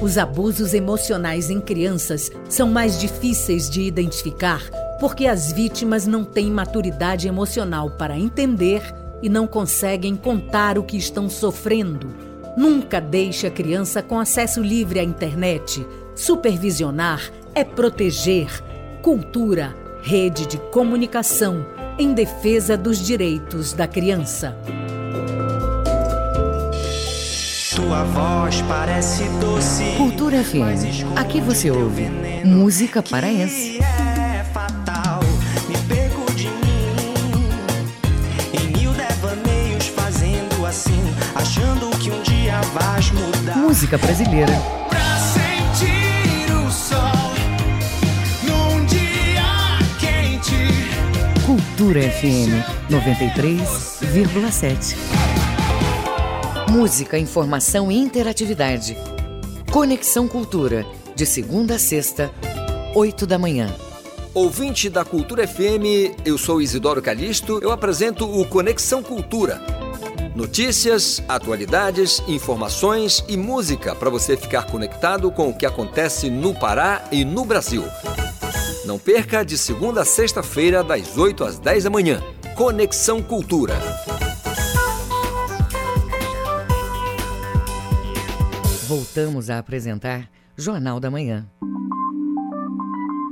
Os 0.00 0.16
abusos 0.16 0.72
emocionais 0.72 1.50
em 1.50 1.60
crianças 1.60 2.30
são 2.48 2.70
mais 2.70 2.98
difíceis 2.98 3.68
de 3.68 3.82
identificar 3.82 4.62
porque 4.98 5.26
as 5.26 5.52
vítimas 5.52 6.06
não 6.06 6.24
têm 6.24 6.50
maturidade 6.50 7.28
emocional 7.28 7.90
para 7.90 8.18
entender 8.18 8.80
e 9.22 9.28
não 9.28 9.46
conseguem 9.46 10.16
contar 10.16 10.78
o 10.78 10.82
que 10.82 10.96
estão 10.96 11.28
sofrendo. 11.28 12.08
Nunca 12.56 13.02
deixe 13.02 13.46
a 13.46 13.50
criança 13.50 14.02
com 14.02 14.18
acesso 14.18 14.62
livre 14.62 14.98
à 14.98 15.04
internet. 15.04 15.86
Supervisionar 16.14 17.30
é 17.54 17.62
proteger. 17.62 18.48
Cultura, 19.02 19.76
rede 20.00 20.46
de 20.46 20.56
comunicação 20.56 21.75
em 21.98 22.12
defesa 22.12 22.76
dos 22.76 22.98
direitos 22.98 23.72
da 23.72 23.86
criança. 23.86 24.56
Tua 27.74 28.04
voz 28.04 28.62
parece 28.62 29.24
doce. 29.40 29.84
Cultura 29.96 30.42
FM. 30.42 31.16
Aqui 31.16 31.40
você 31.40 31.70
ouve 31.70 32.08
música 32.44 33.02
paraense. 33.02 33.78
É 33.78 34.44
fatal, 34.52 35.20
me 35.68 35.76
perco 35.88 36.32
de 36.32 36.48
mim. 36.48 37.48
Em 38.52 38.78
mil 38.78 38.92
devaneios 38.92 39.86
fazendo 39.88 40.66
assim, 40.66 41.02
achando 41.34 41.90
que 41.98 42.10
um 42.10 42.22
dia 42.22 42.60
vais 42.74 43.10
mudar. 43.10 43.56
Música 43.56 43.98
brasileira. 43.98 44.85
Cultura 51.76 52.00
FM 52.00 52.64
93,7. 52.90 54.96
Música, 56.70 57.18
informação 57.18 57.92
e 57.92 57.98
interatividade. 57.98 58.96
Conexão 59.70 60.26
Cultura, 60.26 60.86
de 61.14 61.26
segunda 61.26 61.74
a 61.74 61.78
sexta, 61.78 62.32
8 62.94 63.26
da 63.26 63.38
manhã. 63.38 63.76
Ouvinte 64.32 64.88
da 64.88 65.04
Cultura 65.04 65.46
FM, 65.46 66.16
eu 66.24 66.38
sou 66.38 66.62
Isidoro 66.62 67.02
Calixto, 67.02 67.58
eu 67.62 67.70
apresento 67.70 68.24
o 68.24 68.46
Conexão 68.46 69.02
Cultura. 69.02 69.60
Notícias, 70.34 71.22
atualidades, 71.28 72.22
informações 72.26 73.22
e 73.28 73.36
música 73.36 73.94
para 73.94 74.08
você 74.08 74.34
ficar 74.34 74.62
conectado 74.62 75.30
com 75.30 75.50
o 75.50 75.54
que 75.54 75.66
acontece 75.66 76.30
no 76.30 76.54
Pará 76.54 77.04
e 77.12 77.22
no 77.22 77.44
Brasil. 77.44 77.84
Não 78.86 79.00
perca 79.00 79.44
de 79.44 79.58
segunda 79.58 80.02
a 80.02 80.04
sexta-feira, 80.04 80.84
das 80.84 81.18
8 81.18 81.42
às 81.42 81.58
10 81.58 81.82
da 81.82 81.90
manhã. 81.90 82.22
Conexão 82.54 83.20
Cultura. 83.20 83.74
Voltamos 88.86 89.50
a 89.50 89.58
apresentar 89.58 90.30
Jornal 90.56 91.00
da 91.00 91.10
Manhã. 91.10 91.50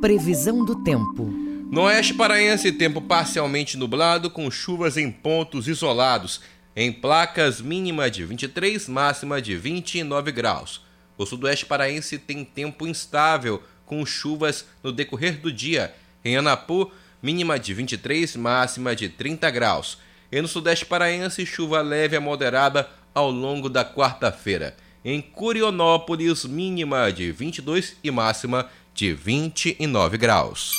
Previsão 0.00 0.64
do 0.64 0.82
tempo. 0.82 1.26
No 1.70 1.82
oeste 1.82 2.14
paraense, 2.14 2.72
tempo 2.72 3.00
parcialmente 3.00 3.76
nublado, 3.76 4.28
com 4.28 4.50
chuvas 4.50 4.96
em 4.96 5.08
pontos 5.08 5.68
isolados, 5.68 6.40
em 6.74 6.92
placas 6.92 7.60
mínima 7.60 8.10
de 8.10 8.24
23, 8.24 8.88
máxima 8.88 9.40
de 9.40 9.56
29 9.56 10.32
graus. 10.32 10.82
O 11.16 11.24
sudoeste 11.24 11.64
paraense 11.64 12.18
tem 12.18 12.44
tempo 12.44 12.88
instável, 12.88 13.62
com 13.86 14.04
chuvas 14.04 14.66
no 14.82 14.92
decorrer 14.92 15.40
do 15.40 15.52
dia. 15.52 15.94
Em 16.24 16.36
Anapu, 16.36 16.90
mínima 17.22 17.58
de 17.58 17.74
23, 17.74 18.36
máxima 18.36 18.94
de 18.94 19.08
30 19.08 19.50
graus. 19.50 19.98
E 20.30 20.40
no 20.40 20.48
sudeste 20.48 20.84
paraense, 20.84 21.46
chuva 21.46 21.80
leve 21.80 22.16
a 22.16 22.20
moderada 22.20 22.88
ao 23.14 23.30
longo 23.30 23.68
da 23.68 23.84
quarta-feira. 23.84 24.74
Em 25.04 25.20
Curionópolis, 25.20 26.44
mínima 26.44 27.12
de 27.12 27.30
22 27.30 27.96
e 28.02 28.10
máxima 28.10 28.68
de 28.94 29.12
29 29.12 30.16
graus. 30.16 30.72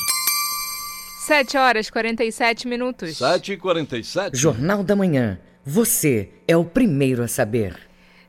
7 1.26 1.58
horas 1.58 1.88
e 1.88 1.91
47 1.91 2.68
minutos. 2.68 3.18
7 3.18 3.53
e 3.53 3.58
47. 3.58 4.38
Jornal 4.38 4.84
da 4.84 4.95
Manhã. 4.95 5.39
Você 5.66 6.30
é 6.47 6.56
o 6.56 6.64
primeiro 6.64 7.24
a 7.24 7.28
saber. 7.28 7.76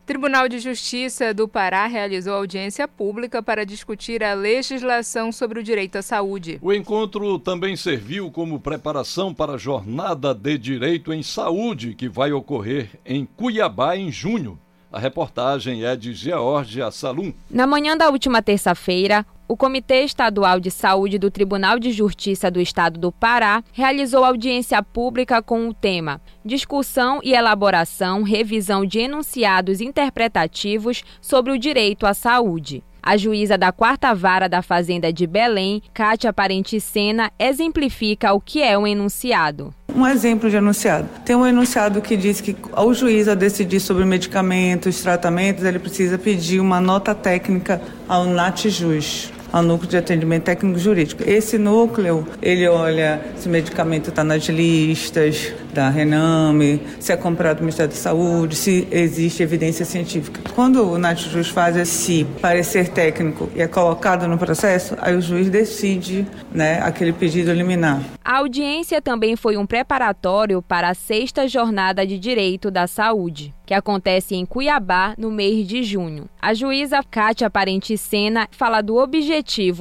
Tribunal 0.07 0.48
de 0.48 0.61
Justiça 0.61 1.34
do 1.34 1.48
Pará 1.48 1.84
realizou 1.88 2.34
audiência 2.34 2.86
pública 2.86 3.42
para 3.42 3.66
discutir 3.66 4.22
a 4.22 4.34
legislação 4.34 5.32
sobre 5.32 5.59
o 5.59 5.64
direito 5.64 5.96
à 5.96 6.02
saúde. 6.02 6.61
O 6.62 6.72
encontro 6.72 7.40
também 7.40 7.74
serviu 7.74 8.30
como 8.30 8.61
preparação 8.61 9.34
para 9.34 9.54
a 9.54 9.59
Jornada 9.59 10.32
de 10.32 10.57
Direito 10.59 11.12
em 11.12 11.24
Saúde, 11.24 11.92
que 11.92 12.09
vai 12.09 12.30
ocorrer 12.30 12.90
em 13.04 13.26
Cuiabá 13.26 13.96
em 13.96 14.12
junho. 14.12 14.57
A 14.92 15.00
reportagem 15.00 15.84
é 15.84 15.96
de 15.96 16.14
Georgia 16.14 16.88
Salum. 16.92 17.32
Na 17.50 17.66
manhã 17.66 17.96
da 17.96 18.09
última 18.09 18.40
terça-feira, 18.40 19.26
o 19.49 19.57
Comitê 19.57 20.03
Estadual 20.03 20.59
de 20.59 20.70
Saúde 20.70 21.18
do 21.18 21.30
Tribunal 21.30 21.78
de 21.78 21.92
Justiça 21.92 22.51
do 22.51 22.61
Estado 22.61 22.99
do 22.99 23.12
Pará 23.12 23.62
realizou 23.72 24.24
audiência 24.24 24.82
pública 24.82 25.40
com 25.40 25.68
o 25.68 25.74
tema 25.74 26.20
Discussão 26.44 27.20
e 27.22 27.32
elaboração, 27.32 28.22
revisão 28.22 28.84
de 28.84 29.01
enunciados 29.01 29.80
interpretativos 29.80 31.03
sobre 31.20 31.53
o 31.53 31.59
direito 31.59 32.07
à 32.07 32.14
saúde. 32.14 32.82
A 33.03 33.16
juíza 33.16 33.57
da 33.57 33.70
quarta 33.70 34.12
vara 34.12 34.49
da 34.49 34.62
Fazenda 34.62 35.12
de 35.12 35.28
Belém, 35.28 35.80
Cátia 35.94 36.32
Parenticena, 36.32 37.30
exemplifica 37.38 38.32
o 38.32 38.40
que 38.40 38.61
é 38.61 38.76
um 38.76 38.84
enunciado. 38.84 39.72
Um 39.94 40.05
exemplo 40.05 40.51
de 40.51 40.57
enunciado. 40.57 41.09
Tem 41.24 41.36
um 41.36 41.47
enunciado 41.47 42.03
que 42.03 42.16
diz 42.16 42.40
que 42.40 42.57
ao 42.72 42.92
juiz 42.92 43.28
a 43.28 43.36
decidir 43.36 43.78
sobre 43.78 44.05
medicamentos, 44.05 45.01
tratamentos, 45.03 45.62
ele 45.62 45.78
precisa 45.78 46.18
pedir 46.18 46.59
uma 46.59 46.80
nota 46.80 47.14
técnica 47.14 47.80
ao 48.09 48.24
NATJUS 48.24 49.36
ao 49.53 49.62
núcleo 49.62 49.88
de 49.88 49.97
atendimento 49.97 50.44
técnico 50.44 50.78
jurídico. 50.78 51.22
Esse 51.26 51.59
núcleo, 51.59 52.26
ele 52.42 52.66
olha 52.68 53.20
se 53.36 53.49
o 53.49 53.51
medicamento 53.51 54.11
está 54.11 54.24
nas 54.24 54.44
listas 54.44 55.53
da 55.72 55.88
Rename, 55.88 56.80
se 56.99 57.12
é 57.12 57.16
comprado 57.16 57.59
do 57.59 57.61
Ministério 57.61 57.92
da 57.92 57.99
Saúde, 57.99 58.57
se 58.57 58.88
existe 58.90 59.42
evidência 59.42 59.84
científica. 59.84 60.40
Quando 60.55 60.82
o 60.90 60.99
Natjus 60.99 61.49
faz 61.49 61.76
esse 61.76 62.26
parecer 62.40 62.88
técnico 62.88 63.51
e 63.55 63.61
é 63.61 63.68
colocado 63.68 64.26
no 64.26 64.38
processo, 64.38 64.97
aí 65.01 65.14
o 65.14 65.20
juiz 65.20 65.51
decide 65.51 66.26
né, 66.53 66.80
aquele 66.82 67.12
pedido 67.12 67.53
liminar. 67.53 68.03
A 68.24 68.38
audiência 68.38 69.01
também 69.03 69.36
foi 69.36 69.57
um 69.57 69.66
preparatório 69.66 70.62
para 70.62 70.88
a 70.90 70.94
sexta 70.94 71.47
jornada 71.47 72.07
de 72.07 72.18
direito 72.18 72.70
da 72.70 72.86
saúde 72.86 73.55
que 73.66 73.74
acontece 73.74 74.36
em 74.36 74.47
Cuiabá 74.47 75.14
no 75.18 75.28
mês 75.28 75.66
de 75.66 75.82
junho. 75.82 76.30
A 76.40 76.55
juíza 76.55 77.03
Cátia 77.03 77.51
Parente 77.51 77.99
Sena 77.99 78.49
fala 78.53 78.80
do 78.80 78.94
objetivo 78.94 79.36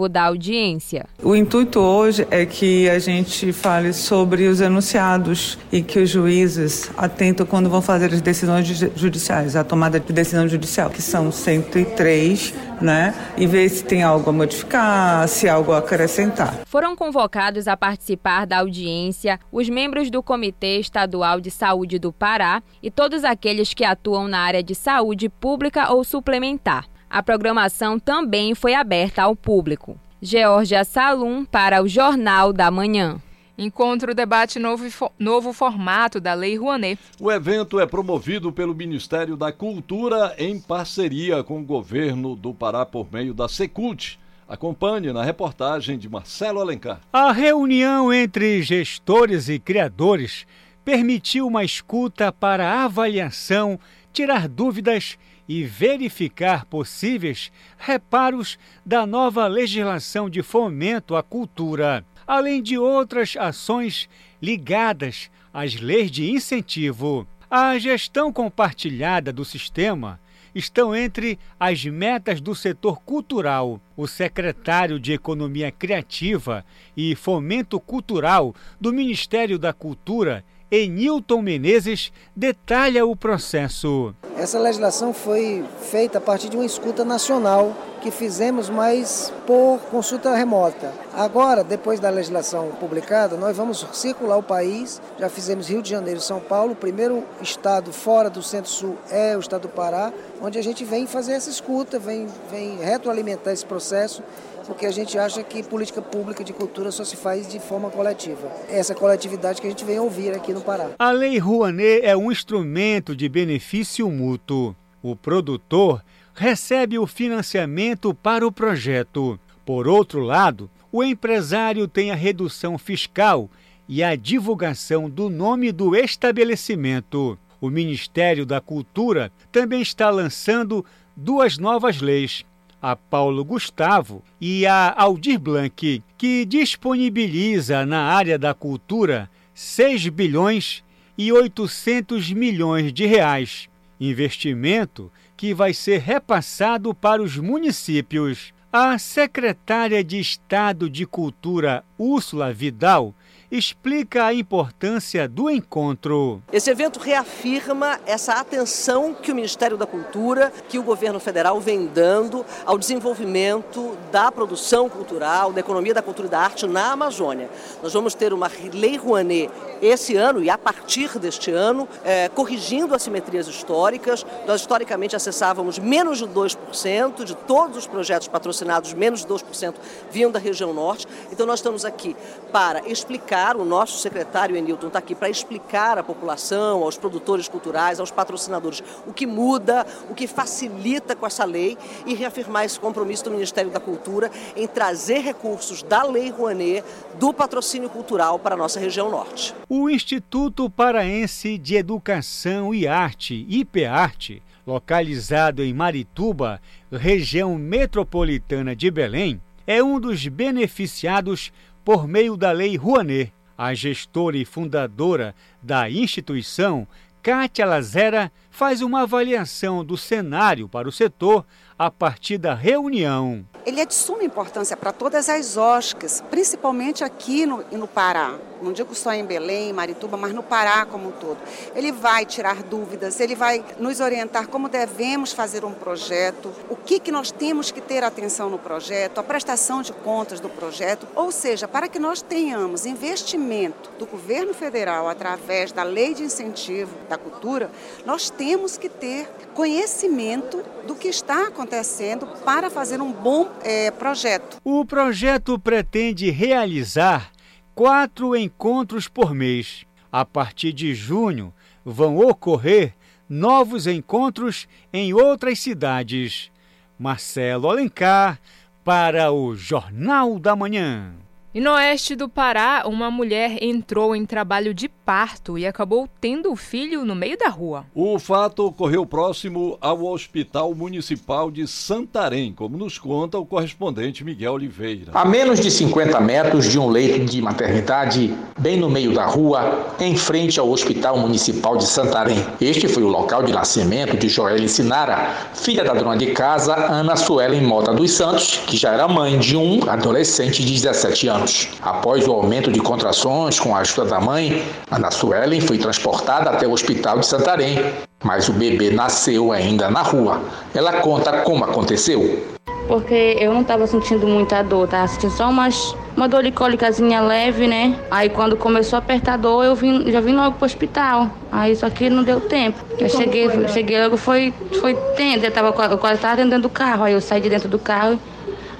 da 0.10 0.24
audiência. 0.26 1.06
O 1.24 1.36
intuito 1.36 1.80
hoje 1.80 2.28
é 2.30 2.46
que 2.46 2.90
a 2.90 3.00
gente 3.00 3.54
fale 3.54 3.94
sobre 3.94 4.48
os 4.48 4.60
enunciados 4.60 5.58
e 5.72 5.82
que 5.82 6.00
os 6.00 6.10
juízes 6.10 6.92
atentam 6.98 7.46
quando 7.46 7.70
vão 7.70 7.82
fazer 7.82 8.14
as 8.14 8.22
decisões 8.22 8.68
judiciais, 8.96 9.56
a 9.56 9.64
tomada 9.64 10.00
de 10.00 10.12
decisão 10.12 10.48
judicial, 10.48 10.90
que 10.90 11.02
são 11.02 11.32
103, 11.32 12.54
né? 12.82 13.14
E 13.38 13.48
ver 13.48 13.70
se 13.70 13.84
tem 13.84 14.04
algo 14.04 14.30
a 14.30 14.34
modificar, 14.34 15.28
se 15.28 15.48
algo 15.48 15.72
a 15.72 15.78
acrescentar. 15.78 16.62
Foram 16.66 16.96
convocados 16.96 17.68
a 17.68 17.78
participar 17.78 18.46
da 18.46 18.60
audiência 18.60 19.40
os 19.52 19.70
membros 19.70 20.10
do 20.10 20.22
Comitê 20.22 20.80
Estadual 20.80 21.40
de 21.40 21.50
Saúde 21.50 21.98
do 21.98 22.12
Pará 22.12 22.62
e 22.84 22.92
todos 22.92 23.24
aqueles 23.24 23.74
que 23.74 23.86
atuam 23.86 24.28
na 24.28 24.40
área 24.40 24.64
de 24.64 24.76
saúde 24.76 25.30
pública 25.30 25.92
ou 25.94 26.04
suplementar. 26.04 26.86
A 27.10 27.24
programação 27.24 28.00
também 28.00 28.56
foi 28.56 28.74
aberta 28.74 29.24
ao 29.24 29.36
público. 29.36 30.00
Georgia 30.22 30.84
Salum 30.84 31.46
para 31.46 31.84
o 31.84 31.88
Jornal 31.88 32.52
da 32.52 32.72
Manhã. 32.72 33.22
Encontro 33.58 34.14
debate 34.14 34.60
novo, 34.60 34.86
novo 35.18 35.54
formato 35.54 36.20
da 36.20 36.34
Lei 36.34 36.58
Rouanet. 36.58 37.00
O 37.22 37.32
evento 37.32 37.80
é 37.80 37.86
promovido 37.86 38.52
pelo 38.52 38.76
Ministério 38.76 39.38
da 39.38 39.52
Cultura 39.52 40.36
em 40.38 40.60
parceria 40.60 41.42
com 41.42 41.62
o 41.62 41.64
governo 41.64 42.36
do 42.36 42.54
Pará 42.54 42.86
por 42.86 43.08
meio 43.12 43.34
da 43.34 43.48
Secult. 43.48 44.20
Acompanhe 44.48 45.14
na 45.14 45.24
reportagem 45.24 45.98
de 45.98 46.10
Marcelo 46.10 46.60
Alencar. 46.60 47.00
A 47.14 47.32
reunião 47.32 48.14
entre 48.14 48.62
gestores 48.62 49.48
e 49.48 49.58
criadores 49.58 50.46
permitiu 50.84 51.48
uma 51.48 51.64
escuta 51.64 52.32
para 52.32 52.84
avaliação, 52.84 53.80
tirar 54.12 54.48
dúvidas 54.48 55.18
e 55.18 55.35
verificar 55.48 56.66
possíveis 56.66 57.52
reparos 57.78 58.58
da 58.86 59.06
nova 59.06 59.48
legislação 59.48 60.30
de 60.30 60.42
fomento 60.42 61.16
à 61.16 61.24
cultura, 61.24 62.06
além 62.26 62.62
de 62.62 62.78
outras 62.78 63.36
ações 63.38 64.10
ligadas 64.42 65.30
às 65.54 65.76
leis 65.76 66.12
de 66.12 66.30
incentivo. 66.32 67.28
A 67.50 67.78
gestão 67.78 68.34
compartilhada 68.34 69.32
do 69.32 69.46
sistema 69.46 70.20
estão 70.56 70.96
entre 70.96 71.38
as 71.60 71.84
metas 71.86 72.40
do 72.40 72.56
setor 72.56 73.02
cultural. 73.02 73.80
O 73.96 74.08
secretário 74.08 75.00
de 75.00 75.14
Economia 75.14 75.72
Criativa 75.72 76.66
e 76.96 77.14
Fomento 77.14 77.80
Cultural 77.80 78.56
do 78.80 78.94
Ministério 78.94 79.60
da 79.60 79.74
Cultura, 79.74 80.44
Enilton 80.72 81.42
Menezes 81.42 82.12
detalha 82.36 83.06
o 83.06 83.16
processo. 83.16 84.14
Essa 84.38 84.60
legislação 84.60 85.14
foi 85.14 85.64
feita 85.90 86.18
a 86.18 86.22
partir 86.22 86.50
de 86.50 86.58
uma 86.58 86.66
escuta 86.66 87.06
nacional 87.06 87.74
que 88.02 88.12
fizemos, 88.12 88.70
mas 88.70 89.34
por 89.48 89.80
consulta 89.90 90.36
remota. 90.36 90.94
Agora, 91.14 91.64
depois 91.64 92.00
da 92.00 92.10
legislação 92.10 92.70
publicada, 92.80 93.36
nós 93.38 93.58
vamos 93.58 93.88
circular 93.94 94.38
o 94.38 94.44
país. 94.44 95.02
Já 95.18 95.30
fizemos 95.30 95.70
Rio 95.70 95.82
de 95.82 95.90
Janeiro 95.90 96.20
e 96.20 96.24
São 96.24 96.40
Paulo. 96.40 96.74
O 96.74 96.76
primeiro 96.76 97.24
estado 97.42 97.92
fora 97.92 98.30
do 98.30 98.44
Centro-Sul 98.44 98.98
é 99.10 99.36
o 99.36 99.40
estado 99.40 99.64
do 99.64 99.70
Pará, 99.70 100.14
onde 100.42 100.60
a 100.60 100.62
gente 100.62 100.84
vem 100.84 101.08
fazer 101.08 101.34
essa 101.34 101.50
escuta, 101.50 101.98
vem, 101.98 102.28
vem 102.52 102.78
retroalimentar 102.78 103.54
esse 103.54 103.66
processo 103.66 104.22
porque 104.66 104.86
a 104.86 104.92
gente 104.92 105.18
acha 105.18 105.44
que 105.44 105.64
política 105.64 106.02
pública 106.02 106.44
de 106.44 106.52
cultura 106.52 106.92
só 106.92 107.04
se 107.04 107.16
faz 107.16 107.48
de 107.48 107.60
forma 107.60 107.90
coletiva. 107.90 108.52
Essa 108.70 108.96
coletividade 108.96 109.62
que 109.62 109.68
a 109.68 109.70
gente 109.70 109.86
vem 109.86 110.00
ouvir 110.00 110.34
aqui 110.34 110.54
no 110.54 110.62
Pará. 110.62 110.92
A 110.98 111.12
Lei 111.12 111.38
Rouanet 111.38 112.02
é 112.04 112.18
um 112.18 112.32
instrumento 112.32 113.16
de 113.16 113.30
benefício 113.30 114.10
mútuo. 114.10 114.76
O 115.02 115.16
produtor 115.16 116.04
recebe 116.34 116.98
o 116.98 117.06
financiamento 117.08 118.14
para 118.14 118.46
o 118.46 118.52
projeto. 118.52 119.40
Por 119.66 119.88
outro 119.88 120.22
lado, 120.22 120.70
o 120.92 121.04
empresário 121.04 121.88
tem 121.88 122.12
a 122.12 122.16
redução 122.16 122.78
fiscal 122.78 123.50
e 123.88 124.04
a 124.04 124.16
divulgação 124.16 125.10
do 125.10 125.30
nome 125.30 125.72
do 125.72 125.96
estabelecimento. 125.96 127.38
O 127.62 127.70
Ministério 127.70 128.46
da 128.46 128.60
Cultura 128.60 129.32
também 129.52 129.82
está 129.82 130.10
lançando 130.10 130.86
duas 131.16 131.58
novas 131.58 132.02
leis 132.02 132.44
a 132.88 132.96
Paulo 132.96 133.44
Gustavo 133.44 134.22
e 134.40 134.64
a 134.68 134.94
Aldir 134.96 135.40
Blanc, 135.40 136.04
que 136.16 136.46
disponibiliza 136.46 137.84
na 137.84 138.04
área 138.04 138.38
da 138.38 138.54
cultura 138.54 139.28
6 139.56 140.10
bilhões 140.10 140.84
e 141.18 141.32
800 141.32 142.32
milhões 142.32 142.94
de 142.94 143.08
reais. 143.08 143.68
Investimento 144.00 145.12
que 145.36 145.52
vai 145.52 145.74
ser 145.74 146.00
repassado 146.00 146.94
para 146.94 147.24
os 147.24 147.38
municípios. 147.38 148.54
A 148.72 149.00
secretária 149.00 150.04
de 150.04 150.20
Estado 150.20 150.88
de 150.88 151.08
Cultura, 151.08 151.84
Úrsula 151.98 152.54
Vidal, 152.54 153.16
explica 153.52 154.26
a 154.26 154.34
importância 154.34 155.28
do 155.28 155.50
encontro. 155.50 156.42
Esse 156.52 156.70
evento 156.70 157.00
reafirma 157.00 158.00
essa 158.06 158.34
atenção 158.34 159.14
que 159.14 159.32
o 159.32 159.36
Ministério 159.36 159.78
da 159.78 159.86
Cultura, 159.86 160.52
que 160.68 160.80
o 160.80 160.84
governo 160.84 161.20
federal 161.20 161.60
vem 161.60 161.86
dando 161.86 162.46
ao 162.66 162.78
desenvolvimento 162.78 163.98
da 164.12 164.32
produção 164.32 164.90
cultural, 164.90 165.54
da 165.54 165.60
economia 165.60 165.94
da 165.94 166.02
cultura 166.02 166.28
e 166.28 166.32
da 166.32 166.40
arte 166.40 166.66
na 166.68 166.92
Amazônia. 166.92 167.50
Nós 167.84 167.94
vamos 167.94 168.16
ter 168.16 168.34
uma 168.34 168.50
Lei 168.74 168.98
Rouanet 168.98 169.52
esse 169.82 170.16
ano 170.16 170.42
e 170.42 170.50
a 170.50 170.58
partir 170.58 171.20
deste 171.20 171.52
ano, 171.52 171.88
é, 172.04 172.30
corrigindo 172.30 172.96
assimetrias 172.96 173.48
históricas. 173.48 174.26
Nós 174.48 174.62
historicamente 174.62 175.16
acessávamos 175.16 175.78
menos 175.78 176.20
de 176.20 176.26
2% 176.26 177.24
de 177.24 177.36
todos 177.36 177.78
os 177.78 177.88
projetos 177.88 178.28
patrocinados, 178.28 178.94
menos 178.94 179.22
de 179.22 179.28
2% 179.28 179.76
vinham 180.10 180.32
da 180.32 180.40
região 180.40 180.74
norte. 180.74 181.08
Então 181.32 181.46
nós 181.46 181.60
estamos 181.60 181.86
aqui 181.86 182.16
para 182.52 182.88
explicar 182.90 183.35
explicar, 183.36 183.58
o 183.58 183.66
nosso 183.66 184.00
secretário 184.00 184.56
Enilton 184.56 184.88
está 184.88 185.00
aqui 185.00 185.14
para 185.14 185.30
explicar 185.30 185.98
à 185.98 186.04
população, 186.04 186.84
aos 186.84 186.98
produtores 186.98 187.50
culturais, 187.50 188.00
aos 188.00 188.10
patrocinadores, 188.10 188.82
o 189.06 189.12
que 189.12 189.28
muda, 189.28 189.86
o 190.10 190.16
que 190.16 190.26
facilita 190.26 191.16
com 191.16 191.26
essa 191.26 191.44
lei 191.44 191.78
e 192.06 192.14
reafirmar 192.14 192.64
esse 192.64 192.80
compromisso 192.80 193.26
do 193.26 193.32
Ministério 193.32 193.70
da 193.70 193.80
Cultura 193.80 194.32
em 194.56 194.68
trazer 194.68 195.20
recursos 195.20 195.84
da 195.84 196.04
Lei 196.04 196.30
Rouanet 196.30 196.84
do 197.20 197.34
patrocínio 197.34 197.90
cultural 197.90 198.40
para 198.40 198.56
a 198.56 198.58
nossa 198.58 198.80
região 198.80 199.12
norte. 199.12 199.54
O 199.68 199.90
Instituto 199.90 200.70
Paraense 200.70 201.58
de 201.58 201.76
Educação 201.76 202.74
e 202.74 202.88
Arte, 202.88 203.46
IPARTE, 203.50 204.42
localizado 204.66 205.62
em 205.62 205.74
Marituba, 205.74 206.62
região 206.92 207.56
metropolitana 207.58 208.76
de 208.76 208.90
Belém, 208.90 209.42
é 209.68 209.84
um 209.84 210.00
dos 210.00 210.28
beneficiados 210.28 211.52
por 211.86 212.08
meio 212.08 212.36
da 212.36 212.52
Lei 212.52 212.76
Rouanet. 212.76 213.32
A 213.58 213.74
gestora 213.74 214.36
e 214.36 214.44
fundadora 214.44 215.34
da 215.62 215.90
instituição, 215.90 216.86
Kátia 217.24 217.66
Lazera, 217.66 218.30
faz 218.52 218.82
uma 218.82 219.04
avaliação 219.04 219.86
do 219.86 219.96
cenário 219.96 220.68
para 220.68 220.90
o 220.90 220.92
setor 220.92 221.46
a 221.80 221.90
partir 221.90 222.38
da 222.38 222.54
reunião. 222.54 223.48
Ele 223.66 223.80
é 223.80 223.86
de 223.86 223.94
suma 223.94 224.26
importância 224.26 224.76
para 224.76 224.92
todas 224.92 225.30
as 225.30 225.56
OSCs, 225.56 226.22
principalmente 226.30 227.02
aqui 227.02 227.46
no, 227.46 227.64
no 227.72 227.88
Pará. 227.88 228.38
Não 228.66 228.74
digo 228.74 228.96
só 228.96 229.14
em 229.14 229.24
Belém, 229.24 229.72
Marituba, 229.72 230.18
mas 230.18 230.34
no 230.34 230.42
Pará 230.42 230.88
como 230.88 231.10
um 231.10 231.12
todo. 231.12 231.38
Ele 231.76 231.92
vai 231.92 232.26
tirar 232.26 232.64
dúvidas, 232.64 233.20
ele 233.20 233.36
vai 233.36 233.64
nos 233.78 234.00
orientar 234.00 234.48
como 234.48 234.68
devemos 234.68 235.32
fazer 235.32 235.64
um 235.64 235.72
projeto, 235.72 236.52
o 236.68 236.76
que, 236.76 237.00
que 237.00 237.12
nós 237.12 237.30
temos 237.30 237.70
que 237.70 237.80
ter 237.80 238.04
atenção 238.04 238.50
no 238.50 238.58
projeto, 238.58 239.20
a 239.20 239.24
prestação 239.24 239.84
de 239.84 239.94
contas 239.94 240.40
do 240.40 240.50
projeto, 240.50 241.08
ou 241.14 241.32
seja, 241.32 241.68
para 241.68 241.88
que 241.88 242.00
nós 242.00 242.24
tenhamos 242.24 242.88
investimento 242.88 243.92
do 244.00 244.08
governo 244.08 244.52
federal 244.52 245.08
através 245.08 245.72
da 245.72 245.84
lei 245.84 246.16
de 246.16 246.24
incentivo 246.24 246.96
da 247.08 247.20
cultura, 247.20 247.70
nós 248.04 248.32
temos 248.32 248.80
que 248.80 248.90
ter 248.90 249.30
conhecimento 249.54 250.64
do 250.88 250.96
que 250.96 251.08
está 251.08 251.50
acontecendo 251.50 252.26
para 252.44 252.72
fazer 252.72 253.00
um 253.00 253.12
bom 253.12 253.48
é, 253.64 253.92
projeto. 253.92 254.58
O 254.64 254.84
projeto 254.84 255.60
pretende 255.60 256.32
realizar 256.32 257.35
quatro 257.76 258.36
encontros 258.38 259.10
por 259.10 259.36
mês. 259.36 259.86
A 260.10 260.24
partir 260.24 260.72
de 260.72 260.96
junho, 260.96 261.54
vão 261.84 262.18
ocorrer 262.18 262.96
novos 263.28 263.86
encontros 263.86 264.66
em 264.94 265.14
outras 265.14 265.60
cidades. 265.60 266.50
Marcelo 266.98 267.70
Alencar, 267.70 268.40
para 268.84 269.32
o 269.32 269.56
Jornal 269.56 270.40
da 270.40 270.56
Manhã. 270.56 271.14
E 271.54 271.60
no 271.60 271.72
oeste 271.72 272.16
do 272.16 272.30
Pará, 272.30 272.84
uma 272.86 273.12
mulher 273.12 273.62
entrou 273.62 274.16
em 274.16 274.26
trabalho 274.26 274.74
de 274.74 274.88
parto 275.06 275.58
e 275.58 275.68
acabou 275.68 276.10
tendo 276.20 276.52
o 276.52 276.56
filho 276.56 277.06
no 277.06 277.14
meio 277.14 277.38
da 277.38 277.48
rua. 277.48 277.86
O 277.94 278.18
fato 278.18 278.66
ocorreu 278.66 279.06
próximo 279.06 279.78
ao 279.80 280.04
Hospital 280.06 280.74
Municipal 280.74 281.52
de 281.52 281.68
Santarém, 281.68 282.52
como 282.52 282.76
nos 282.76 282.98
conta 282.98 283.38
o 283.38 283.46
correspondente 283.46 284.24
Miguel 284.24 284.54
Oliveira. 284.54 285.12
A 285.14 285.24
menos 285.24 285.60
de 285.60 285.70
50 285.70 286.20
metros 286.20 286.70
de 286.70 286.80
um 286.80 286.90
leito 286.90 287.24
de 287.26 287.42
maternidade, 287.42 288.34
bem 288.60 288.78
no 288.78 288.90
meio 288.90 289.14
da 289.14 289.26
rua, 289.26 289.94
em 290.00 290.18
frente 290.18 290.60
ao 290.60 290.70
Hospital 290.70 291.18
Municipal 291.20 291.78
de 291.78 291.86
Santarém. 291.86 292.44
Este 292.60 292.88
foi 292.88 293.04
o 293.04 293.08
local 293.08 293.44
de 293.44 293.54
nascimento 293.54 294.18
de 294.18 294.28
Joelle 294.28 294.68
Sinara, 294.68 295.36
filha 295.54 295.84
da 295.84 295.94
dona 295.94 296.18
de 296.18 296.32
casa 296.32 296.74
Ana 296.76 297.16
Suelen 297.16 297.62
Mota 297.62 297.94
dos 297.94 298.12
Santos, 298.12 298.62
que 298.66 298.76
já 298.76 298.94
era 298.94 299.08
mãe 299.08 299.38
de 299.38 299.56
um 299.56 299.88
adolescente 299.88 300.64
de 300.66 300.74
17 300.74 301.28
anos. 301.28 301.68
Após 301.82 302.28
o 302.28 302.32
aumento 302.32 302.72
de 302.72 302.80
contrações 302.80 303.60
com 303.60 303.76
a 303.76 303.80
ajuda 303.80 304.06
da 304.06 304.20
mãe, 304.20 304.64
Ana 304.96 305.12
Suelen 305.12 305.60
foi 305.60 305.78
transportada 305.78 306.50
até 306.50 306.66
o 306.66 306.72
hospital 306.72 307.20
de 307.20 307.26
Santarém, 307.26 307.78
mas 308.24 308.48
o 308.48 308.54
bebê 308.54 308.92
nasceu 308.92 309.52
ainda 309.52 309.92
na 309.92 310.02
rua. 310.02 310.40
Ela 310.74 311.02
conta 311.02 311.42
como 311.42 311.66
aconteceu. 311.66 312.56
Porque 312.88 313.36
eu 313.38 313.54
não 313.54 313.62
estava 313.62 313.86
sentindo 313.88 314.26
muita 314.26 314.64
dor, 314.64 314.88
tava 314.88 315.06
sentindo 315.10 315.34
só 315.34 315.50
umas, 315.50 315.94
uma 316.16 316.30
dor 316.30 316.44
de 316.44 316.52
cólicazinha 316.52 317.20
leve, 317.20 317.68
né? 317.68 318.00
Aí 318.10 318.30
quando 318.30 318.56
começou 318.56 318.96
a 318.96 319.00
apertar 319.00 319.34
a 319.34 319.38
dor, 319.38 319.66
eu 319.66 319.76
vim, 319.76 320.10
já 320.10 320.22
vim 320.22 320.34
logo 320.34 320.56
pro 320.56 320.66
hospital. 320.66 321.30
Aí 321.52 321.76
só 321.76 321.90
que 321.90 322.10
não 322.10 322.24
deu 322.24 322.40
tempo. 322.40 322.80
Eu 322.98 323.10
cheguei, 323.10 323.50
cheguei 323.68 324.02
logo, 324.02 324.16
foi, 324.16 324.54
foi 324.80 324.96
tendo, 325.18 325.44
eu, 325.44 325.52
tava, 325.52 325.76
eu 325.92 325.98
quase 325.98 326.16
estava 326.16 326.38
dentro 326.38 326.62
do 326.62 326.70
carro. 326.70 327.04
Aí 327.04 327.12
eu 327.12 327.20
saí 327.20 327.42
de 327.42 327.50
dentro 327.50 327.68
do 327.68 327.80
carro 327.80 328.18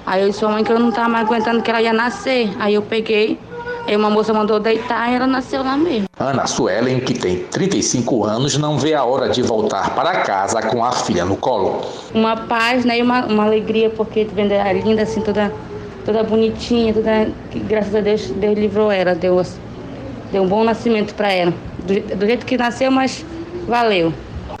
Aí 0.06 0.22
eu 0.22 0.30
disse 0.30 0.44
à 0.44 0.48
mãe 0.48 0.62
que 0.62 0.70
eu 0.70 0.78
não 0.78 0.90
estava 0.90 1.08
mais 1.08 1.26
aguentando 1.26 1.60
que 1.60 1.68
ela 1.68 1.82
ia 1.82 1.92
nascer. 1.92 2.48
Aí 2.60 2.74
eu 2.74 2.82
peguei, 2.82 3.40
aí 3.86 3.96
uma 3.96 4.10
moça 4.10 4.32
mandou 4.32 4.58
deitar 4.58 5.10
e 5.10 5.14
ela 5.14 5.26
nasceu 5.26 5.62
lá 5.62 5.76
mesmo. 5.76 6.06
Ana 6.18 6.46
Suelen, 6.46 7.00
que 7.00 7.14
tem 7.14 7.44
35 7.44 8.24
anos, 8.24 8.56
não 8.56 8.78
vê 8.78 8.94
a 8.94 9.04
hora 9.04 9.28
de 9.28 9.42
voltar 9.42 9.94
para 9.94 10.20
casa 10.20 10.62
com 10.62 10.84
a 10.84 10.92
filha 10.92 11.24
no 11.24 11.36
colo. 11.36 11.82
Uma 12.14 12.36
paz 12.36 12.84
né, 12.84 12.98
e 12.98 13.02
uma, 13.02 13.26
uma 13.26 13.44
alegria, 13.44 13.90
porque 13.90 14.24
vendo 14.24 14.52
ela 14.52 14.72
linda, 14.72 15.02
assim, 15.02 15.20
toda, 15.20 15.52
toda 16.04 16.22
bonitinha, 16.22 16.92
toda, 16.92 17.28
que, 17.50 17.58
graças 17.60 17.94
a 17.94 18.00
Deus, 18.00 18.30
Deus 18.30 18.58
livrou 18.58 18.90
ela, 18.90 19.14
deu, 19.14 19.42
deu 20.32 20.42
um 20.42 20.48
bom 20.48 20.64
nascimento 20.64 21.14
para 21.14 21.32
ela. 21.32 21.52
Do, 21.78 22.16
do 22.16 22.26
jeito 22.26 22.44
que 22.44 22.56
nasceu, 22.56 22.90
mas 22.90 23.24
valeu. 23.68 24.12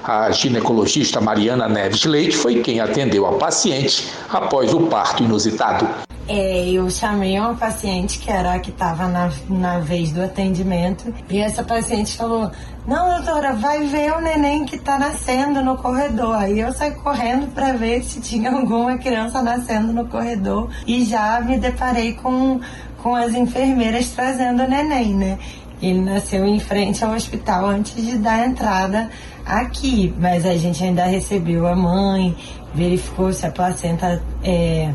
A 0.04 0.30
ginecologista 0.30 1.20
Mariana 1.20 1.68
Neves 1.68 2.04
Leite 2.04 2.36
foi 2.36 2.60
quem 2.60 2.80
atendeu 2.80 3.26
a 3.26 3.32
paciente 3.32 4.08
após 4.30 4.72
o 4.72 4.82
parto 4.82 5.22
inusitado. 5.22 5.88
É, 6.28 6.70
eu 6.70 6.90
chamei 6.90 7.38
uma 7.38 7.54
paciente 7.54 8.18
que 8.18 8.28
era 8.28 8.54
a 8.54 8.58
que 8.58 8.70
estava 8.70 9.06
na, 9.06 9.30
na 9.48 9.78
vez 9.78 10.10
do 10.10 10.20
atendimento 10.20 11.14
e 11.30 11.38
essa 11.38 11.62
paciente 11.62 12.16
falou: 12.16 12.50
Não, 12.84 13.14
doutora, 13.14 13.52
vai 13.52 13.86
ver 13.86 14.12
o 14.12 14.20
neném 14.20 14.64
que 14.64 14.74
está 14.74 14.98
nascendo 14.98 15.62
no 15.62 15.76
corredor. 15.76 16.34
Aí 16.34 16.58
eu 16.58 16.72
saí 16.72 16.90
correndo 16.90 17.46
para 17.54 17.74
ver 17.74 18.02
se 18.02 18.20
tinha 18.20 18.50
alguma 18.58 18.98
criança 18.98 19.40
nascendo 19.40 19.92
no 19.92 20.08
corredor 20.08 20.68
e 20.84 21.04
já 21.04 21.40
me 21.40 21.58
deparei 21.58 22.14
com, 22.14 22.60
com 23.00 23.14
as 23.14 23.32
enfermeiras 23.32 24.10
trazendo 24.10 24.64
o 24.64 24.68
neném, 24.68 25.14
né? 25.14 25.38
Ele 25.80 26.00
nasceu 26.00 26.44
em 26.44 26.58
frente 26.58 27.04
ao 27.04 27.12
hospital 27.12 27.66
antes 27.66 28.04
de 28.04 28.18
dar 28.18 28.44
entrada 28.48 29.10
aqui, 29.44 30.12
mas 30.18 30.44
a 30.44 30.56
gente 30.56 30.82
ainda 30.82 31.04
recebeu 31.04 31.68
a 31.68 31.76
mãe, 31.76 32.34
verificou 32.74 33.32
se 33.32 33.46
a 33.46 33.50
placenta 33.50 34.20
é 34.42 34.92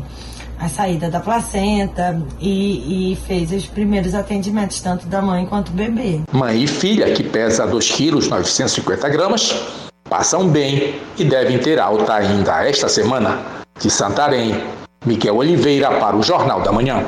a 0.62 0.68
saída 0.68 1.10
da 1.10 1.18
placenta 1.18 2.22
e, 2.40 3.12
e, 3.12 3.16
fez 3.16 3.50
os 3.50 3.66
primeiros 3.66 4.14
atendimentos, 4.14 4.80
tanto 4.80 5.06
da 5.06 5.20
mãe 5.20 5.44
quanto 5.44 5.72
do 5.72 5.76
bebê. 5.76 6.20
Mãe 6.30 6.62
e 6.62 6.68
filha, 6.68 7.12
que 7.12 7.24
pesa 7.24 7.66
2 7.66 7.90
quilos 7.90 8.28
950 8.28 9.08
gramas, 9.08 9.52
passam 10.08 10.48
bem 10.48 11.00
e 11.18 11.24
devem 11.24 11.58
ter 11.58 11.80
alta 11.80 12.14
ainda 12.14 12.64
esta 12.64 12.88
semana. 12.88 13.40
De 13.80 13.90
Santarém, 13.90 14.54
Miguel 15.04 15.34
Oliveira 15.34 15.98
para 15.98 16.16
o 16.16 16.22
Jornal 16.22 16.60
da 16.60 16.70
Manhã. 16.70 17.04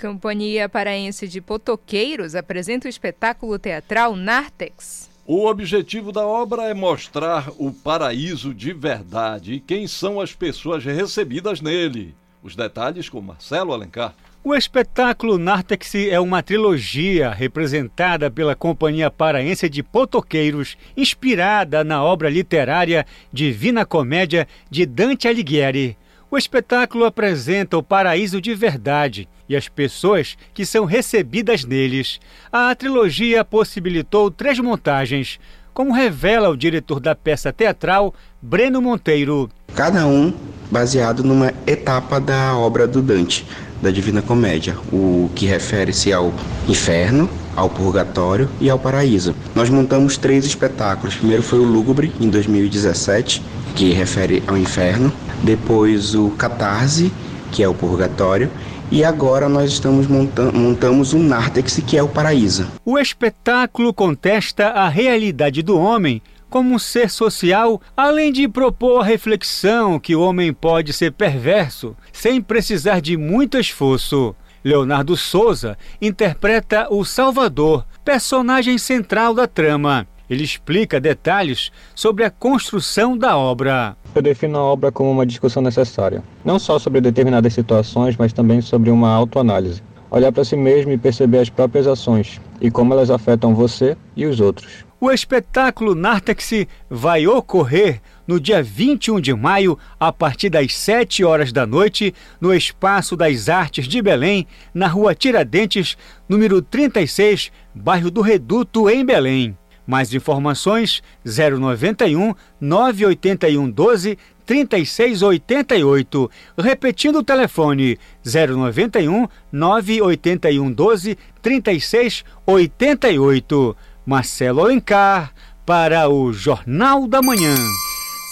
Companhia 0.00 0.66
Paraense 0.66 1.28
de 1.28 1.42
Potoqueiros 1.42 2.34
apresenta 2.34 2.86
o 2.86 2.90
espetáculo 2.90 3.58
teatral 3.58 4.16
Nartex. 4.16 5.10
O 5.26 5.44
objetivo 5.44 6.10
da 6.10 6.26
obra 6.26 6.62
é 6.62 6.72
mostrar 6.72 7.50
o 7.58 7.70
paraíso 7.70 8.54
de 8.54 8.72
verdade 8.72 9.54
e 9.54 9.60
quem 9.60 9.86
são 9.86 10.18
as 10.18 10.32
pessoas 10.32 10.82
recebidas 10.82 11.60
nele. 11.60 12.14
Os 12.44 12.54
detalhes 12.54 13.08
com 13.08 13.22
Marcelo 13.22 13.72
Alencar. 13.72 14.14
O 14.44 14.54
espetáculo 14.54 15.38
Nartex 15.38 15.94
é 15.94 16.20
uma 16.20 16.42
trilogia 16.42 17.30
representada 17.30 18.30
pela 18.30 18.54
Companhia 18.54 19.10
Paraense 19.10 19.66
de 19.66 19.82
Potoqueiros, 19.82 20.76
inspirada 20.94 21.82
na 21.82 22.04
obra 22.04 22.28
literária 22.28 23.06
Divina 23.32 23.86
Comédia 23.86 24.46
de 24.70 24.84
Dante 24.84 25.26
Alighieri. 25.26 25.96
O 26.30 26.36
espetáculo 26.36 27.06
apresenta 27.06 27.78
o 27.78 27.82
paraíso 27.82 28.42
de 28.42 28.54
verdade 28.54 29.26
e 29.48 29.56
as 29.56 29.66
pessoas 29.66 30.36
que 30.52 30.66
são 30.66 30.84
recebidas 30.84 31.64
neles. 31.64 32.20
A 32.52 32.74
trilogia 32.74 33.42
possibilitou 33.42 34.30
três 34.30 34.58
montagens, 34.58 35.40
como 35.72 35.94
revela 35.94 36.50
o 36.50 36.56
diretor 36.56 37.00
da 37.00 37.14
peça 37.14 37.50
teatral, 37.50 38.14
Breno 38.42 38.82
Monteiro. 38.82 39.50
Cada 39.74 40.06
um 40.06 40.30
baseado 40.70 41.22
numa 41.22 41.52
etapa 41.66 42.20
da 42.20 42.56
obra 42.56 42.86
do 42.86 43.02
Dante, 43.02 43.46
da 43.80 43.90
Divina 43.90 44.22
Comédia, 44.22 44.76
o 44.92 45.30
que 45.34 45.46
refere-se 45.46 46.12
ao 46.12 46.32
inferno, 46.68 47.28
ao 47.54 47.68
purgatório 47.68 48.48
e 48.60 48.70
ao 48.70 48.78
paraíso. 48.78 49.34
Nós 49.54 49.68
montamos 49.68 50.16
três 50.16 50.44
espetáculos. 50.44 51.16
Primeiro 51.16 51.42
foi 51.42 51.58
o 51.58 51.64
Lúgubre, 51.64 52.12
em 52.20 52.28
2017, 52.28 53.42
que 53.74 53.92
refere 53.92 54.42
ao 54.46 54.56
inferno 54.56 55.12
depois 55.42 56.14
o 56.14 56.30
Catarse, 56.30 57.12
que 57.52 57.62
é 57.62 57.68
o 57.68 57.74
Purgatório, 57.74 58.50
e 58.90 59.04
agora 59.04 59.48
nós 59.48 59.72
estamos 59.72 60.06
montando 60.06 60.56
montamos 60.56 61.12
o 61.12 61.18
Nartex, 61.18 61.80
que 61.86 61.96
é 61.96 62.02
o 62.02 62.08
Paraíso. 62.08 62.66
O 62.84 62.98
espetáculo 62.98 63.92
contesta 63.92 64.68
a 64.68 64.88
realidade 64.88 65.62
do 65.62 65.78
homem 65.78 66.22
como 66.54 66.72
um 66.72 66.78
ser 66.78 67.10
social, 67.10 67.80
além 67.96 68.30
de 68.30 68.46
propor 68.46 69.00
a 69.00 69.04
reflexão 69.04 69.98
que 69.98 70.14
o 70.14 70.20
homem 70.20 70.52
pode 70.52 70.92
ser 70.92 71.10
perverso 71.10 71.96
sem 72.12 72.40
precisar 72.40 73.00
de 73.00 73.16
muito 73.16 73.58
esforço. 73.58 74.36
Leonardo 74.62 75.16
Souza 75.16 75.76
interpreta 76.00 76.86
o 76.94 77.04
Salvador, 77.04 77.84
personagem 78.04 78.78
central 78.78 79.34
da 79.34 79.48
trama. 79.48 80.06
Ele 80.30 80.44
explica 80.44 81.00
detalhes 81.00 81.72
sobre 81.92 82.22
a 82.22 82.30
construção 82.30 83.18
da 83.18 83.36
obra. 83.36 83.96
Eu 84.14 84.22
defino 84.22 84.56
a 84.56 84.62
obra 84.62 84.92
como 84.92 85.10
uma 85.10 85.26
discussão 85.26 85.60
necessária, 85.60 86.22
não 86.44 86.60
só 86.60 86.78
sobre 86.78 87.00
determinadas 87.00 87.52
situações, 87.52 88.16
mas 88.16 88.32
também 88.32 88.60
sobre 88.60 88.90
uma 88.90 89.12
autoanálise. 89.12 89.82
Olhar 90.08 90.30
para 90.30 90.44
si 90.44 90.54
mesmo 90.54 90.92
e 90.92 90.98
perceber 90.98 91.38
as 91.38 91.50
próprias 91.50 91.88
ações 91.88 92.40
e 92.60 92.70
como 92.70 92.94
elas 92.94 93.10
afetam 93.10 93.56
você 93.56 93.96
e 94.14 94.24
os 94.24 94.38
outros. 94.38 94.84
O 95.04 95.12
espetáculo 95.12 95.94
Nartex 95.94 96.66
vai 96.88 97.26
ocorrer 97.26 98.00
no 98.26 98.40
dia 98.40 98.62
21 98.62 99.20
de 99.20 99.34
maio, 99.34 99.78
a 100.00 100.10
partir 100.10 100.48
das 100.48 100.74
7 100.74 101.22
horas 101.22 101.52
da 101.52 101.66
noite, 101.66 102.14
no 102.40 102.54
Espaço 102.54 103.14
das 103.14 103.50
Artes 103.50 103.86
de 103.86 104.00
Belém, 104.00 104.46
na 104.72 104.88
rua 104.88 105.14
Tiradentes, 105.14 105.98
número 106.26 106.62
36, 106.62 107.52
bairro 107.74 108.10
do 108.10 108.22
Reduto, 108.22 108.88
em 108.88 109.04
Belém. 109.04 109.54
Mais 109.86 110.14
informações 110.14 111.02
091 111.22 112.34
981 112.58 113.70
12 113.70 114.16
3688. 114.46 116.30
Repetindo 116.56 117.18
o 117.18 117.22
telefone 117.22 117.98
091 118.24 119.28
981 119.52 120.72
12 120.72 121.18
3688. 121.42 123.76
Marcelo 124.06 124.60
Alencar 124.60 125.32
para 125.64 126.08
o 126.08 126.32
Jornal 126.32 127.06
da 127.06 127.22
Manhã. 127.22 127.54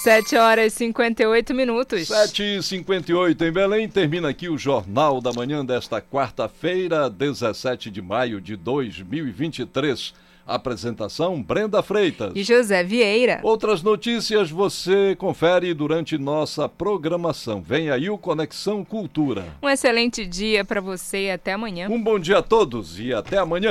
7 0.02 0.36
horas 0.36 0.74
e 0.74 0.76
58 0.76 1.54
minutos. 1.54 2.08
7 2.08 2.42
e 2.58 2.62
58 2.62 3.44
em 3.44 3.52
Belém. 3.52 3.88
Termina 3.88 4.28
aqui 4.28 4.48
o 4.48 4.58
Jornal 4.58 5.20
da 5.20 5.32
Manhã 5.32 5.64
desta 5.64 6.02
quarta-feira, 6.02 7.08
17 7.08 7.90
de 7.90 8.02
maio 8.02 8.40
de 8.40 8.54
2023. 8.56 10.12
Apresentação 10.44 11.40
Brenda 11.40 11.82
Freitas 11.84 12.32
e 12.34 12.42
José 12.42 12.82
Vieira. 12.82 13.38
Outras 13.44 13.80
notícias 13.80 14.50
você 14.50 15.14
confere 15.16 15.72
durante 15.72 16.18
nossa 16.18 16.68
programação. 16.68 17.62
Vem 17.62 17.90
aí 17.90 18.10
o 18.10 18.18
Conexão 18.18 18.84
Cultura. 18.84 19.46
Um 19.62 19.68
excelente 19.68 20.26
dia 20.26 20.64
para 20.64 20.80
você 20.80 21.26
e 21.26 21.30
até 21.30 21.52
amanhã. 21.52 21.88
Um 21.88 22.02
bom 22.02 22.18
dia 22.18 22.38
a 22.38 22.42
todos 22.42 22.98
e 22.98 23.14
até 23.14 23.38
amanhã. 23.38 23.70